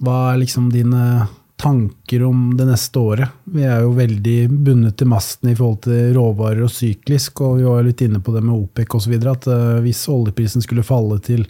hva 0.00 0.16
er 0.30 0.40
liksom 0.40 0.70
dine 0.72 1.26
tanker 1.60 2.24
om 2.24 2.54
det 2.56 2.70
neste 2.70 3.02
året? 3.02 3.34
Vi 3.52 3.66
er 3.68 3.82
jo 3.84 3.92
veldig 3.98 4.38
bundet 4.48 4.96
til 4.96 5.10
masten 5.12 5.52
i 5.52 5.56
forhold 5.58 5.82
til 5.84 6.14
råvarer 6.16 6.64
og 6.64 6.72
syklisk, 6.72 7.42
og 7.44 7.58
vi 7.58 7.68
var 7.68 7.84
litt 7.84 8.00
inne 8.06 8.22
på 8.24 8.32
det 8.32 8.44
med 8.46 8.56
OPEC 8.56 8.96
osv. 8.96 9.18
At 9.28 9.50
uh, 9.50 9.76
hvis 9.84 10.06
oljeprisen 10.08 10.64
skulle 10.64 10.86
falle 10.86 11.20
til 11.26 11.44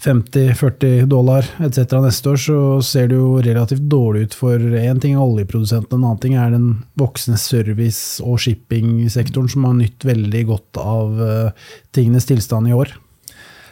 50-40 0.00 1.04
dollar 1.10 1.44
etc. 1.60 1.98
neste 2.00 2.32
år, 2.32 2.40
så 2.40 2.58
ser 2.84 3.10
det 3.10 3.18
jo 3.18 3.34
relativt 3.44 3.84
dårlig 3.92 4.30
ut 4.30 4.38
for 4.38 4.56
én 4.80 5.00
ting 5.02 5.16
er 5.16 5.24
oljeprodusentene, 5.24 5.98
en 5.98 6.06
annen 6.08 6.22
ting 6.22 6.38
er 6.40 6.54
den 6.54 6.70
voksne 7.00 7.36
service- 7.40 8.22
og 8.24 8.40
shippingsektoren, 8.40 9.50
som 9.52 9.68
har 9.68 9.76
nytt 9.76 10.08
veldig 10.08 10.42
godt 10.48 10.80
av 10.80 11.20
uh, 11.20 11.70
tingenes 11.92 12.28
tilstand 12.30 12.70
i 12.70 12.76
år. 12.76 12.96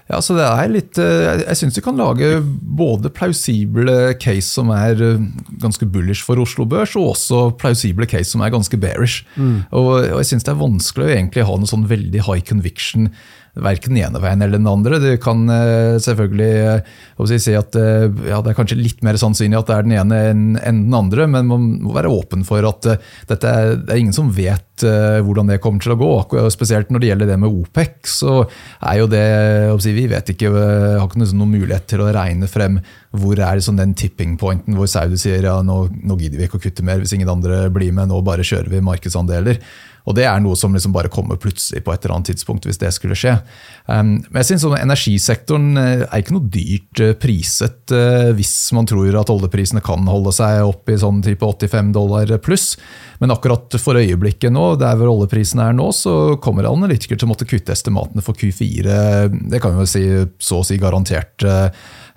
Ja, 0.08 0.22
så 0.24 0.32
det 0.38 0.44
er 0.46 0.70
litt, 0.72 0.96
eh, 0.96 1.42
Jeg 1.44 1.56
syns 1.60 1.76
vi 1.76 1.84
kan 1.84 1.98
lage 2.00 2.40
både 2.40 3.10
plausible 3.12 4.14
case 4.16 4.48
som 4.48 4.70
er 4.72 4.96
eh, 5.04 5.26
ganske 5.60 5.84
bullish 5.84 6.24
for 6.24 6.40
Oslo 6.40 6.64
Børs, 6.64 6.96
og 6.96 7.12
også 7.12 7.42
plausible 7.60 8.08
case 8.08 8.32
som 8.32 8.40
er 8.40 8.54
ganske 8.54 8.80
bearish. 8.80 9.26
Mm. 9.36 9.66
Og, 9.68 9.90
og, 10.08 10.16
Jeg 10.22 10.30
syns 10.30 10.48
det 10.48 10.54
er 10.54 10.62
vanskelig 10.62 11.04
å 11.04 11.12
egentlig 11.12 11.44
ha 11.44 11.58
noe 11.60 11.68
sånn 11.68 11.84
veldig 11.90 12.24
high 12.24 12.40
conviction 12.40 13.12
verken 13.64 13.94
den 13.94 14.04
ene 14.06 14.22
veien 14.22 14.42
eller 14.44 14.60
den 14.60 14.70
andre. 14.70 15.00
Du 15.02 15.08
kan 15.22 15.44
uh, 15.50 15.98
selvfølgelig 16.02 16.82
uh, 17.18 17.34
si 17.34 17.54
at 17.58 17.78
uh, 17.78 18.06
ja, 18.28 18.40
det 18.42 18.52
er 18.52 18.58
kanskje 18.58 18.78
litt 18.80 19.02
mer 19.06 19.18
sannsynlig 19.20 19.58
at 19.58 19.70
det 19.70 19.76
er 19.76 19.88
den 19.88 19.96
ene 19.98 20.20
enn 20.30 20.84
den 20.86 20.96
andre, 20.96 21.28
men 21.30 21.48
man 21.50 21.68
må 21.84 21.94
være 21.96 22.12
åpen 22.12 22.46
for 22.48 22.64
at 22.68 22.90
dette 23.28 23.50
er, 23.50 23.76
det 23.82 23.94
er 23.94 24.02
ingen 24.02 24.16
som 24.16 24.32
vet 24.34 24.64
hvordan 24.78 25.48
det 25.50 25.56
kommer 25.58 25.82
til 25.82 25.90
å 25.90 25.98
gå. 25.98 26.10
Spesielt 26.54 26.92
når 26.94 27.02
det 27.02 27.08
gjelder 27.08 27.30
det 27.32 27.38
med 27.42 27.50
OPEC, 27.50 27.96
så 28.06 28.34
er 28.78 29.00
jo 29.00 29.08
det 29.10 29.24
si, 29.82 29.90
Vi 29.96 30.04
vet 30.06 30.30
ikke, 30.30 30.52
har 30.54 31.02
ikke 31.02 31.26
noen 31.32 31.50
mulighet 31.56 31.88
til 31.90 32.04
å 32.04 32.12
regne 32.14 32.46
frem 32.46 32.78
hvor 33.18 33.40
er 33.40 33.58
liksom 33.58 33.78
den 33.78 33.96
tipping 33.98 34.36
pointen 34.38 34.76
hvor 34.78 34.86
Saudi 34.90 35.18
sier 35.18 35.42
ja, 35.48 35.56
nå, 35.66 35.80
nå 35.90 36.18
gidder 36.20 36.38
vi 36.38 36.46
ikke 36.46 36.60
å 36.60 36.62
kutte 36.62 36.86
mer 36.86 37.02
hvis 37.02 37.16
ingen 37.16 37.30
andre 37.32 37.64
blir 37.74 37.90
med, 37.96 38.10
nå 38.10 38.20
bare 38.22 38.46
kjører 38.46 38.70
vi 38.70 38.84
markedsandeler. 38.84 39.58
Og 40.08 40.16
Det 40.16 40.24
er 40.24 40.40
noe 40.40 40.56
som 40.56 40.72
liksom 40.72 40.94
bare 40.94 41.10
kommer 41.12 41.36
plutselig 41.40 41.82
på 41.84 41.92
et 41.92 42.04
eller 42.04 42.16
annet 42.16 42.30
tidspunkt, 42.32 42.64
hvis 42.64 42.80
det 42.80 42.90
skulle 42.96 43.16
skje. 43.18 43.34
Um, 43.84 44.16
men 44.30 44.40
jeg 44.40 44.50
synes 44.50 44.64
sånn, 44.64 44.78
Energisektoren 44.78 45.68
eh, 45.80 46.04
er 46.06 46.22
ikke 46.22 46.36
noe 46.36 46.48
dyrt 46.52 47.02
uh, 47.04 47.12
priset 47.20 47.92
uh, 47.92 48.30
hvis 48.36 48.54
man 48.76 48.88
tror 48.88 49.20
at 49.20 49.32
oljeprisene 49.32 49.82
kan 49.84 50.08
holde 50.08 50.32
seg 50.36 50.62
opp 50.64 50.88
i 50.88 50.98
sånn 51.00 51.20
type 51.24 51.44
85 51.44 51.92
dollar 51.96 52.32
pluss. 52.44 52.70
Men 53.20 53.34
akkurat 53.34 53.76
for 53.82 54.00
øyeblikket 54.00 54.54
nå, 54.54 54.70
der 54.80 54.96
hvor 54.96 55.12
oljeprisene 55.12 55.68
er 55.68 55.76
nå, 55.76 55.90
så 55.92 56.38
kommer 56.42 56.68
analytikere 56.70 57.20
til 57.20 57.28
å 57.28 57.32
måtte 57.34 57.48
kutte 57.48 57.74
estimatene 57.74 58.24
for 58.24 58.38
Q4. 58.38 58.98
Det 59.52 59.60
kan 59.62 59.76
vi 59.76 59.88
si 59.90 60.04
så 60.40 60.62
å 60.62 60.66
si 60.66 60.78
garantert. 60.80 61.44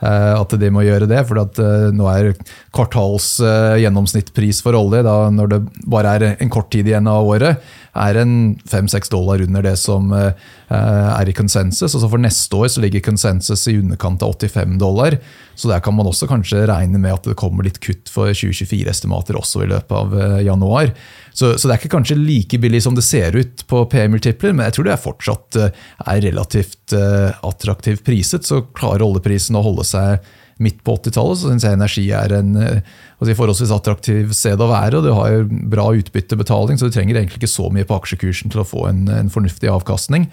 Eh, 0.02 0.34
at 0.34 0.54
de 0.58 0.70
må 0.74 0.82
gjøre 0.86 1.08
det. 1.10 1.22
For 1.30 1.42
eh, 1.42 1.90
nå 1.94 2.08
er 2.10 2.32
kvartals 2.74 3.36
eh, 3.46 3.82
gjennomsnittpris 3.84 4.64
for 4.66 4.78
olje, 4.78 5.04
da, 5.06 5.16
når 5.34 5.54
det 5.54 5.62
bare 5.92 6.16
er 6.18 6.28
en 6.34 6.54
kort 6.54 6.72
tid 6.74 6.90
igjen 6.90 7.10
av 7.12 7.30
året, 7.30 7.62
er 7.98 8.20
en 8.22 8.34
fem-seks 8.70 9.12
dollar 9.12 9.42
under 9.44 9.66
det 9.66 9.76
som 9.80 10.12
er 10.16 11.28
i 11.28 11.36
konsensus. 11.36 11.92
Altså 11.92 12.08
for 12.08 12.22
neste 12.22 12.56
år 12.56 12.70
så 12.72 12.84
ligger 12.84 13.04
konsensus 13.04 13.66
i 13.68 13.78
underkant 13.80 14.24
av 14.24 14.38
85 14.38 14.78
dollar. 14.80 15.18
Så 15.56 15.68
der 15.68 15.84
kan 15.84 15.96
man 15.98 16.08
også 16.08 16.30
kanskje 16.30 16.64
regne 16.70 17.02
med 17.02 17.14
at 17.14 17.28
det 17.28 17.38
kommer 17.40 17.68
litt 17.68 17.82
kutt 17.84 18.10
for 18.12 18.32
2024-estimater 18.32 19.38
også 19.38 19.66
i 19.66 19.70
løpet 19.74 19.92
av 19.98 20.42
januar. 20.46 20.94
Så, 21.34 21.58
så, 21.58 21.68
det 21.68 21.76
er 21.76 21.82
ikke 21.82 21.96
kanskje 21.98 22.20
like 22.20 22.60
billig 22.64 22.84
som 22.84 22.96
det 22.96 23.06
ser 23.08 23.36
ut 23.36 23.66
på 23.68 23.84
PM-multipler, 23.92 24.56
men 24.56 24.68
jeg 24.68 24.78
tror 24.78 24.88
det 24.88 24.96
er 24.96 25.04
fortsatt 25.06 25.60
er 25.62 26.24
relativt 26.28 26.96
attraktivt 26.96 28.06
priset. 28.08 28.48
Så 28.48 28.64
klarer 28.72 29.06
oljeprisen 29.08 29.60
å 29.60 29.66
holde 29.68 29.88
seg 29.88 30.32
midt 30.62 30.82
på 30.86 30.96
80-tallet, 31.00 31.42
så 31.42 31.52
syns 31.52 31.66
jeg 31.68 31.78
energi 31.78 32.08
er 32.16 32.36
en 32.38 32.56
si, 32.60 33.36
forholdsvis 33.38 33.74
attraktiv 33.76 34.34
sted 34.38 34.62
å 34.62 34.70
være. 34.72 35.00
og 35.00 35.08
Du 35.08 35.12
har 35.18 35.46
bra 35.74 35.90
utbyttebetaling, 35.98 36.80
så 36.80 36.90
du 36.90 36.96
trenger 36.96 37.20
egentlig 37.20 37.42
ikke 37.42 37.52
så 37.52 37.70
mye 37.74 37.88
på 37.88 37.98
aksjekursen 38.00 38.54
til 38.54 38.64
å 38.64 38.68
få 38.68 38.88
en, 38.90 39.06
en 39.12 39.32
fornuftig 39.34 39.72
avkastning. 39.72 40.30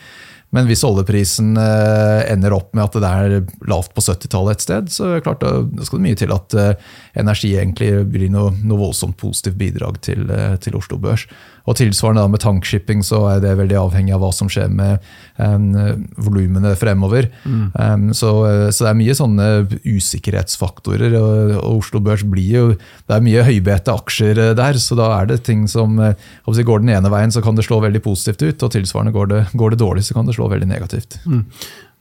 Men 0.56 0.68
hvis 0.68 0.84
oljeprisen 0.86 1.52
eh, 1.60 2.22
ender 2.32 2.54
opp 2.56 2.72
med 2.76 2.86
at 2.86 2.96
det 2.96 3.08
er 3.08 3.68
lavt 3.68 3.92
på 3.96 4.04
70-tallet 4.04 4.56
et 4.56 4.64
sted, 4.64 4.88
så 4.92 5.04
er 5.04 5.18
det 5.18 5.26
klart, 5.26 5.44
da 5.44 5.84
skal 5.84 6.00
det 6.00 6.06
mye 6.06 6.20
til 6.22 6.32
at 6.32 6.56
eh, 6.56 6.88
energi 7.20 7.52
egentlig 7.60 7.90
blir 8.08 8.32
noe, 8.32 8.54
noe 8.64 8.80
voldsomt 8.86 9.18
positivt 9.20 9.58
bidrag 9.60 10.00
til, 10.06 10.24
eh, 10.32 10.56
til 10.64 10.78
Oslo 10.80 10.96
Børs. 11.02 11.26
Og 11.68 11.76
tilsvarende 11.76 12.24
med 12.32 12.40
tankshipping 12.40 13.02
så 13.04 13.20
er 13.28 13.42
det 13.44 13.58
veldig 13.58 13.76
avhengig 13.76 14.14
av 14.16 14.22
hva 14.22 14.30
som 14.32 14.48
skjer 14.48 14.70
med 14.72 15.02
um, 15.36 16.06
volumene 16.16 16.70
fremover. 16.80 17.26
Mm. 17.44 17.66
Um, 17.74 18.06
så, 18.16 18.30
så, 18.72 18.86
det 18.86 18.88
er 18.88 18.96
mye 18.96 19.16
sånne 19.18 19.48
usikkerhetsfaktorer. 19.84 21.12
Og, 21.20 21.52
og, 21.58 21.82
Oslo 21.82 22.00
Børs 22.00 22.24
blir 22.24 22.48
jo 22.48 22.64
Det 22.72 23.18
er 23.18 23.26
mye 23.26 23.44
høybete 23.44 23.92
aksjer 23.92 24.40
der, 24.56 24.80
så 24.80 24.96
da 24.96 25.10
er 25.18 25.28
det 25.28 25.42
ting 25.44 25.66
som 25.68 26.00
går 26.00 26.80
den 26.80 26.94
ene 26.96 27.12
veien, 27.12 27.34
så 27.34 27.44
kan 27.44 27.58
det 27.58 27.66
slå 27.68 27.82
veldig 27.84 28.00
positivt 28.00 28.46
ut, 28.46 28.64
og 28.64 28.72
tilsvarende 28.72 29.12
går 29.12 29.28
det, 29.34 29.44
går 29.52 29.76
det 29.76 29.82
dårlig, 29.84 30.06
så 30.08 30.16
kan 30.16 30.24
det 30.24 30.37
slå 30.37 30.37
veldig 30.46 30.68
negativt. 30.70 31.18
Mm. 31.26 31.44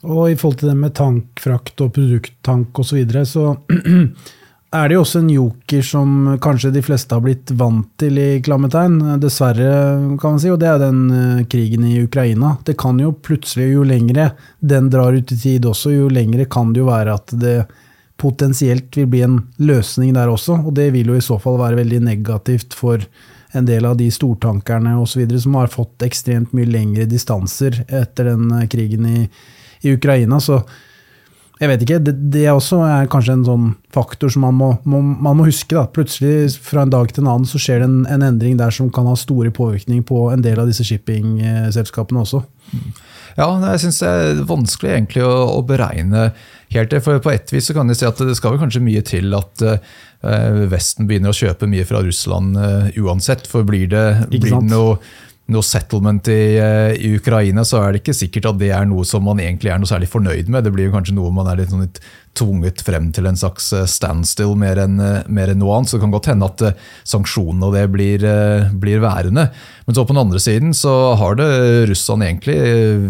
Og 0.05 0.31
i 0.31 0.35
forhold 0.37 0.59
til 0.61 0.69
det 0.69 0.77
med 0.77 0.93
tankfrakt 0.97 1.81
og 1.81 1.93
produkttank 1.95 2.79
osv., 2.79 2.89
så, 2.89 2.97
videre, 2.99 3.23
så 3.25 3.55
er 4.77 4.89
det 4.89 4.97
jo 4.97 5.01
også 5.01 5.21
en 5.23 5.31
joker 5.33 5.87
som 5.89 6.13
kanskje 6.43 6.73
de 6.75 6.83
fleste 6.85 7.15
har 7.15 7.23
blitt 7.25 7.53
vant 7.57 7.89
til 7.99 8.19
i 8.21 8.27
klammetegn, 8.45 8.99
dessverre, 9.23 9.71
kan 10.21 10.35
man 10.35 10.43
si, 10.43 10.51
og 10.53 10.59
det 10.61 10.69
er 10.69 10.83
den 10.83 11.01
uh, 11.09 11.43
krigen 11.49 11.87
i 11.87 11.97
Ukraina. 12.03 12.57
Det 12.67 12.77
kan 12.79 12.99
jo 13.01 13.15
plutselig, 13.15 13.71
jo 13.73 13.87
lengre 13.87 14.29
den 14.59 14.91
drar 14.93 15.17
ut 15.17 15.33
i 15.33 15.39
tid 15.39 15.65
også, 15.65 15.95
jo 15.95 16.11
lengre 16.13 16.45
kan 16.51 16.75
det 16.75 16.83
jo 16.83 16.91
være 16.91 17.17
at 17.17 17.33
det 17.41 17.57
potensielt 18.17 18.97
vil 18.97 19.09
bli 19.09 19.23
en 19.25 19.39
løsning 19.61 20.13
der 20.15 20.29
også, 20.29 20.59
og 20.65 20.77
det 20.77 20.91
vil 20.95 21.13
jo 21.13 21.17
i 21.17 21.25
så 21.25 21.37
fall 21.41 21.59
være 21.61 21.81
veldig 21.81 22.03
negativt 22.05 22.77
for 22.77 23.01
en 23.57 23.67
del 23.67 23.85
av 23.89 23.97
de 23.99 24.09
stortankerne 24.13 24.95
osv. 25.01 25.23
som 25.43 25.55
har 25.59 25.71
fått 25.73 26.05
ekstremt 26.07 26.53
mye 26.57 26.69
lengre 26.69 27.07
distanser 27.09 27.83
etter 27.87 28.31
den 28.31 28.51
uh, 28.53 28.65
krigen 28.69 29.05
i, 29.09 29.29
i 29.81 29.95
Ukraina. 29.97 30.39
så 30.39 30.61
jeg 31.57 31.71
vet 31.71 31.83
ikke, 31.83 31.97
det, 32.05 32.13
det 32.33 32.43
også 32.51 32.83
er 32.85 33.07
kanskje 33.09 33.33
en 33.33 33.45
sånn 33.47 33.69
faktor 33.93 34.29
som 34.29 34.43
man 34.45 34.57
må, 34.59 34.69
må, 34.85 34.99
man 35.01 35.39
må 35.39 35.47
huske. 35.47 35.73
Da. 35.73 35.87
Plutselig 35.89 36.53
fra 36.61 36.83
en 36.85 36.93
dag 36.93 37.09
til 37.09 37.23
en 37.23 37.31
annen 37.31 37.49
så 37.49 37.57
skjer 37.61 37.81
det 37.81 37.87
en, 37.87 38.03
en, 38.05 38.25
endring 38.27 38.59
der 38.59 38.73
som 38.73 38.91
kan 38.93 39.09
ha 39.09 39.15
store 39.17 39.49
påvirkning 39.55 40.03
på 40.05 40.27
en 40.29 40.45
del 40.45 40.61
av 40.61 40.69
disse 40.69 40.85
shippingselskapene 40.85 42.21
også. 42.21 42.43
Ja, 43.37 43.49
jeg 43.71 43.81
syns 43.83 43.99
det 44.03 44.11
er 44.11 44.43
vanskelig 44.49 44.93
egentlig 44.93 45.25
å, 45.25 45.33
å, 45.55 45.63
beregne 45.65 46.29
helt 46.75 46.93
det. 46.93 47.01
For 47.05 47.21
på 47.25 47.33
ett 47.33 47.53
vis 47.53 47.71
så 47.71 47.77
kan 47.77 47.89
jeg 47.89 48.03
si 48.03 48.07
at 48.09 48.21
det 48.21 48.37
skal 48.37 48.53
vel 48.53 48.61
kanskje 48.61 48.85
mye 48.85 49.01
til 49.05 49.33
at 49.37 49.65
uh, 49.65 49.97
Vesten 50.71 51.05
begynner 51.07 51.29
å 51.29 51.37
kjøpe 51.37 51.69
mye 51.69 51.85
fra 51.85 52.01
Russland 52.01 52.57
uh, 52.57 52.87
uansett. 52.97 53.45
For 53.47 53.67
blir 53.67 53.89
det, 53.91 54.05
blir 54.31 54.47
det 54.49 54.63
noe 54.65 54.97
noe 55.53 55.63
settlement 55.63 56.27
i, 56.27 56.57
eh, 56.59 56.93
i, 56.99 57.13
Ukraina, 57.15 57.63
så 57.65 57.79
er 57.81 57.93
det 57.93 58.01
ikke 58.01 58.15
sikkert 58.17 58.49
at 58.51 58.59
det 58.59 58.71
er 58.75 58.87
noe 58.89 59.05
som 59.07 59.23
man 59.23 59.39
egentlig 59.39 59.71
er 59.71 59.79
noe 59.79 59.89
særlig 59.89 60.09
fornøyd 60.11 60.51
med. 60.51 60.65
Det 60.65 60.73
blir 60.75 60.89
jo 60.89 60.95
kanskje 60.95 61.15
noe 61.15 61.31
man 61.33 61.47
er 61.51 61.61
litt, 61.61 61.71
sånn 61.71 61.85
litt 61.85 62.01
tvunget 62.37 62.83
frem 62.85 63.09
til 63.15 63.27
en 63.29 63.39
slags 63.39 63.71
eh, 63.75 63.87
standstill 63.89 64.55
mer 64.59 64.79
enn, 64.83 64.99
eh, 65.03 65.27
mer 65.27 65.51
enn 65.51 65.61
noe 65.61 65.77
annet. 65.77 65.91
Så 65.91 65.97
det 65.97 66.05
kan 66.05 66.15
godt 66.15 66.29
hende 66.31 66.49
at 66.49 66.65
sanksjonene 67.07 67.69
og 67.69 67.77
det 67.77 67.85
blir, 67.93 68.27
blir, 68.77 69.01
værende. 69.03 69.47
Men 69.85 69.97
så 69.97 70.05
på 70.05 70.15
den 70.15 70.23
andre 70.23 70.41
siden 70.41 70.75
så 70.77 70.93
har 71.19 71.37
det 71.39 71.49
russerne 71.91 72.29
egentlig 72.29 72.57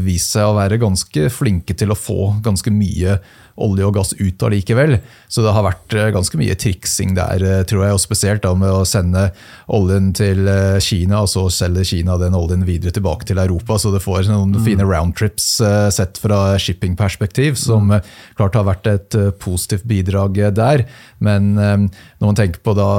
vist 0.05 0.35
seg 0.35 0.49
å 0.49 0.57
være 0.57 0.81
ganske 0.81 1.29
flinke 1.33 1.75
til 1.77 1.93
å 1.93 1.99
få 1.99 2.37
ganske 2.45 2.73
mye 2.73 3.19
olje 3.57 3.87
og 3.87 3.95
gass 3.97 4.13
ut 4.17 4.43
allikevel. 4.45 4.97
Så 5.27 5.43
det 5.43 5.53
har 5.55 5.65
vært 5.65 5.95
eh, 5.97 6.11
ganske 6.13 6.39
mye 6.39 6.55
triksing 6.59 7.15
der, 7.17 7.43
eh, 7.43 7.63
tror 7.67 7.85
jeg. 7.85 7.97
Og 7.97 8.03
spesielt 8.03 8.43
da 8.45 8.53
med 8.57 8.71
å 8.71 8.85
sende 8.87 9.27
oljen 9.73 10.11
til 10.17 10.45
eh, 10.51 10.77
Kina, 10.83 11.23
og 11.25 11.31
så 11.31 11.47
selger 11.53 11.87
Kina 11.87 12.19
den 12.21 12.37
oljen 12.37 12.65
videre 12.67 12.93
tilbake 12.95 13.27
til 13.29 13.41
Europa. 13.41 13.79
Så 13.81 13.91
det 13.93 14.03
får 14.05 14.29
noen 14.29 14.55
mm. 14.55 14.61
fine 14.65 14.87
roundtrips 14.87 15.49
sett 15.93 16.19
fra 16.21 16.57
shippingperspektiv, 16.61 17.57
som 17.59 17.89
klart 18.37 18.57
har 18.57 18.67
vært 18.67 18.89
et 18.91 19.16
positivt 19.41 19.87
bidrag 19.89 20.39
der. 20.55 20.85
Men 21.23 21.53
når 21.57 22.23
man 22.23 22.37
tenker 22.37 22.63
på 22.63 22.75
da 22.77 22.89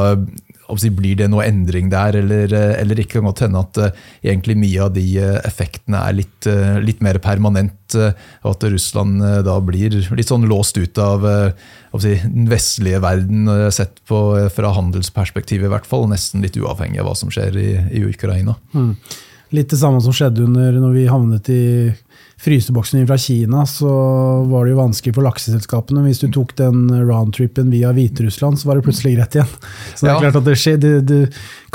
blir 0.69 1.17
det 1.17 1.31
noe 1.33 1.47
endring 1.49 1.89
der, 1.89 2.19
eller, 2.21 2.53
eller 2.53 2.99
ikke? 3.01 3.19
Kan 3.19 3.29
godt 3.31 3.41
hende 3.47 3.63
at 3.63 3.79
egentlig 4.21 4.57
mye 4.61 4.83
av 4.85 4.91
de 4.93 5.07
effektene 5.49 6.03
er 6.05 6.19
litt, 6.19 6.49
litt 6.85 7.01
mer 7.01 7.17
permanent. 7.25 7.97
og 7.97 8.51
at 8.51 8.67
Russland 8.69 9.23
da 9.47 9.55
blir 9.65 9.97
litt 9.97 10.29
sånn 10.29 10.45
låst 10.51 10.77
ut 10.77 10.99
av 11.01 11.25
den 11.25 12.51
vestlige 12.51 13.01
verden, 13.01 13.49
sett 13.73 14.03
på 14.05 14.21
fra 14.53 14.75
handelsperspektiv 14.77 15.65
i 15.65 15.73
hvert 15.73 15.89
fall. 15.89 16.05
Nesten 16.11 16.45
litt 16.45 16.61
uavhengig 16.61 17.01
av 17.01 17.09
hva 17.09 17.17
som 17.17 17.33
skjer 17.33 17.57
i, 17.57 17.71
i 17.89 18.05
Ukraina. 18.05 18.59
Mm. 18.77 18.93
Litt 19.57 19.71
det 19.73 19.81
samme 19.81 20.01
som 20.05 20.13
skjedde 20.13 20.45
under 20.45 20.77
når 20.77 20.93
vi 20.97 21.07
havnet 21.09 21.49
i 21.53 21.63
fryseboksen 22.39 23.07
fra 23.09 23.17
Kina, 23.19 23.65
så 23.67 23.91
var 24.47 24.65
det 24.67 24.75
jo 24.75 24.79
vanskelig 24.79 25.15
for 25.17 25.27
lakseselskapene. 25.27 26.05
Hvis 26.07 26.21
du 26.23 26.29
tok 26.35 26.53
den 26.61 26.85
roundtripen 26.93 27.73
via 27.73 27.91
Hviterussland, 27.97 28.61
så 28.61 28.69
var 28.69 28.79
det 28.79 28.87
plutselig 28.87 29.17
greit 29.17 29.39
igjen. 29.39 29.57
Så 29.95 30.07
det 30.07 30.13
er 30.13 30.23
klart 30.23 30.39
at 30.39 30.47
det 30.47 30.59
skjer, 30.61 30.79
det, 30.83 30.93
det, 31.09 31.21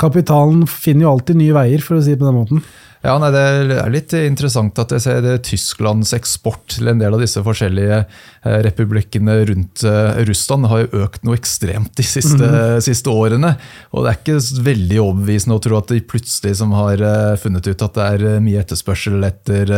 Kapitalen 0.00 0.64
finner 0.70 1.08
jo 1.08 1.12
alltid 1.12 1.40
nye 1.42 1.56
veier, 1.56 1.84
for 1.84 1.98
å 1.98 2.04
si 2.04 2.14
det 2.14 2.22
på 2.22 2.30
den 2.30 2.38
måten. 2.38 2.64
Ja, 3.04 3.18
nei, 3.20 3.28
Det 3.34 3.40
er 3.76 3.90
litt 3.92 4.14
interessant 4.16 4.78
at 4.80 4.92
jeg 4.94 5.02
ser 5.04 5.18
det 5.20 5.34
Tysklands 5.44 6.14
eksport 6.16 6.62
til 6.72 6.88
en 6.88 7.02
del 7.02 7.12
av 7.12 7.20
disse 7.20 7.42
forskjellige 7.44 7.98
eh, 8.00 8.60
republikkene 8.64 9.34
rundt 9.50 9.84
eh, 9.84 10.22
Russland 10.24 10.70
har 10.70 10.84
jo 10.84 11.02
økt 11.04 11.26
noe 11.26 11.36
ekstremt 11.36 11.92
de 12.00 12.06
siste, 12.08 12.40
mm. 12.40 12.80
siste, 12.86 13.12
årene. 13.12 13.52
Og 13.92 14.06
det 14.06 14.14
er 14.14 14.20
ikke 14.22 14.64
veldig 14.70 15.02
overbevisende 15.02 15.58
å 15.58 15.64
tro 15.66 15.76
at 15.76 15.92
de 15.92 16.00
plutselig 16.00 16.56
som 16.62 16.72
har 16.78 17.04
eh, 17.04 17.34
funnet 17.42 17.68
ut 17.68 17.84
at 17.88 17.98
det 17.98 18.08
er 18.14 18.40
mye 18.44 18.64
etterspørsel 18.64 19.28
etter 19.28 19.74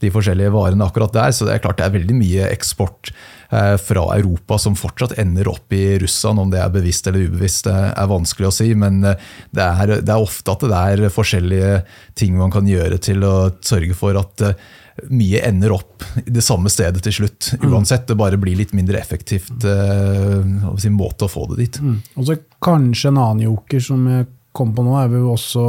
de 0.00 0.14
forskjellige 0.14 0.54
varene 0.56 0.88
akkurat 0.88 1.12
der. 1.18 1.36
Så 1.36 1.44
det 1.44 1.58
er 1.58 1.64
klart 1.66 1.82
det 1.82 1.90
er 1.90 1.98
veldig 1.98 2.16
mye 2.16 2.48
eksport 2.48 3.12
fra 3.50 4.04
Europa 4.14 4.58
som 4.62 4.76
fortsatt 4.78 5.16
ender 5.18 5.48
opp 5.50 5.72
i 5.74 5.98
Russland. 5.98 6.38
Om 6.38 6.50
det 6.52 6.60
er 6.62 6.74
bevisst 6.74 7.08
eller 7.10 7.26
ubevisst, 7.26 7.66
det 7.66 7.78
er 7.90 8.10
vanskelig 8.10 8.50
å 8.50 8.54
si. 8.54 8.68
Men 8.78 9.02
eh, 9.04 9.30
det 9.50 9.64
er, 9.66 9.96
det 10.00 10.14
er 10.14 10.22
ofte 10.22 10.54
at 10.54 10.66
det 10.70 10.82
er 10.92 11.14
forskjellige 11.14 11.80
ting 12.18 12.36
man 12.38 12.52
kan 12.54 12.68
gjøre 12.68 13.00
til 13.02 13.26
å 13.26 13.34
sørge 13.66 13.96
for 13.98 14.18
at 14.20 14.46
eh, 14.46 14.68
mye 15.10 15.42
ender 15.46 15.72
opp 15.74 16.04
i 16.22 16.30
det 16.30 16.44
samme 16.44 16.70
stedet 16.72 17.02
til 17.04 17.16
slutt. 17.22 17.52
Mm. 17.56 17.68
Uansett. 17.72 18.06
Det 18.08 18.18
bare 18.20 18.38
blir 18.40 18.58
litt 18.58 18.74
mindre 18.76 19.00
effektivt 19.00 19.64
uh, 19.64 20.74
si, 20.80 20.90
måte 20.92 21.24
å 21.24 21.30
få 21.30 21.46
det 21.52 21.60
dit. 21.62 21.80
Mm. 21.80 21.96
Og 22.16 22.28
så 22.28 22.38
Kanskje 22.60 23.08
en 23.08 23.16
annen 23.16 23.46
joker 23.46 23.80
som 23.80 24.02
jeg 24.10 24.26
kom 24.52 24.74
på 24.76 24.84
nå, 24.84 24.92
er 25.00 25.08
vel 25.08 25.30
også 25.32 25.62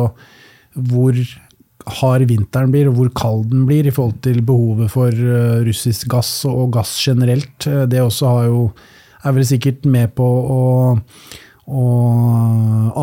hvor 0.91 1.19
hard 1.99 2.27
vinteren 2.29 2.71
blir, 2.73 2.89
og 2.89 2.97
hvor 2.97 3.11
kald 3.17 3.45
den 3.51 3.65
blir 3.69 3.87
i 3.87 3.93
forhold 3.93 4.21
til 4.25 4.41
behovet 4.45 4.91
for 4.93 5.11
eh, 5.11 5.61
russisk 5.67 6.09
gass 6.13 6.31
og 6.49 6.71
gass 6.77 6.95
generelt. 7.03 7.67
Eh, 7.67 7.85
det 7.89 8.01
også 8.03 8.33
jo, 8.47 8.63
er 9.23 9.35
vel 9.35 9.47
sikkert 9.47 9.85
med 9.89 10.13
på 10.17 10.25
å, 10.25 10.61
å 11.67 11.85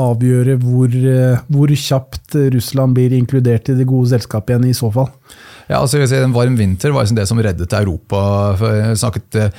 avgjøre 0.00 0.58
hvor, 0.62 0.88
eh, 0.88 1.44
hvor, 1.48 1.74
kjapt 1.74 2.38
Russland 2.54 2.98
blir 2.98 3.14
inkludert 3.16 3.70
i 3.70 3.78
det 3.78 3.88
gode 3.88 4.12
selskapet 4.14 4.56
igjen, 4.56 4.70
i 4.72 4.76
så 4.76 4.90
fall. 4.94 5.12
Ja, 5.68 5.82
altså 5.82 6.00
si, 6.08 6.16
En 6.16 6.32
varm 6.32 6.54
vinter 6.56 6.94
var 6.94 7.04
liksom 7.04 7.18
det 7.18 7.26
som 7.28 7.40
reddet 7.44 7.74
Europa. 7.76 8.20
Jeg 8.56 8.96
snakket 9.02 9.36
eh, 9.36 9.50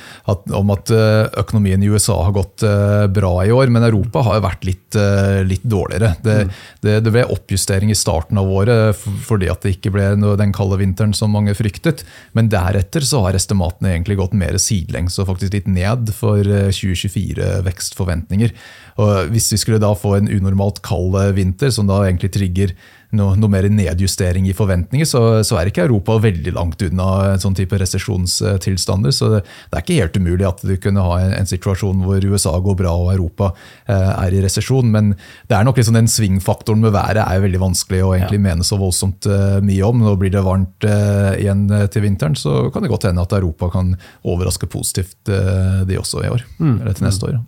om 0.58 0.72
at 0.74 0.90
eh, 0.94 1.28
økonomien 1.38 1.82
i 1.82 1.90
USA 1.90 2.16
har 2.26 2.34
gått 2.34 2.64
eh, 2.66 3.06
bra 3.14 3.30
i 3.46 3.52
år, 3.54 3.70
men 3.70 3.86
Europa 3.86 4.24
har 4.26 4.40
jo 4.40 4.46
vært 4.48 4.66
litt, 4.66 4.98
litt 5.46 5.66
dårligere. 5.70 6.14
Det, 6.24 6.36
mm. 6.48 6.52
det, 6.82 6.96
det, 7.06 7.12
ble 7.14 7.22
oppjustering 7.30 7.94
i 7.94 7.98
starten 7.98 8.40
av 8.40 8.50
året 8.50 8.98
fordi 8.98 9.50
at 9.52 9.62
det 9.62 9.76
ikke 9.76 9.92
ble 9.94 10.08
den 10.40 10.54
kalde 10.56 10.80
vinteren 10.80 11.14
som 11.16 11.32
mange 11.34 11.54
fryktet. 11.54 12.02
Men 12.34 12.50
deretter 12.50 13.06
så 13.06 13.22
har 13.26 13.38
estimatene 13.38 13.94
egentlig 13.94 14.18
gått 14.18 14.34
mer 14.38 14.58
sidelengs 14.60 15.18
og 15.22 15.30
faktisk 15.30 15.54
litt 15.54 15.70
ned 15.70 16.10
for 16.16 16.42
2024-vekstforventninger. 16.42 18.54
Og 19.00 19.30
Hvis 19.30 19.52
vi 19.54 19.60
skulle 19.62 19.82
da 19.82 19.94
få 19.94 20.16
en 20.18 20.30
unormalt 20.30 20.82
kald 20.86 21.14
vinter, 21.38 21.70
som 21.74 21.86
da 21.90 22.02
egentlig 22.08 22.34
trigger 22.34 22.74
noe, 23.16 23.34
noe, 23.38 23.50
mer 23.50 23.66
nedjustering 23.72 24.46
i 24.50 24.54
forventninger, 24.56 25.08
så, 25.08 25.22
så, 25.46 25.58
er 25.58 25.70
ikke 25.70 25.86
Europa 25.86 26.18
veldig 26.22 26.54
langt 26.56 26.82
unna 26.86 27.08
en 27.32 27.42
sånn 27.42 27.56
type 27.58 27.78
resesjonstilstander. 27.80 29.14
Så 29.14 29.30
det, 29.34 29.42
er 29.72 29.82
ikke 29.82 29.98
helt 29.98 30.18
umulig 30.20 30.46
at 30.48 30.62
du 30.66 30.74
kunne 30.82 31.04
ha 31.06 31.18
en, 31.24 31.34
en, 31.40 31.50
situasjon 31.50 32.04
hvor 32.06 32.22
USA 32.30 32.54
går 32.62 32.78
bra 32.78 32.94
og 32.94 33.12
Europa 33.14 33.50
eh, 33.90 34.12
er 34.12 34.36
i 34.36 34.44
resesjon. 34.44 34.92
Men 34.94 35.12
det 35.50 35.58
er 35.58 35.66
nok 35.66 35.80
liksom 35.80 35.98
den 35.98 36.10
svingfaktoren 36.10 36.84
med 36.84 36.94
været 36.94 37.24
er 37.24 37.44
veldig 37.44 37.62
vanskelig 37.62 38.04
å 38.06 38.14
egentlig 38.16 38.40
ja. 38.40 38.46
mene 38.50 38.66
så 38.66 38.78
voldsomt 38.80 39.28
eh, 39.30 39.58
mye 39.66 39.90
om. 39.90 40.06
Nå 40.06 40.16
blir 40.20 40.34
det 40.34 40.46
varmt 40.46 40.88
eh, 40.88 41.32
igjen 41.42 41.66
eh, 41.74 41.88
til 41.90 42.06
vinteren, 42.06 42.38
så 42.38 42.68
kan 42.70 42.86
det 42.86 42.92
godt 42.92 43.10
hende 43.10 43.26
at 43.26 43.34
Europa 43.40 43.72
kan 43.74 43.96
overraske 44.22 44.70
positivt 44.70 45.32
eh, 45.32 45.82
de 45.88 45.98
også 45.98 46.24
i 46.24 46.32
år. 46.32 46.46
Mm. 46.62 46.76
Eller 46.80 46.94
til 46.94 47.10
neste 47.10 47.32
år. 47.32 47.40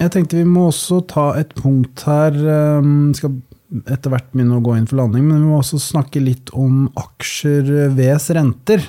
Jeg 0.00 0.12
tenkte 0.14 0.38
vi 0.40 0.48
må 0.48 0.70
også 0.70 1.02
ta 1.10 1.26
et 1.36 1.50
punkt 1.58 2.06
her. 2.08 2.32
Vi 2.32 3.18
skal 3.18 3.34
etter 3.86 4.10
hvert 4.10 4.30
begynne 4.32 4.58
å 4.58 4.64
gå 4.64 4.74
inn 4.76 4.88
for 4.90 4.98
landing, 5.00 5.26
men 5.28 5.42
vi 5.42 5.50
må 5.50 5.60
også 5.60 5.78
snakke 5.82 6.22
litt 6.22 6.50
om 6.56 6.88
aksjer 6.98 7.92
VS 7.94 8.30
renter. 8.38 8.82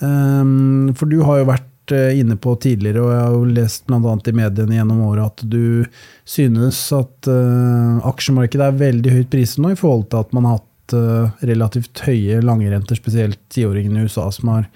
Um, 0.00 0.92
for 0.96 1.08
du 1.08 1.22
har 1.24 1.40
jo 1.40 1.48
vært 1.48 1.94
eh, 1.96 2.18
inne 2.20 2.36
på 2.36 2.52
tidligere, 2.60 3.00
og 3.00 3.12
jeg 3.14 3.22
har 3.22 3.36
jo 3.36 3.54
lest 3.56 3.86
bl.a. 3.88 4.16
i 4.28 4.36
mediene 4.36 4.76
gjennom 4.76 5.04
året 5.06 5.30
at 5.30 5.46
du 5.48 5.86
synes 6.28 6.82
at 6.92 7.30
uh, 7.30 8.04
aksjemarkedet 8.10 8.66
er 8.66 8.82
veldig 8.82 9.14
høyt 9.14 9.32
priset 9.32 9.62
nå 9.64 9.72
i 9.72 9.80
forhold 9.80 10.10
til 10.12 10.20
at 10.20 10.36
man 10.36 10.50
har 10.50 10.58
hatt 10.58 10.96
uh, 10.98 11.46
relativt 11.48 12.04
høye 12.04 12.42
langrenter, 12.44 13.00
spesielt 13.00 13.40
tiåringene 13.54 14.04
i 14.04 14.10
USA, 14.10 14.28
som 14.34 14.52
har 14.52 14.68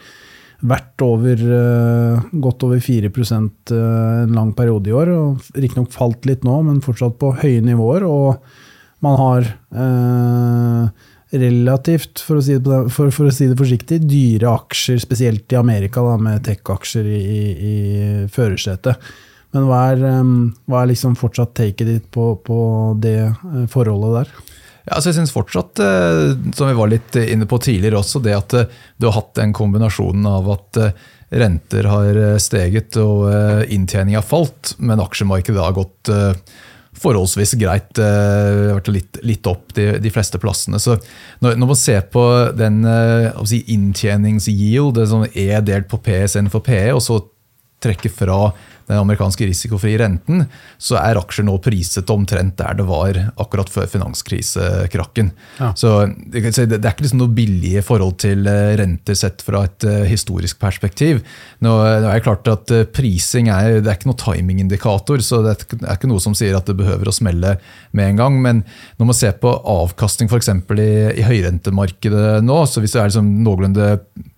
vært 0.61 1.05
over 1.05 1.45
uh, 1.47 2.25
godt 2.45 2.67
over 2.67 2.81
4 2.85 3.11
uh, 3.11 3.45
en 3.75 4.35
lang 4.37 4.51
periode 4.57 4.91
i 4.91 4.97
år. 4.97 5.13
og 5.15 5.55
Riktignok 5.57 5.93
falt 5.95 6.27
litt 6.29 6.45
nå, 6.45 6.61
men 6.67 6.83
fortsatt 6.85 7.17
på 7.21 7.33
høye 7.41 7.63
nivåer. 7.65 8.05
Og 8.05 8.37
man 9.05 9.17
har 9.21 9.49
uh, 9.77 11.09
relativt, 11.31 12.21
for 12.27 12.41
å, 12.41 12.45
si 12.45 12.59
det, 12.59 12.83
for, 12.93 13.13
for 13.15 13.31
å, 13.31 13.35
si 13.35 13.49
det, 13.49 13.59
forsiktig, 13.59 14.03
dyre 14.05 14.53
aksjer, 14.53 15.01
spesielt 15.01 15.53
i 15.55 15.61
Amerika, 15.61 16.05
da, 16.05 16.19
med 16.21 16.45
tech-aksjer 16.47 17.09
i, 17.09 17.21
i, 17.21 17.43
i 17.73 17.75
førersetet. 18.33 19.11
Men 19.55 19.67
hva 19.67 19.81
er, 19.91 20.05
um, 20.21 20.51
hva 20.71 20.85
er 20.85 20.93
liksom 20.93 21.17
fortsatt 21.19 21.57
taket 21.59 21.89
ditt 21.89 22.11
på, 22.15 22.33
på 22.47 22.59
det 23.03 23.33
forholdet 23.73 24.21
der? 24.21 24.49
Ja, 24.91 24.97
altså 24.99 25.12
jeg 25.12 25.20
synes 25.20 25.30
fortsatt, 25.30 25.78
eh, 25.78 26.32
som 26.59 26.66
vi 26.66 26.74
var 26.74 26.91
litt 26.91 27.14
inne 27.22 27.47
på 27.47 27.61
tidligere 27.62 28.01
også, 28.01 28.18
det 28.24 28.34
at 28.34 28.57
eh, 28.59 28.72
du 28.99 29.07
har 29.07 29.20
hatt 29.20 29.36
den 29.38 29.53
kombinasjonen 29.55 30.26
av 30.26 30.49
at 30.51 30.80
eh, 30.82 31.05
renter 31.38 31.86
har 31.86 32.18
steget 32.43 32.99
og 32.99 33.28
inntjening 33.70 34.16
har 34.18 34.26
falt, 34.26 34.72
men 34.82 34.99
aksjemarkedet 34.99 35.62
har 35.62 35.76
gått 35.76 36.11
forholdsvis 36.99 37.53
greit. 37.61 38.01
Vært 38.01 38.91
litt, 38.91 39.20
litt 39.22 39.47
opp 39.47 39.70
de, 39.76 39.84
de, 40.03 40.11
fleste 40.11 40.41
plassene. 40.43 40.80
Så 40.82 40.97
når, 41.38 41.55
når, 41.55 41.70
man 41.70 41.78
ser 41.78 42.03
på 42.11 42.24
den 42.59 42.82
si, 43.47 43.61
inntjeningsyield, 43.76 44.99
det 44.99 45.07
er 45.38 45.62
delt 45.62 45.86
på 45.93 46.03
PSN 46.03 46.51
for 46.51 46.66
PE, 46.66 46.88
og 46.97 47.05
så 47.07 47.20
trekker 47.78 48.11
fra 48.11 48.41
den 48.91 49.01
amerikanske 49.01 49.47
risikofrie 49.49 49.99
renten, 50.01 50.45
så 50.78 50.99
er 51.01 51.20
aksjer 51.20 51.47
nå 51.47 51.57
priset 51.62 52.11
omtrent 52.11 52.57
der 52.59 52.76
det 52.78 52.86
var 52.88 53.18
akkurat 53.41 53.70
før 53.70 53.88
finanskrisekrakken. 53.91 55.30
Ja. 55.61 55.70
Så 55.78 55.95
det, 56.11 56.43
er 56.43 56.91
ikke 56.91 57.07
liksom 57.07 57.22
noe 57.22 57.34
billige 57.34 57.84
forhold 57.86 58.18
til 58.22 58.49
eh, 58.51 58.74
renter 58.80 59.18
sett 59.18 59.45
fra 59.47 59.64
et 59.68 59.86
eh, 59.86 60.07
historisk 60.11 60.61
perspektiv. 60.62 61.22
Nå 61.64 61.76
er 61.86 62.05
det 62.05 62.24
klart 62.26 62.51
at 62.51 62.74
eh, 62.74 62.86
Prising 62.91 63.51
er, 63.53 63.78
det 63.80 63.93
er 63.93 63.99
ikke 63.99 64.11
noe 64.11 64.20
timingindikator, 64.20 65.22
så 65.24 65.43
det 65.47 65.55
er 65.55 65.95
ikke 65.95 66.11
noe 66.11 66.22
som 66.22 66.36
sier 66.36 66.59
at 66.59 66.68
det 66.68 66.78
behøver 66.80 67.11
å 67.11 67.14
smelle 67.14 67.57
med 67.97 68.12
en 68.12 68.20
gang. 68.20 68.41
Men 68.43 68.64
når 68.99 69.12
man 69.12 69.20
ser 69.20 69.38
på 69.41 69.55
avkastning 69.55 70.30
f.eks. 70.30 70.51
I, 70.51 70.91
i 71.20 71.26
høyrentemarkedet 71.26 72.41
nå, 72.47 72.59
så 72.66 72.82
hvis 72.82 72.95
det 72.95 73.03
er 73.03 73.11
liksom 73.11 73.30
noenlunde 73.45 73.95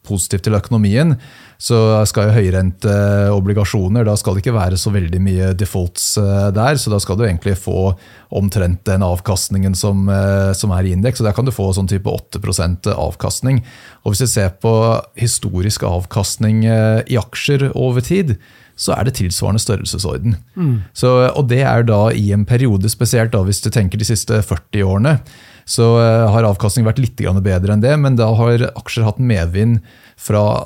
positivt 0.06 0.46
til 0.46 0.56
økonomien, 0.58 1.14
så 1.62 1.76
skal 2.10 2.26
jo 2.26 2.34
høyrenteobligasjoner 2.40 4.06
Da 4.06 4.16
skal 4.18 4.34
det 4.34 4.42
ikke 4.42 4.56
være 4.56 4.78
så 4.80 4.90
veldig 4.90 5.20
mye 5.22 5.50
defaults 5.54 6.16
eh, 6.18 6.48
der, 6.54 6.78
så 6.80 6.90
da 6.90 6.98
skal 7.02 7.18
du 7.18 7.22
egentlig 7.26 7.54
få 7.60 7.92
omtrent 8.34 8.82
den 8.88 9.04
avkastningen 9.06 9.76
som, 9.78 10.08
eh, 10.10 10.50
som 10.58 10.74
er 10.74 10.88
i 10.88 10.96
indeks. 10.96 11.22
Der 11.22 11.36
kan 11.36 11.46
du 11.46 11.54
få 11.54 11.68
sånn 11.76 11.90
type 11.90 12.10
8% 12.10 12.90
avkastning. 12.90 13.62
Og 14.02 14.12
Hvis 14.12 14.24
vi 14.24 14.32
ser 14.34 14.50
på 14.62 14.74
historisk 15.20 15.86
avkastning 15.86 16.64
eh, 16.66 17.04
i 17.06 17.20
aksjer 17.20 17.70
over 17.76 18.02
tid, 18.02 18.36
så 18.74 18.96
er 18.96 19.06
det 19.06 19.18
tilsvarende 19.20 19.62
størrelsesorden. 19.62 20.36
Mm. 20.56 20.76
Så, 20.96 21.12
og 21.30 21.46
det 21.52 21.62
er 21.62 21.86
da 21.86 22.08
i 22.10 22.32
en 22.34 22.46
periode, 22.48 22.90
spesielt 22.90 23.34
da 23.34 23.44
hvis 23.46 23.62
du 23.62 23.70
tenker 23.70 24.00
de 24.00 24.08
siste 24.08 24.40
40 24.42 24.82
årene, 24.88 25.18
så 25.64 25.86
har 26.32 26.48
avkastning 26.48 26.86
vært 26.86 27.00
litt 27.02 27.20
bedre 27.22 27.74
enn 27.74 27.82
det, 27.84 27.94
men 28.00 28.16
da 28.18 28.30
har 28.34 28.64
aksjer 28.72 29.06
hatt 29.06 29.20
medvind 29.22 29.80
fra 30.18 30.64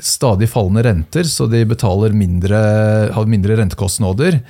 stadig 0.00 0.48
fallende 0.50 0.84
renter, 0.86 1.26
så 1.28 1.46
de 1.50 1.64
betaler 1.68 2.14
mindre, 2.16 2.58
har 3.12 3.28
mindre 3.28 3.58
rentekostnader. 3.60 4.40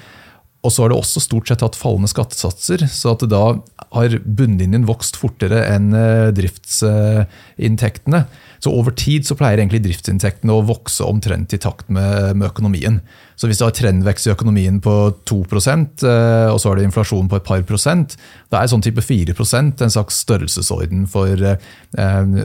Og 0.63 0.71
så 0.71 0.85
har 0.85 0.93
det 0.93 0.99
også 1.01 1.21
stort 1.25 1.51
sett 1.51 1.63
hatt 1.65 1.75
fallende 1.79 2.11
skattesatser, 2.11 2.85
så 2.87 3.17
at 3.17 3.25
da 3.27 3.43
har 3.93 4.15
bunnlinjen 4.23 4.87
vokst 4.87 5.19
fortere 5.19 5.65
enn 5.67 5.91
eh, 5.99 6.31
driftsinntektene. 6.37 8.23
Så 8.63 8.71
over 8.71 8.95
tid 8.95 9.27
så 9.27 9.35
pleier 9.35 9.59
egentlig 9.59 9.83
driftsinntektene 9.83 10.55
å 10.55 10.63
vokse 10.69 11.03
omtrent 11.03 11.51
i 11.57 11.59
takt 11.59 11.91
med, 11.91 12.37
med 12.39 12.47
økonomien. 12.47 13.01
Så 13.35 13.51
hvis 13.51 13.59
du 13.59 13.65
har 13.67 13.75
trendvekst 13.75 14.29
i 14.29 14.33
økonomien 14.37 14.79
på 14.85 14.95
2 15.27 15.41
eh, 15.43 16.47
og 16.47 16.61
så 16.63 16.71
har 16.71 16.79
du 16.79 16.85
inflasjon 16.87 17.27
på 17.27 17.41
et 17.41 17.49
par 17.49 17.67
prosent, 17.67 18.15
da 18.55 18.63
er 18.63 18.71
sånn 18.71 18.87
type 18.87 19.03
4 19.03 19.35
en 19.35 19.75
slags 19.97 20.23
størrelsesorden 20.23 21.09
for 21.11 21.43
eh, 21.43 22.39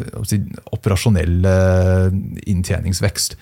operasjonell 0.74 1.45
eh, 1.53 2.20
inntjeningsvekst. 2.49 3.38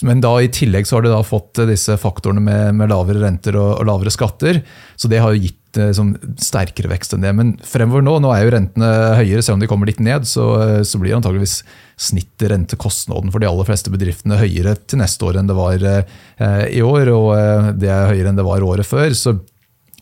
Men 0.00 0.22
da 0.24 0.32
i 0.40 0.48
tillegg 0.48 0.86
så 0.88 0.96
har 0.96 1.04
du 1.04 1.10
da 1.12 1.20
fått 1.26 1.60
disse 1.68 1.98
faktorene 2.00 2.40
med, 2.40 2.78
med 2.78 2.88
lavere 2.88 3.20
renter 3.26 3.58
og, 3.60 3.74
og, 3.76 3.84
lavere 3.90 4.12
skatter. 4.14 4.62
Så 4.96 5.10
det 5.12 5.20
har 5.20 5.34
jo 5.34 5.42
gitt 5.44 5.76
eh, 5.76 5.92
sånn, 5.92 6.14
sterkere 6.40 6.88
vekst 6.94 7.12
enn 7.12 7.26
det. 7.26 7.34
Men 7.36 7.52
fremover 7.68 8.06
nå, 8.06 8.16
nå 8.24 8.32
er 8.32 8.46
jo 8.46 8.54
rentene 8.56 8.90
høyere, 9.20 9.44
selv 9.44 9.58
om 9.58 9.64
de 9.64 9.68
kommer 9.70 9.90
litt 9.90 10.00
ned, 10.00 10.24
så, 10.28 10.48
eh, 10.64 10.80
så 10.88 11.00
blir 11.02 11.18
antageligvis 11.18 11.60
snittrentekostnaden 12.02 13.30
for 13.34 13.44
de 13.44 13.50
aller 13.50 13.68
fleste 13.68 13.92
bedriftene 13.92 14.40
høyere 14.40 14.74
til 14.88 15.02
neste 15.02 15.28
år 15.28 15.38
enn 15.38 15.52
det 15.52 15.60
var 15.60 15.88
eh, 15.92 16.66
i 16.72 16.80
år. 16.80 17.12
Og 17.12 17.32
eh, 17.36 17.72
det 17.84 17.92
er 17.92 18.12
høyere 18.14 18.32
enn 18.32 18.40
det 18.40 18.48
var 18.48 18.64
året 18.64 18.88
før. 18.88 19.12
så 19.12 19.36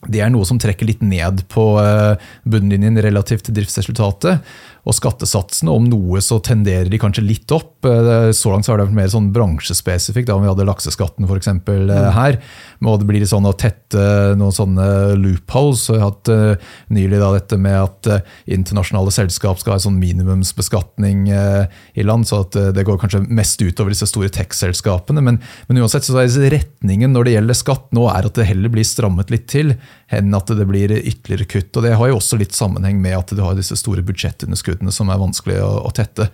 det 0.09 0.23
er 0.25 0.31
noe 0.33 0.47
som 0.49 0.57
trekker 0.61 0.89
litt 0.89 1.03
ned 1.05 1.43
på 1.53 1.65
eh, 1.83 2.17
bunnlinjen 2.49 2.97
relativt 3.05 3.45
til 3.49 3.59
driftsresultatet. 3.59 4.41
Og 4.89 4.97
skattesatsene, 4.97 5.73
om 5.73 5.85
noe, 5.91 6.23
så 6.25 6.39
tenderer 6.45 6.89
de 6.89 7.01
kanskje 7.01 7.25
litt 7.25 7.53
opp. 7.53 7.85
Eh, 7.85 8.31
så 8.37 8.53
langt 8.53 8.67
så 8.67 8.73
har 8.73 8.81
det 8.81 8.89
vært 8.89 8.97
mer 8.97 9.11
sånn 9.13 9.29
bransjespesifikt, 9.35 10.29
da 10.31 10.39
om 10.39 10.45
vi 10.45 10.51
hadde 10.51 10.67
lakseskatten 10.69 11.29
f.eks. 11.29 11.51
Eh, 11.51 11.61
mm. 11.69 12.09
her. 12.17 12.39
Og 12.87 13.01
det 13.03 13.09
blir 13.11 13.27
sånn 13.29 13.49
å 13.49 13.55
tette 13.61 14.05
noen 14.41 14.55
sånne 14.57 14.87
loopholes. 15.21 15.85
Så 15.85 15.97
jeg 15.97 16.03
har 16.03 16.13
hatt 16.15 16.31
uh, 16.33 16.71
nylig 16.95 17.21
da 17.21 17.33
dette 17.35 17.59
med 17.61 17.77
at 17.77 18.09
internasjonale 18.51 19.13
selskap 19.13 19.61
skal 19.61 19.75
ha 19.75 19.79
en 19.79 19.85
sånn 19.85 20.01
minimumsbeskatning 20.01 21.29
i 21.31 22.05
land, 22.07 22.29
så 22.29 22.43
at 22.45 22.57
det 22.75 22.85
går 22.87 22.99
kanskje 23.03 23.23
mest 23.29 23.61
utover 23.61 23.93
disse 23.93 24.09
store 24.09 24.31
tech-selskapene. 24.33 25.23
Men, 25.25 25.41
men, 25.69 25.81
uansett 25.83 26.07
så 26.07 26.17
er 26.23 26.31
retningen 26.55 27.13
når 27.13 27.29
det 27.29 27.35
gjelder 27.37 27.59
skatt 27.59 27.91
nå, 27.97 28.07
er 28.13 28.29
at 28.31 28.39
det 28.39 28.49
heller 28.49 28.73
blir 28.73 28.87
strammet 28.87 29.33
litt 29.33 29.49
til 29.51 29.75
enn 30.11 30.33
at 30.35 30.51
det 30.57 30.67
blir 30.69 30.95
ytterligere 30.97 31.49
kutt. 31.51 31.77
Og 31.77 31.85
Det 31.85 31.95
har 32.01 32.11
jo 32.11 32.19
også 32.19 32.41
litt 32.41 32.57
sammenheng 32.57 33.01
med 33.03 33.19
at 33.19 33.35
du 33.37 33.45
har 33.45 33.59
disse 33.59 33.77
store 33.79 34.05
budsjettunderskuddene 34.07 34.70
som 34.95 35.11
er 35.13 35.21
vanskelig 35.21 35.61
å, 35.65 35.71
å 35.89 35.95
tette. 35.95 36.31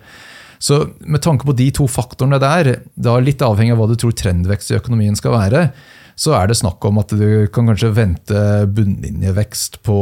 Så 0.59 0.81
med 1.05 1.21
tanke 1.21 1.45
på 1.45 1.55
de 1.57 1.69
to 1.75 1.85
faktorene 1.89 2.39
der, 2.41 2.71
da 2.95 3.19
litt 3.21 3.43
avhengig 3.45 3.75
av 3.75 3.81
hva 3.83 3.91
du 3.91 3.95
tror 3.99 4.15
trendvekst 4.17 4.73
i 4.73 4.79
økonomien 4.79 5.17
skal 5.17 5.35
være, 5.35 5.69
så 6.17 6.33
er 6.33 6.49
det 6.49 6.57
snakk 6.57 6.81
om 6.89 6.97
at 6.97 7.11
du 7.13 7.45
kan 7.53 7.69
kanskje 7.69 7.91
vente 7.93 8.39
bunnlinjevekst 8.73 9.77
på 9.85 9.97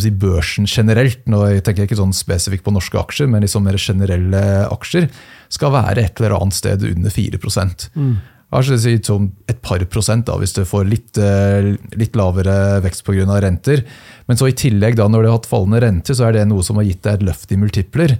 si, 0.00 0.08
børsen 0.08 0.64
generelt. 0.64 1.20
Nå 1.28 1.42
tenker 1.60 1.84
jeg 1.84 1.90
ikke 1.90 2.00
sånn 2.00 2.16
spesifikt 2.16 2.64
på 2.64 2.72
norske 2.72 2.96
aksjer, 2.96 3.28
men 3.28 3.44
liksom 3.44 3.66
mer 3.68 3.76
generelle 3.76 4.40
aksjer. 4.72 5.10
Skal 5.52 5.74
være 5.74 6.06
et 6.06 6.22
eller 6.22 6.38
annet 6.38 6.56
sted 6.56 6.86
under 6.88 7.12
4 7.12 7.42
mm 7.44 8.14
kanskje 8.52 8.78
si 8.80 8.94
sånn 9.02 9.30
et 9.50 9.60
par 9.64 9.82
prosent 9.90 10.26
da, 10.28 10.36
hvis 10.38 10.54
du 10.56 10.62
får 10.68 10.86
litt, 10.88 11.18
eh, 11.18 11.74
litt 11.98 12.16
lavere 12.16 12.80
vekst 12.84 13.04
pga. 13.04 13.40
renter. 13.42 13.84
Men 14.28 14.36
så 14.36 14.48
i 14.48 14.52
tillegg, 14.52 14.96
da, 14.96 15.08
når 15.08 15.22
du 15.22 15.28
har 15.28 15.38
hatt 15.38 15.50
fallende 15.50 15.80
renter, 15.80 16.14
så 16.14 16.28
er 16.28 16.32
det 16.32 16.48
noe 16.48 16.62
som 16.62 16.76
har 16.76 16.84
gitt 16.84 17.02
deg 17.02 17.14
et 17.14 17.26
løft 17.28 17.52
i 17.52 17.56
multipler. 17.56 18.18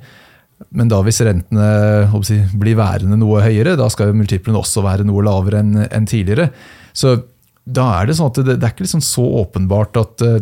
Men 0.70 0.88
da 0.88 1.02
hvis 1.02 1.20
rentene 1.20 2.24
si, 2.24 2.40
blir 2.56 2.76
værende 2.76 3.18
noe 3.18 3.42
høyere, 3.42 3.76
da 3.76 3.88
skal 3.90 4.14
multiplene 4.14 4.58
også 4.58 4.82
være 4.82 5.06
noe 5.06 5.22
lavere 5.22 5.60
enn 5.60 5.86
en 5.90 6.06
tidligere. 6.06 6.50
Så 6.92 7.24
da 7.64 8.00
er 8.00 8.06
det 8.06 8.16
sånn 8.18 8.30
at 8.30 8.40
det, 8.40 8.58
det 8.58 8.66
er 8.66 8.74
ikke 8.74 8.86
liksom 8.86 9.02
så 9.04 9.24
åpenbart 9.42 9.96
at 9.96 10.24
uh, 10.24 10.40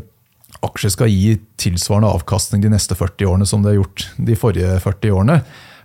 aksjer 0.66 0.94
skal 0.94 1.10
gi 1.10 1.36
tilsvarende 1.60 2.10
avkastning 2.12 2.62
de 2.62 2.72
neste 2.72 2.96
40 2.98 3.30
årene 3.30 3.48
som 3.48 3.62
det 3.62 3.72
har 3.72 3.80
gjort 3.80 4.06
de 4.18 4.38
forrige 4.38 4.78
40 4.84 5.16
årene. 5.16 5.38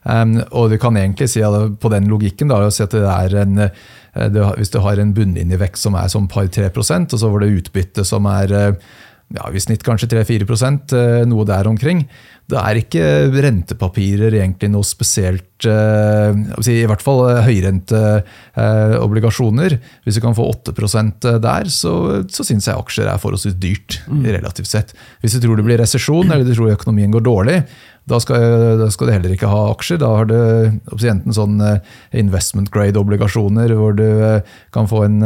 Um, 0.07 0.37
og 0.55 0.71
du 0.71 0.77
kan 0.79 0.95
egentlig 0.95 1.27
si 1.33 1.41
på 1.43 1.89
den 1.91 2.07
logikken 2.07 2.51
da, 2.51 2.61
si 2.71 2.85
at 2.85 2.93
det 2.95 3.03
er 3.03 3.33
en, 3.41 3.59
eh, 3.65 4.29
det, 4.31 4.45
hvis 4.55 4.71
du 4.71 4.79
har 4.85 5.01
en 5.01 5.11
bunnlinjevekst 5.13 5.83
som 5.83 5.97
er 5.99 6.07
som 6.13 6.29
par-tre 6.31 6.69
prosent, 6.71 7.11
og 7.11 7.19
så 7.19 7.31
var 7.33 7.43
det 7.43 7.57
utbytte 7.57 8.05
som 8.07 8.29
er 8.31 8.53
eh, 8.55 8.87
ja, 9.35 9.49
i 9.51 9.59
snitt 9.59 9.81
kanskje 9.83 10.07
3-4% 10.13 10.93
noe 11.27 11.43
der 11.47 11.67
omkring. 11.67 12.05
Det 12.47 12.55
er 12.61 12.77
ikke 12.79 13.01
rentepapirer 13.43 14.31
egentlig 14.39 14.69
noe 14.71 14.83
spesielt 14.87 15.67
I 15.67 16.87
hvert 16.87 17.03
fall 17.03 17.43
høyrenteobligasjoner. 17.43 19.75
Hvis 20.05 20.15
du 20.15 20.21
kan 20.23 20.37
få 20.37 20.45
8% 20.53 21.27
der, 21.43 21.67
så, 21.67 22.23
så 22.31 22.43
syns 22.47 22.67
jeg 22.69 22.79
aksjer 22.79 23.07
er 23.11 23.19
forholdsvis 23.19 23.59
dyrt. 23.59 23.99
Mm. 24.07 24.23
relativt 24.37 24.69
sett. 24.71 24.95
Hvis 25.19 25.35
du 25.35 25.43
tror 25.43 25.59
det 25.59 25.67
blir 25.67 25.81
resesjon 25.81 26.31
eller 26.31 26.47
du 26.47 26.55
tror 26.55 26.71
økonomien 26.77 27.11
går 27.11 27.23
dårlig, 27.27 27.57
da 28.07 28.15
skal, 28.23 28.39
da 28.79 28.87
skal, 28.93 29.07
du 29.09 29.13
heller 29.17 29.31
ikke 29.35 29.51
ha 29.51 29.61
aksjer. 29.73 29.97
Da 29.99 30.07
har 30.21 30.25
du 30.31 30.39
enten 30.95 31.35
sånn 31.35 31.59
investment 32.15 32.71
grade-obligasjoner 32.71 33.67
hvor 33.75 33.91
du 33.97 34.07
kan 34.71 34.87
få 34.87 35.03
en 35.09 35.19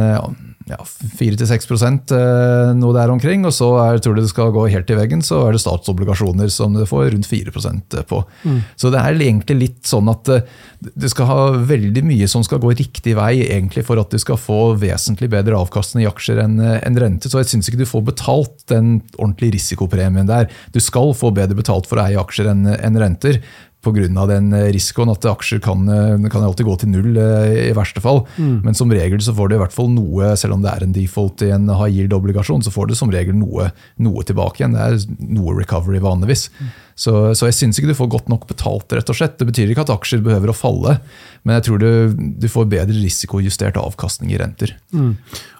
ja, 0.70 0.78
4-6 1.18 2.12
eh, 2.14 2.72
noe 2.78 2.94
der 2.96 3.12
omkring. 3.12 3.46
Og 3.48 3.54
så 3.54 3.68
er, 3.82 4.00
tror 4.02 4.16
du 4.16 4.22
det 4.22 4.30
skal 4.30 4.52
gå 4.54 4.66
helt 4.72 4.90
i 4.92 4.98
veggen, 4.98 5.22
så 5.24 5.42
er 5.46 5.56
det 5.56 5.62
statsobligasjoner 5.64 6.50
som 6.52 6.76
du 6.76 6.84
får 6.88 7.10
rundt 7.14 7.28
4 7.28 7.52
eh, 7.52 8.04
på. 8.08 8.22
Mm. 8.44 8.60
Så 8.76 8.92
det 8.92 9.00
er 9.00 9.18
egentlig 9.18 9.58
litt 9.58 9.80
sånn 9.88 10.10
at 10.12 10.30
eh, 10.32 10.46
du 10.82 11.08
skal 11.10 11.28
ha 11.30 11.40
veldig 11.72 12.04
mye 12.06 12.28
som 12.30 12.44
skal 12.46 12.62
gå 12.62 12.74
riktig 12.78 13.16
vei 13.18 13.44
egentlig 13.44 13.86
for 13.86 14.00
at 14.02 14.12
du 14.12 14.18
skal 14.22 14.40
få 14.40 14.74
vesentlig 14.80 15.30
bedre 15.32 15.58
avkastning 15.58 16.06
i 16.06 16.10
aksjer 16.10 16.42
enn 16.44 16.58
en 16.60 16.98
rente. 16.98 17.30
Så 17.30 17.42
jeg 17.42 17.52
syns 17.52 17.70
ikke 17.70 17.82
du 17.82 17.88
får 17.88 18.06
betalt 18.12 18.64
den 18.72 18.96
ordentlige 19.18 19.58
risikopremien 19.58 20.30
der. 20.30 20.50
Du 20.74 20.80
skal 20.82 21.14
få 21.16 21.32
bedre 21.34 21.58
betalt 21.58 21.88
for 21.90 22.00
å 22.00 22.08
eie 22.08 22.20
aksjer 22.20 22.50
enn 22.52 22.66
en 22.72 22.98
renter 22.98 23.42
pga. 23.82 24.26
den 24.26 24.52
eh, 24.52 24.70
risikoen 24.72 25.10
at 25.12 25.24
aksjer 25.26 25.60
kan, 25.62 25.88
eh, 25.88 26.28
kan 26.30 26.44
alltid 26.44 26.66
gå 26.66 26.76
til 26.78 26.92
null 26.92 27.16
eh, 27.18 27.70
i 27.70 27.74
verste 27.76 28.00
fall. 28.00 28.22
Mm. 28.36 28.62
Men 28.64 28.74
som 28.78 28.92
regel 28.92 29.20
så 29.20 29.34
får 29.34 29.48
du 29.48 29.56
i 29.56 29.60
hvert 29.62 29.74
fall 29.74 29.90
noe, 29.90 30.36
selv 30.38 30.56
om 30.56 30.62
det 30.62 30.70
er 30.70 30.86
en 30.86 30.94
default 30.94 31.42
i 31.42 31.50
en 31.54 31.68
high 31.68 31.90
yield-obligasjon, 31.98 32.62
så 32.62 32.72
får 32.72 32.90
du 32.90 32.94
som 32.98 33.12
regel 33.12 33.36
noe, 33.36 33.70
noe, 34.02 34.24
tilbake 34.26 34.62
igjen. 34.62 34.76
Det 34.78 34.86
er 34.86 35.28
noe 35.34 35.56
recovery 35.58 36.00
vanligvis. 36.02 36.48
Mm. 36.58 36.72
Så, 36.94 37.12
så, 37.34 37.48
jeg 37.48 37.58
syns 37.58 37.80
ikke 37.80 37.90
du 37.90 37.98
får 37.98 38.12
godt 38.14 38.30
nok 38.30 38.46
betalt, 38.50 38.92
rett 38.94 39.10
og 39.10 39.18
slett. 39.18 39.38
Det 39.40 39.48
betyr 39.48 39.72
ikke 39.72 39.86
at 39.86 39.94
aksjer 39.94 40.22
behøver 40.24 40.52
å 40.52 40.56
falle, 40.56 40.98
men 41.42 41.58
jeg 41.58 41.68
tror 41.68 41.82
du, 41.82 41.92
du 42.38 42.48
får 42.52 42.70
bedre 42.70 42.96
risikojustert 42.96 43.80
avkastning 43.80 44.34
i 44.34 44.40
renter. 44.40 44.76
Mm. 44.94 45.14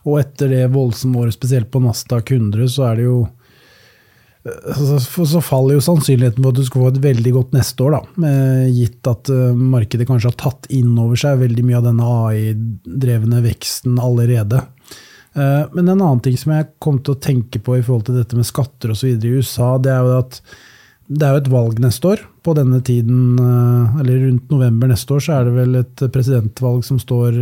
Og 0.06 0.18
etter 0.22 0.52
det 0.52 0.66
voldsomme 0.74 1.24
året, 1.24 1.34
spesielt 1.34 1.72
på 1.72 1.82
Nasdaq 1.82 2.34
100, 2.36 2.68
så 2.70 2.90
er 2.90 3.00
det 3.00 3.08
jo 3.08 3.22
så 4.42 5.40
faller 5.44 5.76
jo 5.76 5.84
sannsynligheten 5.84 6.42
på 6.42 6.50
at 6.50 6.58
du 6.58 6.64
skal 6.66 6.82
få 6.82 6.88
et 6.90 7.02
veldig 7.04 7.32
godt 7.36 7.52
neste 7.54 7.84
år, 7.86 7.94
da, 7.94 8.30
gitt 8.74 9.06
at 9.10 9.30
eh, 9.30 9.54
markedet 9.54 10.06
kanskje 10.08 10.32
har 10.32 10.38
tatt 10.40 10.66
inn 10.74 10.96
over 10.98 11.18
seg 11.20 11.38
veldig 11.44 11.64
mye 11.68 11.78
av 11.78 11.86
denne 11.86 12.08
AI-drevne 12.26 13.42
veksten 13.44 14.00
allerede. 14.02 14.64
Eh, 15.38 15.62
men 15.76 15.86
en 15.86 15.94
annen 15.94 16.22
ting 16.24 16.34
som 16.40 16.56
jeg 16.56 16.72
kom 16.82 16.98
til 16.98 17.14
å 17.14 17.22
tenke 17.22 17.62
på 17.62 17.78
i 17.78 17.84
forhold 17.84 18.08
til 18.08 18.18
dette 18.18 18.38
med 18.38 18.48
skatter 18.48 18.96
osv. 18.96 19.14
i 19.14 19.34
USA, 19.38 19.76
det 19.78 19.94
er 19.94 20.08
jo 20.08 20.18
at 20.18 20.40
det 21.12 21.26
er 21.26 21.36
jo 21.36 21.42
et 21.42 21.52
valg 21.52 21.78
neste 21.82 22.08
år. 22.08 22.24
På 22.42 22.56
denne 22.58 22.80
tiden, 22.82 23.38
eh, 23.38 24.00
eller 24.02 24.24
rundt 24.26 24.50
november 24.50 24.90
neste 24.90 25.14
år, 25.14 25.22
så 25.22 25.36
er 25.36 25.46
det 25.46 25.54
vel 25.60 25.78
et 25.84 26.04
presidentvalg 26.10 26.82
som 26.88 26.98
står 26.98 27.38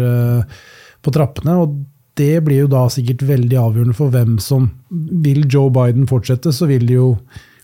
på 1.01 1.17
trappene. 1.17 1.57
og 1.65 1.81
det 2.21 2.35
blir 2.47 2.67
jo 2.67 2.71
da 2.71 2.87
sikkert 2.93 3.25
veldig 3.29 3.61
avgjørende 3.61 3.97
for 3.97 4.13
hvem 4.13 4.37
som 4.43 4.69
Vil 5.25 5.47
Joe 5.49 5.73
Biden 5.73 6.09
fortsette, 6.11 6.53
så 6.53 6.69
vil 6.69 6.85
det 6.89 6.99
jo 6.99 7.15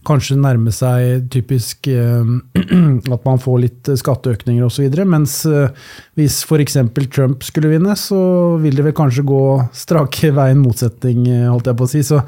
kanskje 0.06 0.36
nærme 0.38 0.72
seg 0.74 1.26
typisk 1.34 1.88
eh, 1.90 2.28
at 3.14 3.26
man 3.26 3.40
får 3.42 3.62
litt 3.64 3.90
skatteøkninger 4.00 4.66
osv. 4.66 4.88
Mens 5.08 5.40
eh, 5.50 5.86
hvis 6.18 6.40
f.eks. 6.46 6.78
Trump 7.12 7.46
skulle 7.46 7.72
vinne, 7.72 7.96
så 7.98 8.20
vil 8.62 8.78
det 8.78 8.86
vel 8.86 8.96
kanskje 8.96 9.26
gå 9.26 9.42
strake 9.76 10.32
veien 10.36 10.62
motsetning, 10.62 11.26
eh, 11.30 11.48
holdt 11.50 11.72
jeg 11.72 11.80
på 11.80 11.88
å 11.88 11.92
si. 11.92 12.04
Så 12.06 12.22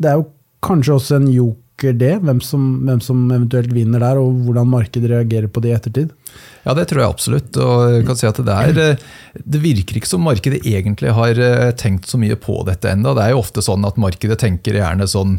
det 0.00 0.12
er 0.12 0.20
jo 0.20 0.30
kanskje 0.64 0.96
også 0.96 1.18
en 1.20 1.28
joker, 1.32 1.58
det, 1.82 2.14
hvem 2.24 2.40
som, 2.44 2.66
hvem 2.86 3.00
som 3.04 3.22
eventuelt 3.30 3.72
vinner 3.74 4.02
der, 4.02 4.20
og 4.20 4.44
hvordan 4.46 4.68
markedet 4.70 5.10
reagerer 5.10 5.48
på 5.50 5.62
det 5.64 5.72
i 5.72 5.76
ettertid. 5.76 6.12
Ja, 6.60 6.74
det 6.76 6.90
tror 6.90 7.00
jeg 7.00 7.08
absolutt. 7.14 7.56
og 7.56 7.86
jeg 7.94 8.04
kan 8.04 8.18
si 8.18 8.28
at 8.28 8.36
Det, 8.44 8.52
er, 8.52 8.78
eh, 8.92 9.02
det 9.40 9.62
virker 9.62 9.96
ikke 9.96 10.10
som 10.10 10.24
markedet 10.26 10.60
egentlig 10.68 11.14
har 11.16 11.40
eh, 11.40 11.72
tenkt 11.72 12.10
så 12.10 12.20
mye 12.20 12.36
på 12.36 12.60
dette 12.68 12.92
ennå. 12.92 13.14
Det 13.16 13.24
er 13.24 13.32
jo 13.32 13.40
ofte 13.40 13.64
sånn 13.64 13.86
at 13.88 13.96
markedet 14.00 14.38
tenker 14.42 14.76
gjerne 14.76 15.08
sånn 15.08 15.38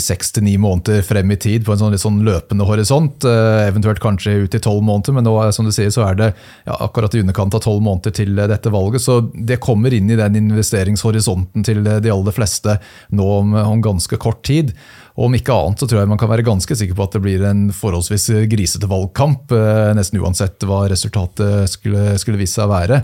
seks 0.00 0.32
til 0.32 0.46
ni 0.46 0.56
måneder 0.56 1.02
frem 1.04 1.30
i 1.30 1.36
tid 1.36 1.66
på 1.66 1.74
en 1.74 1.82
sånn, 1.82 1.92
litt 1.92 2.00
sånn 2.00 2.22
løpende 2.24 2.64
horisont. 2.64 3.24
Eh, 3.28 3.68
eventuelt 3.68 4.00
kanskje 4.00 4.38
ut 4.46 4.56
i 4.56 4.62
tolv 4.64 4.82
måneder, 4.82 5.12
men 5.12 5.28
nå 5.28 5.36
som 5.52 5.68
du 5.68 5.72
sier, 5.72 5.92
så 5.92 6.08
er 6.08 6.16
det 6.16 6.32
ja, 6.64 6.78
akkurat 6.80 7.14
i 7.14 7.20
underkant 7.20 7.54
av 7.54 7.60
tolv 7.66 7.84
måneder 7.84 8.16
til 8.16 8.32
dette 8.36 8.72
valget. 8.72 9.04
Så 9.04 9.20
det 9.34 9.60
kommer 9.60 9.92
inn 9.92 10.08
i 10.08 10.16
den 10.16 10.40
investeringshorisonten 10.40 11.66
til 11.68 11.84
de 11.84 12.12
aller 12.12 12.32
fleste 12.32 12.78
nå 13.12 13.28
om, 13.42 13.52
om 13.60 13.84
ganske 13.84 14.16
kort 14.16 14.40
tid. 14.48 14.72
Og 15.16 15.30
om 15.30 15.36
ikke 15.36 15.54
annet 15.54 15.80
så 15.80 15.88
tror 15.88 16.02
jeg 16.02 16.10
man 16.10 16.20
kan 16.20 16.30
være 16.30 16.44
ganske 16.46 16.76
sikker 16.76 16.96
på 16.96 17.06
at 17.06 17.16
det 17.16 17.22
blir 17.24 17.46
en 17.48 17.70
forholdsvis 17.74 18.28
grisete 18.52 18.88
valgkamp, 18.90 19.54
eh, 19.56 19.94
nesten 19.96 20.20
uansett 20.20 20.68
hva 20.68 20.84
resultatet 20.92 21.72
skulle, 21.72 22.12
skulle 22.20 22.40
vise 22.40 22.58
seg 22.58 22.68
å 22.68 22.74
være. 22.74 23.00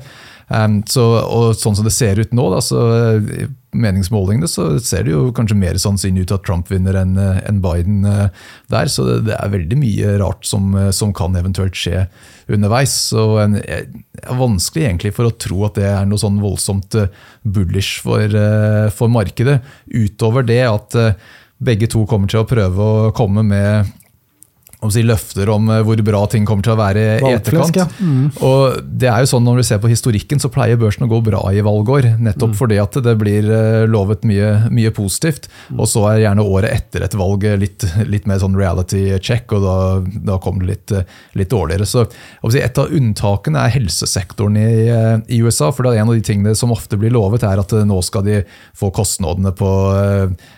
Um, 0.52 0.82
så, 0.90 1.00
og 1.22 1.54
sånn 1.56 1.78
som 1.78 1.86
det 1.86 1.94
ser 1.94 2.18
ut 2.20 2.34
nå, 2.36 2.44
da, 2.52 2.58
så 2.60 2.80
meningsmålingene 3.72 4.48
så 4.50 4.66
ser 4.84 5.06
det 5.06 5.14
jo 5.14 5.30
kanskje 5.32 5.56
mer 5.56 5.78
sannsynlig 5.80 6.26
ut 6.26 6.34
at 6.36 6.42
Trump 6.44 6.68
vinner 6.68 6.98
enn 7.00 7.14
en 7.16 7.60
Biden 7.64 8.02
der. 8.04 8.90
Så 8.92 9.06
det, 9.06 9.14
det, 9.30 9.38
er 9.38 9.54
veldig 9.54 9.78
mye 9.80 10.16
rart 10.20 10.44
som, 10.44 10.74
som 10.92 11.14
kan 11.16 11.38
eventuelt 11.40 11.78
skje 11.78 12.04
underveis. 12.52 12.92
Så 13.14 13.24
en, 13.40 13.56
er 13.64 13.86
vanskelig 14.36 14.90
egentlig 14.90 15.14
for 15.16 15.30
å 15.30 15.36
tro 15.40 15.62
at 15.70 15.80
det 15.80 15.88
er 15.88 16.04
noe 16.10 16.20
sånn 16.20 16.42
voldsomt 16.42 16.98
bullish 17.48 18.02
for, 18.04 18.36
for 18.92 19.14
markedet. 19.14 19.62
Utover 19.88 20.44
det 20.44 20.66
at 20.68 21.00
begge 21.64 21.88
to 21.90 22.04
kommer 22.10 22.30
til 22.30 22.42
å 22.42 22.48
prøve 22.48 22.86
å 22.86 23.10
komme 23.16 23.44
med 23.46 23.90
om 24.82 24.90
si, 24.90 25.02
løfter 25.06 25.50
om 25.52 25.68
eh, 25.70 25.82
hvor 25.86 26.00
bra 26.04 26.24
ting 26.30 26.46
kommer 26.48 26.66
til 26.66 26.74
å 26.74 26.78
være 26.80 27.02
i 27.20 27.32
etterkant. 27.36 27.78
Ja. 27.78 27.86
Mm. 28.02 28.30
Og 28.42 28.80
det 28.82 29.08
er 29.10 29.22
jo 29.22 29.30
sånn 29.30 29.44
Når 29.46 29.60
du 29.60 29.66
ser 29.66 29.80
på 29.82 29.90
historikken, 29.90 30.42
så 30.42 30.50
pleier 30.52 30.80
børsen 30.80 31.06
å 31.06 31.10
gå 31.10 31.20
bra 31.24 31.42
i 31.54 31.62
valgår. 31.64 32.08
Nettopp 32.22 32.54
mm. 32.54 32.58
fordi 32.58 32.78
at 32.82 32.98
det 33.06 33.14
blir 33.20 33.46
eh, 33.46 33.84
lovet 33.90 34.26
mye, 34.28 34.50
mye 34.74 34.92
positivt. 34.94 35.48
Mm. 35.70 35.78
Og 35.78 35.90
så 35.90 36.04
er 36.10 36.24
gjerne 36.24 36.46
året 36.46 36.74
etter 36.74 37.06
et 37.06 37.16
valg 37.18 37.46
litt, 37.62 37.86
litt 38.10 38.26
mer 38.30 38.42
sånn 38.42 38.58
reality 38.58 39.04
check, 39.22 39.54
og 39.54 39.62
da, 39.62 39.76
da 40.32 40.38
kommer 40.42 40.66
det 40.66 40.72
litt, 40.72 41.14
litt 41.38 41.52
dårligere. 41.52 41.86
Så 41.86 42.06
si, 42.08 42.62
Et 42.62 42.82
av 42.82 42.90
unntakene 42.90 43.62
er 43.62 43.76
helsesektoren 43.76 44.58
i, 44.58 44.66
eh, 44.90 45.14
i, 45.28 45.42
USA. 45.42 45.70
for 45.70 45.86
det 45.86 45.94
er 45.94 46.02
En 46.02 46.10
av 46.10 46.18
de 46.18 46.26
tingene 46.26 46.56
som 46.58 46.74
ofte 46.74 46.98
blir 46.98 47.14
lovet, 47.14 47.46
er 47.46 47.62
at 47.62 47.76
nå 47.86 48.02
skal 48.02 48.26
de 48.26 48.42
få 48.78 48.90
kostnadene 48.94 49.54
på 49.54 49.70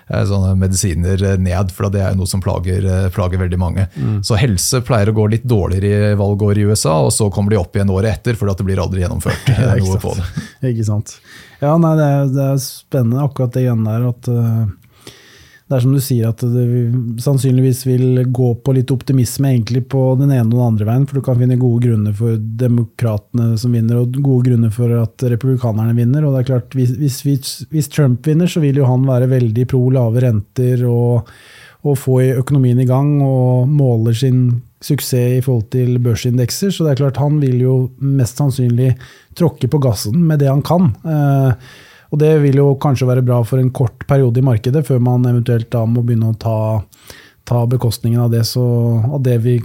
sånne 0.09 0.55
medisiner 0.57 1.21
ned. 1.41 1.73
For 1.75 1.93
det 1.93 2.03
er 2.05 2.17
noe 2.17 2.29
som 2.29 2.41
plager, 2.45 2.89
plager 3.13 3.41
veldig 3.45 3.61
mange. 3.61 3.89
Mm. 3.97 4.14
Mm. 4.15 4.23
Så 4.27 4.39
helse 4.41 4.81
pleier 4.87 5.11
å 5.11 5.17
gå 5.17 5.27
litt 5.33 5.47
dårligere 5.49 6.13
i 6.13 6.19
valgår 6.19 6.61
i 6.61 6.69
USA, 6.71 6.99
og 7.07 7.13
så 7.15 7.31
kommer 7.35 7.55
de 7.55 7.61
opp 7.61 7.77
igjen 7.77 7.93
året 7.95 8.19
etter, 8.19 8.39
fordi 8.39 8.57
det 8.61 8.69
blir 8.71 8.83
aldri 8.85 9.05
gjennomført 9.05 9.51
noe 9.83 9.99
på 10.03 10.15
det. 10.19 10.31
Ikke 10.73 10.87
sant. 10.87 11.19
Ja, 11.61 11.77
nei, 11.81 11.95
det 11.99 12.07
er, 12.07 12.33
det 12.33 12.49
er 12.53 12.63
spennende 12.63 13.27
akkurat 13.27 13.55
det 13.55 13.67
igjen 13.67 13.87
der. 13.87 14.09
at 14.13 14.31
uh, 14.33 14.65
det 15.65 15.79
er 15.79 15.81
som 15.81 15.95
du 15.97 16.01
sier, 16.05 16.29
at 16.29 16.43
det 16.45 16.65
sannsynligvis 17.25 17.87
vil 17.89 18.19
gå 18.37 18.51
på 18.61 18.75
litt 18.77 18.91
optimisme 18.93 19.49
egentlig 19.49 19.87
på 19.95 20.03
den 20.21 20.29
ene 20.29 20.45
og 20.45 20.59
den 20.59 20.67
andre 20.67 20.89
veien. 20.91 21.07
For 21.09 21.17
du 21.17 21.25
kan 21.25 21.39
finne 21.41 21.57
gode 21.57 21.87
grunner 21.87 22.13
for 22.19 22.37
demokratene 22.37 23.55
som 23.61 23.73
vinner, 23.73 24.03
og 24.03 24.19
gode 24.19 24.51
grunner 24.51 24.75
for 24.75 24.93
at 25.01 25.25
republikanerne 25.33 25.97
vinner. 25.97 26.27
Og 26.27 26.37
det 26.37 26.43
er 26.43 26.51
klart, 26.53 26.77
hvis, 26.77 27.23
hvis, 27.25 27.49
hvis 27.73 27.89
Trump 27.89 28.29
vinner, 28.29 28.51
så 28.51 28.61
vil 28.61 28.83
jo 28.83 28.91
han 28.91 29.09
være 29.09 29.31
veldig 29.33 29.67
pro 29.73 29.87
lave 29.95 30.27
renter 30.27 30.85
og 30.91 31.33
å 31.85 31.95
få 31.99 32.21
økonomien 32.41 32.81
i 32.81 32.89
gang 32.89 33.19
og 33.23 33.69
måler 33.69 34.17
sin 34.17 34.45
suksess 34.85 35.39
i 35.39 35.43
forhold 35.45 35.69
til 35.73 35.99
børsindekser. 36.05 36.73
Så 36.73 36.85
det 36.85 36.95
er 36.95 37.03
klart 37.03 37.21
han 37.21 37.41
vil 37.43 37.61
jo 37.61 37.75
mest 38.01 38.41
sannsynlig 38.41 38.95
tråkke 39.37 39.69
på 39.71 39.81
gassen 39.85 40.23
med 40.29 40.41
det 40.41 40.51
han 40.51 40.65
kan. 40.65 40.93
Eh, 41.05 41.69
og 42.15 42.21
det 42.21 42.33
vil 42.45 42.61
jo 42.61 42.73
kanskje 42.81 43.09
være 43.09 43.25
bra 43.27 43.41
for 43.47 43.61
en 43.61 43.73
kort 43.75 44.07
periode 44.09 44.41
i 44.41 44.47
markedet, 44.47 44.85
før 44.87 45.01
man 45.03 45.27
eventuelt 45.27 45.71
da 45.73 45.83
må 45.89 46.05
begynne 46.05 46.31
å 46.31 46.39
ta, 46.39 46.59
ta 47.49 47.65
bekostningen 47.67 48.23
av 48.27 48.31
det, 48.33 48.45
så, 48.47 48.65
av 49.09 49.25
det 49.25 49.41
vi 49.43 49.59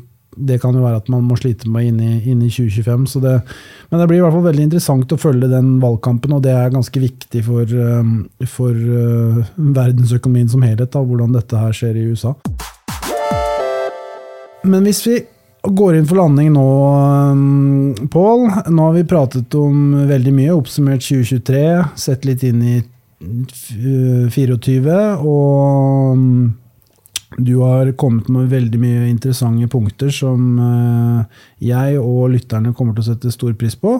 det 0.47 0.59
kan 0.63 0.75
jo 0.75 0.83
være 0.85 1.01
at 1.01 1.09
man 1.11 1.25
må 1.27 1.37
slite 1.39 1.69
med 1.71 1.89
inn 1.89 1.99
i, 2.03 2.11
inn 2.31 2.43
i 2.45 2.51
2025. 2.51 3.07
Det, 3.23 3.35
men 3.89 4.01
det 4.01 4.07
blir 4.09 4.19
i 4.19 4.23
hvert 4.23 4.35
fall 4.37 4.47
veldig 4.47 4.67
interessant 4.67 5.15
å 5.15 5.19
følge 5.19 5.51
den 5.51 5.73
valgkampen, 5.83 6.35
og 6.37 6.43
det 6.45 6.53
er 6.55 6.73
ganske 6.73 7.03
viktig 7.03 7.43
for, 7.47 7.73
um, 7.99 8.13
for 8.47 8.75
uh, 8.75 9.41
verdensøkonomien 9.57 10.51
som 10.51 10.63
helhet, 10.65 10.91
da, 10.93 11.03
hvordan 11.03 11.35
dette 11.35 11.59
her 11.59 11.75
skjer 11.75 11.99
i 11.99 12.07
USA. 12.13 12.35
Men 14.67 14.87
hvis 14.87 15.03
vi 15.07 15.19
går 15.63 15.97
inn 15.97 16.07
for 16.07 16.19
landing 16.21 16.53
nå, 16.55 16.67
um, 17.33 18.07
Pål. 18.11 18.45
Nå 18.71 18.85
har 18.87 18.95
vi 18.95 19.03
pratet 19.07 19.55
om 19.59 20.07
veldig 20.07 20.33
mye, 20.35 20.55
oppsummert 20.55 21.03
2023, 21.03 21.63
sett 21.99 22.25
litt 22.27 22.45
inn 22.47 22.63
i 22.63 22.77
2024, 23.19 24.99
og 25.19 26.15
um, 26.15 26.53
du 27.39 27.55
har 27.61 27.91
kommet 27.99 28.27
med 28.31 28.49
veldig 28.51 28.79
mye 28.81 29.09
interessante 29.09 29.67
punkter 29.71 30.11
som 30.13 30.59
eh, 30.63 31.43
jeg 31.69 31.99
og 32.01 32.31
lytterne 32.33 32.73
kommer 32.77 32.95
til 32.95 33.05
å 33.05 33.09
sette 33.11 33.33
stor 33.33 33.55
pris 33.59 33.77
på. 33.79 33.97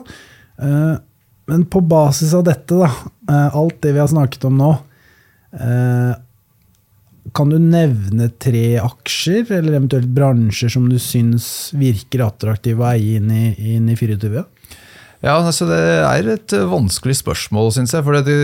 Eh, 0.62 0.96
men 1.50 1.66
på 1.72 1.82
basis 1.82 2.36
av 2.38 2.46
dette, 2.48 2.78
da, 2.78 2.90
eh, 3.30 3.58
alt 3.58 3.80
det 3.84 3.96
vi 3.96 4.04
har 4.04 4.12
snakket 4.12 4.50
om 4.50 4.60
nå 4.60 4.74
kan 7.34 7.50
du 7.50 7.58
nevne 7.62 8.28
tre 8.42 8.78
aksjer, 8.82 9.48
eller 9.58 9.80
eventuelt 9.80 10.12
bransjer, 10.14 10.70
som 10.70 10.86
du 10.90 11.00
syns 11.02 11.72
virker 11.78 12.22
attraktive 12.26 12.84
å 12.84 12.92
eie 12.92 13.18
inn 13.18 13.32
i, 13.34 13.48
inn 13.76 13.90
i 13.90 13.98
24? 13.98 14.44
Ja, 15.20 15.34
altså 15.36 15.68
Det 15.68 15.80
er 15.80 16.30
et 16.32 16.54
vanskelig 16.70 17.18
spørsmål, 17.20 17.74
syns 17.76 17.96
jeg. 17.96 18.06
For 18.06 18.16
det, 18.24 18.38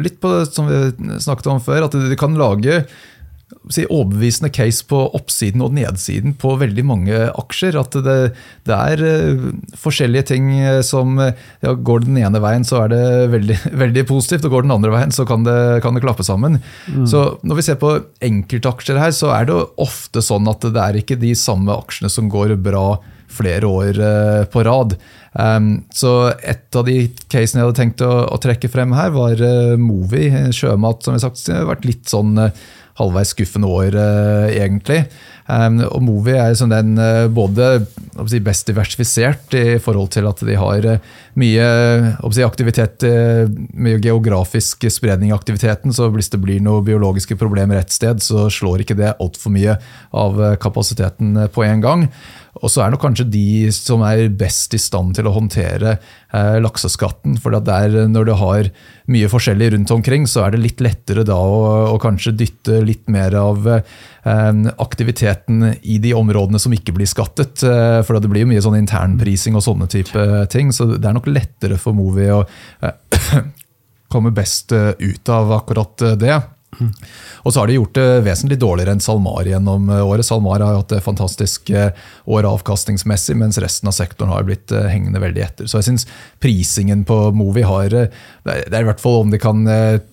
litt 0.00 0.20
på 0.22 0.30
det 0.32 0.46
som 0.54 0.70
vi 0.70 1.18
snakket 1.20 1.50
om 1.52 1.60
før, 1.62 1.88
at 1.88 1.98
de 1.98 2.18
kan 2.20 2.38
lage 2.38 2.84
si, 3.72 3.84
overbevisende 3.86 4.50
case 4.54 4.84
på 4.88 4.98
oppsiden 5.16 5.62
og 5.64 5.74
nedsiden 5.76 6.34
på 6.40 6.54
veldig 6.60 6.84
mange 6.86 7.20
aksjer. 7.30 7.78
At 7.80 7.96
det, 8.06 8.18
det 8.68 8.76
er 8.76 9.04
uh, 9.04 9.46
forskjellige 9.80 10.28
ting 10.32 10.50
eh, 10.58 10.80
som 10.86 11.16
ja, 11.20 11.74
Går 11.74 12.04
den 12.06 12.18
ene 12.20 12.40
veien, 12.42 12.66
så 12.66 12.84
er 12.84 12.92
det 12.92 13.04
veldig, 13.34 13.58
veldig 13.84 14.06
positivt, 14.10 14.46
og 14.48 14.56
går 14.56 14.68
den 14.68 14.76
andre 14.76 14.92
veien, 14.94 15.14
så 15.14 15.26
kan 15.28 15.46
det, 15.46 15.56
kan 15.84 15.96
det 15.96 16.04
klappe 16.04 16.26
sammen. 16.26 16.60
Mm. 16.88 17.06
Så 17.10 17.26
Når 17.42 17.60
vi 17.60 17.66
ser 17.66 17.80
på 17.80 17.96
enkeltaksjer 18.24 19.00
her, 19.00 19.14
så 19.16 19.32
er 19.36 19.50
det 19.50 19.58
ofte 19.80 20.22
sånn 20.24 20.48
at 20.50 20.64
det 20.64 20.86
er 20.86 21.00
ikke 21.00 21.20
de 21.20 21.34
samme 21.38 21.74
aksjene 21.74 22.12
som 22.12 22.30
går 22.32 22.56
bra 22.64 22.94
flere 23.34 23.66
år 23.66 23.98
uh, 23.98 24.44
på 24.50 24.62
rad. 24.66 24.96
Um, 25.34 25.82
så 25.90 26.30
et 26.46 26.76
av 26.78 26.86
de 26.86 27.08
casene 27.26 27.60
jeg 27.60 27.66
hadde 27.66 27.80
tenkt 27.80 28.04
å, 28.06 28.12
å 28.30 28.38
trekke 28.38 28.70
frem 28.70 28.94
her, 28.94 29.10
var 29.16 29.40
uh, 29.40 29.74
Movi, 29.80 30.28
sjømat, 30.54 31.02
som 31.02 31.16
jeg 31.16 31.22
har 31.22 31.26
sagt, 31.26 31.48
har 31.50 31.68
vært 31.72 31.88
litt 31.88 32.06
sånn 32.10 32.38
halvveis 33.00 33.32
skuffende 33.34 33.70
år, 33.70 33.94
eh, 33.98 34.56
egentlig. 34.60 35.04
Um, 35.44 35.82
og 35.84 36.00
Movi 36.00 36.32
er 36.40 36.54
sånn 36.56 36.72
den 36.72 36.94
uh, 36.96 37.26
både 37.28 37.82
si, 38.30 38.38
best 38.40 38.70
diversifisert 38.70 39.52
i 39.58 39.74
forhold 39.82 40.14
til 40.14 40.24
at 40.30 40.40
de 40.40 40.54
har 40.56 40.86
uh, 40.88 41.10
mye 41.40 41.66
si, 42.34 42.44
aktivitet, 42.46 43.06
uh, 43.08 43.48
mye 43.74 43.98
geografisk 44.02 44.86
spredning 44.92 45.32
i 45.32 45.36
aktiviteten. 45.36 45.94
Så 45.94 46.10
hvis 46.14 46.32
det 46.32 46.42
blir 46.42 46.62
noen 46.64 46.86
biologiske 46.86 47.38
problemer 47.40 47.80
et 47.80 47.94
sted, 47.94 48.22
så 48.24 48.48
slår 48.52 48.84
ikke 48.84 48.98
det 48.98 49.16
altfor 49.18 49.54
mye 49.54 49.78
av 50.14 50.40
kapasiteten 50.62 51.36
på 51.54 51.66
en 51.66 51.84
gang. 51.84 52.08
Og 52.62 52.70
så 52.70 52.84
er 52.84 52.92
nok 52.92 53.02
kanskje 53.02 53.26
de 53.26 53.70
som 53.74 54.02
er 54.06 54.28
best 54.30 54.74
i 54.76 54.80
stand 54.80 55.16
til 55.16 55.26
å 55.26 55.32
håndtere 55.34 55.96
eh, 55.96 56.58
lakseskatten. 56.62 57.38
For 57.42 57.54
der, 57.56 57.96
når 58.10 58.28
du 58.28 58.34
har 58.38 58.70
mye 59.10 59.30
forskjellig 59.30 59.72
rundt 59.74 59.92
omkring, 59.94 60.28
så 60.30 60.44
er 60.44 60.54
det 60.54 60.62
litt 60.62 60.84
lettere 60.84 61.26
da 61.26 61.36
å, 61.36 61.64
å 61.90 61.98
kanskje 62.02 62.34
dytte 62.38 62.78
litt 62.86 63.10
mer 63.10 63.34
av 63.40 63.66
eh, 63.74 64.62
aktiviteten 64.86 65.74
i 65.82 65.98
de 66.02 66.14
områdene 66.16 66.62
som 66.62 66.74
ikke 66.76 66.94
blir 66.94 67.10
skattet. 67.10 67.64
Eh, 67.66 68.00
for 68.06 68.20
det 68.22 68.30
blir 68.30 68.46
jo 68.46 68.52
mye 68.52 68.62
sånn 68.64 68.78
internprising 68.78 69.58
og 69.58 69.66
sånne 69.66 69.90
type 69.90 70.28
ting. 70.54 70.70
Så 70.74 70.92
det 70.94 71.10
er 71.10 71.16
nok 71.18 71.23
lettere 71.30 71.78
for 71.80 71.96
Movi 71.96 72.30
å 72.32 72.42
eh, 72.44 73.40
komme 74.12 74.34
best 74.34 74.72
eh, 74.72 74.92
ut 74.98 75.28
av 75.32 75.52
akkurat 75.58 75.96
det. 75.98 76.16
det. 76.24 76.42
Og 77.42 77.52
så 77.52 77.60
har 77.60 77.68
de 77.68 77.76
gjort 77.76 77.94
det 77.96 78.06
vesentlig 78.26 78.58
dårligere 78.60 78.94
enn 78.94 79.02
SalMar 79.02 79.48
gjennom 79.48 79.88
eh, 79.92 80.04
året. 80.04 80.26
SalMar 80.26 80.62
har 80.64 80.78
hatt 80.78 80.92
det 80.94 81.02
fantastisk 81.04 81.70
eh, 81.70 81.92
år 82.24 82.48
avkastningsmessig, 82.48 83.36
mens 83.40 83.58
resten 83.62 83.90
av 83.90 83.96
sektoren 83.96 84.32
har 84.32 84.46
blitt 84.48 84.72
eh, 84.74 84.88
hengende 84.90 85.22
veldig 85.22 85.44
etter. 85.44 85.70
Så 85.70 85.80
jeg 85.80 85.90
syns 85.90 86.06
prisingen 86.42 87.04
på 87.08 87.18
Movi 87.36 87.64
har 87.66 87.92
Det 87.94 88.54
er 88.70 88.80
i 88.80 88.88
hvert 88.88 89.02
fall 89.02 89.22
om 89.24 89.32
de 89.32 89.40
kan 89.40 89.64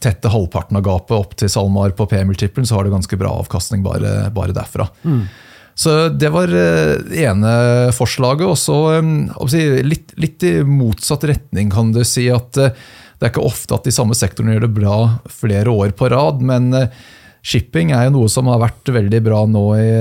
tette 0.03 0.32
halvparten 0.32 0.78
av 0.80 0.86
gapet 0.86 1.16
opp 1.18 1.38
til 1.39 1.51
SalMar 1.51 1.95
på 1.97 2.07
P-multiplen, 2.12 2.68
så 2.68 2.78
har 2.78 2.88
det 2.88 2.93
ganske 2.93 3.20
bra 3.20 3.34
avkastning 3.41 3.84
bare, 3.86 4.30
bare 4.36 4.55
derfra. 4.55 4.88
Mm. 5.03 5.26
Så 5.76 6.09
Det 6.09 6.30
var 6.34 6.51
det 6.51 7.22
ene 7.24 7.51
forslaget. 7.95 8.47
Og 8.47 8.57
så 8.59 9.61
litt, 9.86 10.11
litt, 10.17 10.43
i 10.43 10.59
motsatt 10.67 11.24
retning, 11.30 11.72
kan 11.72 11.93
du 11.95 12.03
si. 12.07 12.28
at 12.30 12.59
det 13.22 13.28
er 13.28 13.36
ikke 13.36 13.45
ofte 13.45 13.78
at 13.78 13.86
de 13.86 13.93
samme 13.93 14.15
sektorene 14.17 14.55
gjør 14.55 14.63
det 14.65 14.76
bra 14.80 14.95
flere 15.30 15.69
år 15.69 15.91
på 15.93 16.07
rad, 16.09 16.39
men 16.41 16.72
eh, 16.74 17.01
shipping 17.45 17.91
er 17.93 18.07
jo 18.07 18.15
noe 18.15 18.32
som 18.34 18.49
har 18.49 18.63
vært 18.63 18.89
veldig 18.89 19.19
bra 19.22 19.43
nå 19.45 19.61
i, 19.78 19.91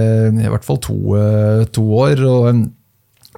i 0.41 0.49
hvert 0.49 0.65
fall 0.65 0.81
to, 0.81 0.97
eh, 1.21 1.67
to, 1.69 1.85
år. 2.01 2.23
og 2.25 2.49
eh, 2.49 2.63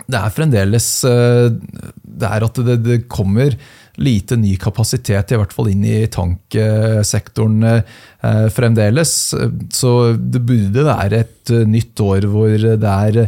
Det 0.06 0.20
er 0.20 0.36
fremdeles 0.36 0.86
det 1.02 2.30
er 2.30 2.46
at 2.46 2.62
det, 2.62 2.76
det, 2.86 3.00
kommer 3.10 3.56
lite 4.00 4.38
ny 4.40 4.54
kapasitet, 4.56 5.32
i 5.32 5.38
hvert 5.40 5.52
fall 5.52 5.68
inn 5.72 5.84
i 5.84 6.06
tanksektoren 6.12 7.82
fremdeles. 8.54 9.12
Så 9.74 9.92
det 10.16 10.40
burde 10.48 10.86
være 10.86 11.24
et 11.26 11.52
nytt 11.68 12.00
år 12.00 12.28
hvor 12.32 12.54
det 12.56 12.94
er 12.94 13.26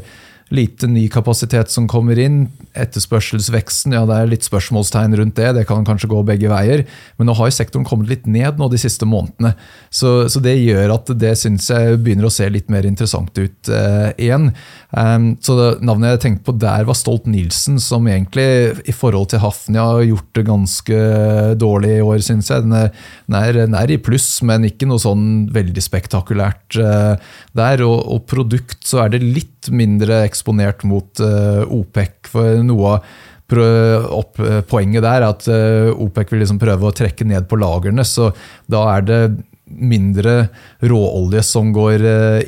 lite 0.54 0.88
ny 0.90 1.06
kapasitet 1.12 1.72
som 1.72 1.88
kommer 1.90 2.18
inn. 2.20 2.44
Etterspørselsveksten, 2.78 3.94
ja 3.96 4.04
det 4.08 4.16
er 4.16 4.30
litt 4.30 4.46
spørsmålstegn 4.46 5.16
rundt 5.20 5.36
det. 5.38 5.50
Det 5.58 5.66
kan 5.68 5.86
kanskje 5.86 6.10
gå 6.12 6.22
begge 6.26 6.50
veier. 6.52 6.84
Men 7.18 7.28
nå 7.28 7.36
har 7.38 7.50
jo 7.50 7.56
sektoren 7.56 7.86
kommet 7.88 8.10
litt 8.10 8.28
ned 8.30 8.60
nå 8.60 8.68
de 8.72 8.80
siste 8.80 9.08
månedene. 9.08 9.54
Så, 9.94 10.26
så 10.32 10.42
det 10.44 10.56
gjør 10.60 10.96
at 10.96 11.12
det 11.20 11.34
syns 11.40 11.68
jeg 11.70 12.00
begynner 12.02 12.28
å 12.28 12.34
se 12.34 12.48
litt 12.50 12.70
mer 12.72 12.86
interessant 12.88 13.34
ut 13.38 13.70
eh, 13.70 14.10
igjen. 14.26 14.50
Um, 14.94 15.32
så 15.42 15.56
det, 15.58 15.68
Navnet 15.84 16.14
jeg 16.14 16.22
tenkte 16.24 16.48
på 16.48 16.56
der 16.62 16.86
var 16.86 16.98
Stolt-Nielsen, 16.98 17.80
som 17.82 18.06
egentlig 18.10 18.46
i 18.86 18.94
forhold 18.94 19.32
til 19.32 19.42
Hafnia 19.42 19.86
har 19.90 20.06
gjort 20.06 20.30
det 20.38 20.46
ganske 20.46 21.00
dårlig 21.60 21.96
i 21.98 22.04
år, 22.04 22.20
syns 22.24 22.50
jeg. 22.52 22.66
Den 22.66 22.76
er, 22.78 22.92
den, 23.58 23.74
er, 23.78 23.90
i 23.90 24.00
pluss, 24.00 24.28
men 24.46 24.66
ikke 24.68 24.88
noe 24.90 25.02
sånn 25.02 25.48
veldig 25.54 25.82
spektakulært 25.82 26.78
eh, 26.78 27.14
der. 27.58 27.84
Og, 27.86 27.98
og 28.14 28.24
produkt 28.30 28.86
så 28.86 29.04
er 29.04 29.14
det 29.14 29.24
litt 29.24 29.72
mindre 29.74 30.22
eksponert 30.44 30.84
mot 30.84 31.20
uh, 31.20 31.64
OPEC. 31.70 32.28
For 32.28 32.60
noe 32.62 32.98
opp, 33.54 34.38
uh, 34.40 34.60
poenget 34.66 35.04
der 35.04 35.22
er 35.22 35.30
at 35.30 35.48
uh, 35.48 35.94
OPEC 35.96 36.32
vil 36.32 36.44
liksom 36.44 36.60
prøve 36.60 36.88
å 36.88 36.94
trekke 36.94 37.24
ned 37.24 37.48
på 37.48 37.56
lagrene. 37.56 38.04
Så 38.04 38.32
da 38.66 38.96
er 38.96 39.02
det 39.02 39.20
mindre 39.64 40.50
råolje 40.84 41.40
som 41.42 41.70
går 41.72 42.02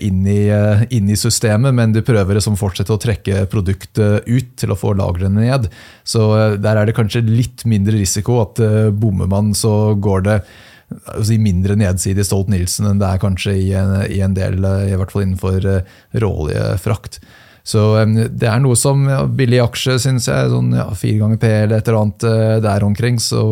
inn 0.05 0.27
i, 0.29 0.51
inn 0.93 1.09
i, 1.09 1.17
systemet, 1.17 1.73
men 1.75 1.95
de 1.95 2.03
prøver 2.05 2.39
som 2.45 2.59
fortsetter 2.61 2.93
å 2.93 3.01
trekke 3.01 3.47
produktet 3.51 4.29
ut 4.29 4.51
til 4.61 4.71
å 4.71 4.77
få 4.77 4.93
lagrene 4.95 5.41
ned. 5.41 5.71
Så 6.05 6.29
der 6.61 6.77
er 6.77 6.87
det 6.87 6.95
kanskje 6.95 7.25
litt 7.25 7.65
mindre 7.65 7.97
risiko 7.97 8.43
at 8.45 8.61
bommer 9.01 9.33
man, 9.33 9.55
så 9.57 9.97
går 9.97 10.27
det 10.29 10.37
altså 10.93 11.39
mindre 11.43 11.77
nedside 11.79 12.23
i 12.23 12.27
Stolt-Nielsen 12.27 12.91
enn 12.91 13.01
det 13.01 13.09
er 13.09 13.23
kanskje 13.23 13.57
i 13.59 13.73
en, 13.81 13.97
i 14.13 14.21
en, 14.23 14.37
del, 14.37 14.61
i 14.61 14.95
hvert 14.95 15.13
fall 15.13 15.27
innenfor 15.27 15.67
råoljefrakt. 16.23 17.21
Så 17.67 17.81
det 18.07 18.47
er 18.47 18.61
noe 18.63 18.77
som 18.79 19.01
ja, 19.11 19.25
billig 19.27 19.59
aksje, 19.65 19.97
syns 19.99 20.29
jeg. 20.31 20.51
sånn 20.53 20.69
ja, 20.77 20.85
Fire 20.95 21.19
ganger 21.19 21.41
P 21.43 21.49
eller 21.51 21.81
et 21.81 21.89
eller 21.91 21.99
annet 21.99 22.27
uh, 22.29 22.59
der 22.63 22.85
omkring. 22.87 23.19
Så, 23.19 23.43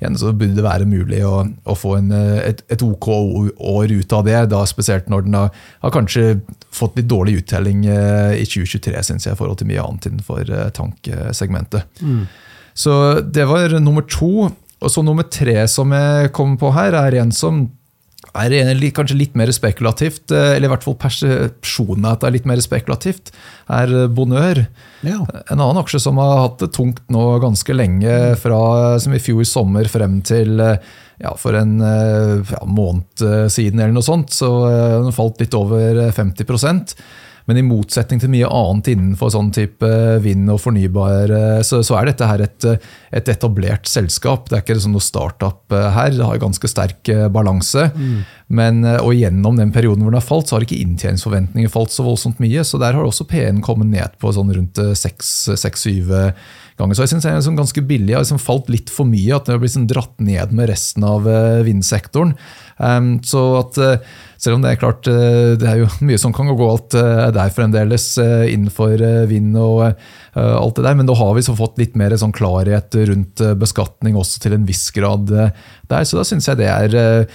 igjen, 0.00 0.16
så 0.18 0.32
burde 0.34 0.56
det 0.56 0.64
være 0.66 0.88
mulig 0.90 1.20
å, 1.22 1.44
å 1.46 1.76
få 1.78 1.94
en, 2.00 2.10
et, 2.42 2.64
et, 2.66 2.82
OK 2.82 3.06
år 3.14 3.94
ut 3.94 4.16
av 4.18 4.26
det. 4.26 4.40
da 4.50 4.64
Spesielt 4.66 5.06
når 5.12 5.28
den 5.28 5.38
har, 5.38 5.54
har 5.84 5.94
kanskje 5.94 6.40
fått 6.74 6.98
litt 6.98 7.10
dårlig 7.12 7.44
uttelling 7.44 7.86
uh, 7.86 8.34
i 8.34 8.42
2023, 8.42 9.04
syns 9.06 9.28
jeg, 9.28 9.38
i 9.38 9.38
forhold 9.38 9.62
til 9.62 9.70
mye 9.70 9.86
annet 9.86 10.10
innenfor 10.10 10.50
tanksegmentet. 10.74 12.02
Mm. 12.02 12.24
Så 12.74 12.96
det 13.22 13.46
var 13.46 13.78
nummer 13.78 14.02
to. 14.10 14.50
Og 14.80 14.88
så 14.90 15.02
Nummer 15.04 15.26
tre 15.28 15.60
som 15.68 15.92
jeg 15.92 16.30
kom 16.34 16.56
på 16.58 16.72
her, 16.72 16.96
er 16.96 17.20
en 17.20 17.30
som 17.36 17.68
er 18.30 18.92
kanskje 18.94 19.16
litt 19.16 19.36
mer 19.38 19.50
spekulativt, 19.50 20.30
eh, 20.30 20.56
eller 20.56 20.68
i 20.68 20.72
hvert 20.72 20.84
fall 20.84 20.96
persepsjonen 21.00 22.06
at 22.06 22.20
det 22.20 22.28
er 22.28 22.34
litt 22.36 22.48
mer 22.48 22.60
spekulativt, 22.62 23.32
er 23.68 24.08
Bonør. 24.08 24.66
Ja. 25.02 25.24
En 25.50 25.58
annen 25.58 25.80
aksje 25.80 26.00
som 26.00 26.20
har 26.20 26.44
hatt 26.44 26.58
det 26.60 26.72
tungt 26.76 27.02
nå 27.08 27.40
ganske 27.42 27.74
lenge, 27.74 28.36
fra 28.40 28.98
som 29.00 29.14
i 29.16 29.22
fjor 29.22 29.46
sommer 29.48 29.88
frem 29.90 30.20
til 30.22 30.60
eh, 30.60 30.76
ja, 31.20 31.34
for 31.36 31.56
en 31.56 31.80
eh, 31.80 32.44
ja, 32.52 32.60
måned 32.64 33.50
siden 33.52 33.80
eller 33.80 33.96
noe 33.96 34.06
sånt, 34.06 34.32
så 34.32 34.52
den 35.02 35.16
falt 35.16 35.40
litt 35.42 35.56
over 35.56 36.06
50 36.12 36.94
men 37.48 37.58
i 37.60 37.64
motsetning 37.64 38.20
til 38.22 38.32
mye 38.32 38.48
annet 38.50 38.90
innenfor 38.92 39.32
sånn 39.34 39.50
type 39.54 39.88
vind 40.24 40.50
og 40.52 40.60
fornybar, 40.62 41.32
eh, 41.34 41.62
så, 41.66 41.80
så, 41.86 41.96
er 41.98 42.10
dette 42.10 42.28
her 42.28 42.44
et, 42.44 42.66
et, 42.68 43.30
etablert 43.32 43.88
selskap. 43.90 44.48
Det 44.48 44.58
er 44.58 44.64
ikke 44.64 44.76
liksom 44.78 44.94
noe 44.96 45.04
startup 45.04 45.74
eh, 45.74 45.88
her. 45.96 46.12
Det 46.16 46.28
har 46.28 46.42
ganske 46.42 46.70
sterk 46.70 47.10
eh, 47.12 47.26
balanse. 47.32 47.88
Mm. 47.94 48.22
Men, 48.60 48.80
og 48.98 49.12
gjennom 49.14 49.58
den 49.58 49.70
perioden 49.74 50.02
hvor 50.02 50.10
den 50.14 50.18
har 50.18 50.26
falt, 50.26 50.48
så 50.50 50.56
har 50.56 50.66
ikke 50.66 50.80
inntjeningsforventninger 50.82 51.70
falt 51.70 51.94
så 51.94 52.06
voldsomt 52.06 52.40
mye. 52.42 52.64
Så 52.66 52.80
der 52.82 52.98
har 52.98 53.06
også 53.06 53.28
P1 53.30 53.62
kommet 53.66 53.92
ned 53.92 54.16
på 54.20 54.32
sånn 54.34 54.50
rundt 54.56 54.80
6-7 54.98 56.10
ganger. 56.10 56.96
Så 56.96 57.04
jeg 57.04 57.12
synes 57.12 57.26
det 57.26 57.30
er 57.30 57.44
sånn 57.46 57.60
ganske 57.60 57.84
billig. 57.86 58.16
har 58.16 58.24
liksom 58.24 58.42
falt 58.42 58.72
litt 58.72 58.90
for 58.90 59.06
mye. 59.06 59.36
At 59.36 59.46
det 59.46 59.54
har 59.54 59.62
blitt 59.62 59.76
sånn 59.76 59.86
dratt 59.90 60.16
ned 60.18 60.50
med 60.56 60.72
resten 60.72 61.06
av 61.06 61.30
vindsektoren. 61.66 62.34
Um, 62.80 63.18
så 63.26 63.42
at 63.60 63.76
selv 64.40 64.56
om 64.56 64.64
det 64.64 64.72
er 64.72 64.80
klart 64.80 65.08
eh, 65.10 65.52
det 65.60 65.68
er 65.68 65.82
jo 65.82 65.90
mye 66.08 66.20
som 66.20 66.32
kan 66.34 66.48
gå 66.48 66.56
galt 66.58 66.96
eh, 66.98 67.28
der 67.36 67.52
fremdeles 67.54 68.12
eh, 68.22 68.48
innenfor 68.54 68.96
vind 69.30 69.56
og 69.60 69.90
alt 70.30 70.76
det 70.78 70.84
der, 70.84 70.94
men 70.94 71.08
da 71.08 71.14
har 71.18 71.32
vi 71.34 71.42
så 71.42 71.56
fått 71.58 71.80
litt 71.80 71.96
mer 71.98 72.12
sånn 72.14 72.30
klarhet 72.30 72.94
rundt 73.08 73.40
beskatning 73.58 74.14
også 74.14 74.38
til 74.44 74.54
en 74.54 74.66
viss 74.68 74.84
grad 74.94 75.26
der. 75.26 76.04
Så 76.06 76.20
da 76.20 76.22
syns 76.22 76.46
jeg 76.46 76.60
det 76.60 76.68
er 76.70 77.26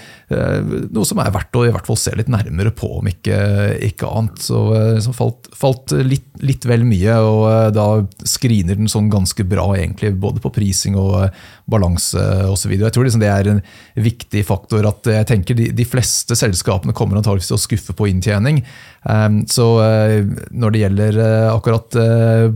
noe 0.96 1.04
som 1.04 1.20
er 1.20 1.34
verdt 1.36 1.60
å 1.60 1.66
i 1.68 1.74
hvert 1.76 1.90
fall 1.90 2.00
se 2.00 2.14
litt 2.16 2.32
nærmere 2.32 2.72
på, 2.72 2.88
om 3.02 3.10
ikke, 3.12 3.36
ikke 3.84 4.08
annet. 4.08 4.40
Så, 4.48 4.62
så 5.04 5.12
falt, 5.12 5.52
falt 5.52 5.92
litt, 6.08 6.30
litt, 6.40 6.64
vel 6.72 6.88
mye, 6.88 7.18
og 7.20 7.76
da 7.76 7.90
skriner 8.24 8.80
den 8.80 8.88
sånn 8.88 9.12
ganske 9.12 9.44
bra, 9.44 9.74
egentlig, 9.76 10.14
både 10.16 10.40
på 10.40 10.54
prising 10.56 10.96
og 10.96 11.28
balanse 11.68 12.24
osv. 12.48 12.78
Jeg 12.80 12.96
tror 12.96 13.10
liksom 13.10 13.26
det 13.26 13.34
er 13.34 13.52
en 13.58 13.64
viktig 14.08 14.46
faktor 14.48 14.88
at 14.88 15.12
jeg 15.18 15.28
tenker 15.28 15.35
de, 15.44 15.70
de 15.76 15.86
fleste 15.88 16.36
selskapene 16.38 16.96
kommer 16.96 17.20
antageligvis 17.20 17.52
til 17.52 17.58
å 17.58 17.62
skuffe 17.62 17.96
på 17.98 18.08
inntjening. 18.12 18.62
Um, 19.04 19.44
så 19.52 19.68
uh, 19.82 20.22
når 20.50 20.74
det 20.74 20.82
gjelder 20.82 21.20
uh, 21.20 21.54
akkurat 21.54 21.98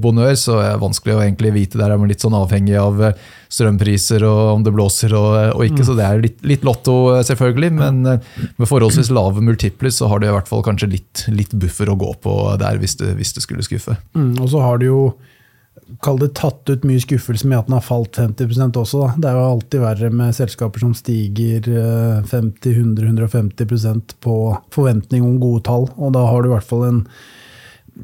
Bonør, 0.02 0.34
så 0.40 0.60
er 0.64 0.72
det 0.74 0.84
vanskelig 0.84 1.16
å 1.16 1.24
egentlig 1.24 1.54
vite. 1.56 1.80
Der 1.82 1.94
er 1.94 2.02
man 2.02 2.12
litt 2.12 2.24
sånn 2.24 2.38
avhengig 2.38 2.78
av 2.80 3.02
strømpriser 3.50 4.24
og 4.28 4.42
om 4.56 4.66
det 4.66 4.74
blåser 4.76 5.16
og, 5.18 5.38
og 5.56 5.66
ikke. 5.66 5.86
Så 5.88 5.96
det 5.98 6.06
er 6.06 6.22
litt, 6.24 6.38
litt 6.48 6.66
lotto, 6.68 6.96
selvfølgelig. 7.26 7.72
Men 7.80 8.04
med 8.06 8.70
forholdsvis 8.70 9.12
lave 9.16 9.44
multipler 9.46 9.94
så 9.94 10.10
har 10.12 10.22
det 10.22 10.30
i 10.30 10.36
hvert 10.36 10.50
fall 10.52 10.64
kanskje 10.66 10.92
litt, 10.94 11.26
litt 11.34 11.56
buffer 11.58 11.90
å 11.90 11.98
gå 12.00 12.14
på 12.24 12.38
der 12.62 12.80
hvis 12.82 13.00
det, 13.02 13.16
hvis 13.18 13.36
det 13.38 13.46
skulle 13.46 13.66
skuffe. 13.66 13.98
Mm, 14.18 14.36
og 14.38 14.52
så 14.54 14.64
har 14.66 14.82
det 14.82 14.92
jo 14.92 15.02
kall 16.04 16.20
det 16.22 16.34
tatt 16.40 16.70
ut 16.70 16.86
mye 16.88 17.02
skuffelse 17.04 17.48
med 17.48 17.60
at 17.60 17.68
den 17.70 17.78
har 17.78 17.86
falt 17.86 18.20
50 18.20 18.78
også. 18.78 19.02
Da. 19.02 19.10
Det 19.18 19.30
er 19.30 19.38
jo 19.38 19.50
alltid 19.50 19.84
verre 19.84 20.12
med 20.22 20.38
selskaper 20.38 20.84
som 20.84 20.94
stiger 20.98 21.68
50-100-150 22.30 23.76
eh, 23.76 24.00
på 24.24 24.38
forventning 24.76 25.26
om 25.26 25.40
gode 25.42 25.66
tall. 25.68 25.90
Og 25.98 26.16
da 26.16 26.26
har 26.30 26.42
du 26.42 26.50
i 26.50 26.56
hvert 26.56 26.70
fall 26.70 26.88
en 26.88 27.04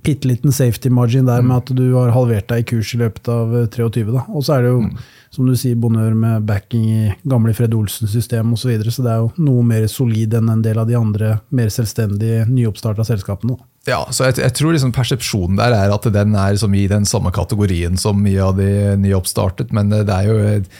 bitte 0.03 0.27
liten 0.27 0.51
safety 0.51 0.89
margin 0.89 1.25
der 1.25 1.41
med 1.41 1.57
at 1.57 1.69
du 1.75 1.85
har 1.93 2.11
halvert 2.15 2.49
deg 2.49 2.63
i 2.63 2.67
kurs 2.73 2.93
i 2.95 2.99
løpet 2.99 3.29
av 3.31 3.53
23. 3.71 4.01
Eh, 4.01 4.11
da. 4.15 4.25
Og 4.33 4.43
så 4.45 4.57
er 4.57 4.65
det 4.65 4.73
jo, 4.73 4.81
mm. 4.87 5.05
som 5.37 5.47
du 5.47 5.55
sier, 5.59 5.77
bonør 5.79 6.17
med 6.17 6.47
backing 6.49 6.89
i 6.89 7.13
gamle 7.23 7.55
Fred 7.55 7.75
Olsen-system 7.77 8.53
osv. 8.53 8.65
Så, 8.65 8.71
videre, 8.73 8.95
så 8.95 9.05
det 9.05 9.13
er 9.13 9.23
jo 9.23 9.31
noe 9.47 9.63
mer 9.67 9.87
solid 9.91 10.35
enn 10.35 10.51
en 10.51 10.65
del 10.65 10.81
av 10.81 10.89
de 10.89 10.97
andre 10.99 11.37
mer 11.55 11.71
selvstendige, 11.73 12.47
nyoppstarta 12.49 13.07
selskapene. 13.07 13.55
Da. 13.55 13.69
Ja, 13.85 13.99
så 14.09 14.29
jeg, 14.29 14.39
jeg 14.41 14.53
tror 14.57 14.73
liksom 14.73 14.93
persepsjonen 14.95 15.59
der 15.59 15.75
er 15.77 15.93
at 15.93 16.07
den 16.09 16.33
er 16.39 16.57
i 16.57 16.87
den 16.89 17.05
samme 17.05 17.29
kategorien 17.33 17.99
som 18.01 18.23
mye 18.23 18.41
av 18.41 18.57
de 18.57 18.95
nyoppstartet, 18.97 19.73
men 19.75 19.93
det 19.93 20.09
er 20.09 20.25
jo 20.25 20.39
et, 20.41 20.71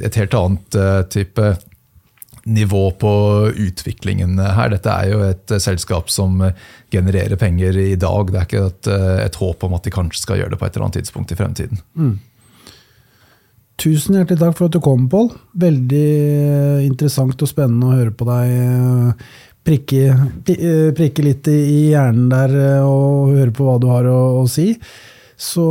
et, 0.00 0.16
helt 0.16 0.38
annet 0.38 0.78
uh, 0.80 1.02
type 1.12 1.52
nivå 2.48 2.86
på 2.98 3.12
utviklingen 3.52 4.40
her. 4.40 4.72
Dette 4.72 4.90
er 4.90 5.12
jo 5.12 5.20
et 5.28 5.52
selskap 5.62 6.08
som 6.10 6.40
genererer 6.90 7.38
penger 7.38 7.76
i 7.78 7.94
dag. 8.00 8.32
Det 8.32 8.40
er 8.40 8.48
ikke 8.48 8.64
et, 8.70 8.90
et 9.28 9.38
håp 9.38 9.62
om 9.68 9.76
at 9.76 9.86
de 9.86 9.94
kanskje 9.94 10.24
skal 10.24 10.40
gjøre 10.40 10.54
det 10.54 10.58
på 10.58 10.66
et 10.66 10.74
eller 10.74 10.88
annet 10.88 10.98
tidspunkt 10.98 11.30
i 11.30 11.38
fremtiden. 11.38 11.84
Mm. 11.94 12.16
Tusen 13.82 14.18
hjertelig 14.18 14.38
takk 14.38 14.58
for 14.58 14.68
at 14.68 14.74
du 14.74 14.82
kom, 14.84 15.06
Pål. 15.10 15.30
Veldig 15.58 16.08
interessant 16.88 17.40
og 17.42 17.50
spennende 17.50 17.88
å 17.88 17.96
høre 17.96 18.14
på 18.14 18.26
deg 18.28 19.22
prikke, 19.66 20.02
eh, 20.52 20.90
prikke, 20.96 21.24
litt 21.24 21.48
i 21.50 21.92
hjernen 21.92 22.28
der 22.32 22.54
eh, 22.58 22.84
og 22.86 23.32
høre 23.36 23.54
på 23.54 23.66
hva 23.68 23.78
du 23.82 23.88
har 23.92 24.08
å, 24.10 24.20
å, 24.42 24.46
si. 24.50 24.72
Så 25.42 25.66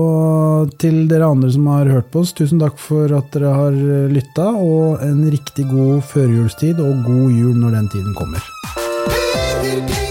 til 0.81 1.05
dere 1.07 1.29
andre 1.31 1.51
som 1.53 1.67
har 1.71 1.91
hørt 1.91 2.11
på 2.11 2.25
oss, 2.25 2.35
tusen 2.35 2.59
takk 2.59 2.79
for 2.81 3.11
at 3.15 3.31
dere 3.35 3.55
har 3.55 3.81
lytta, 4.11 4.49
og 4.59 5.03
en 5.05 5.23
riktig 5.31 5.69
god 5.71 6.03
førjulstid 6.11 6.81
og 6.83 7.05
god 7.07 7.35
jul 7.39 7.55
når 7.55 7.79
den 7.79 7.91
tiden 7.95 8.17
kommer. 8.17 10.10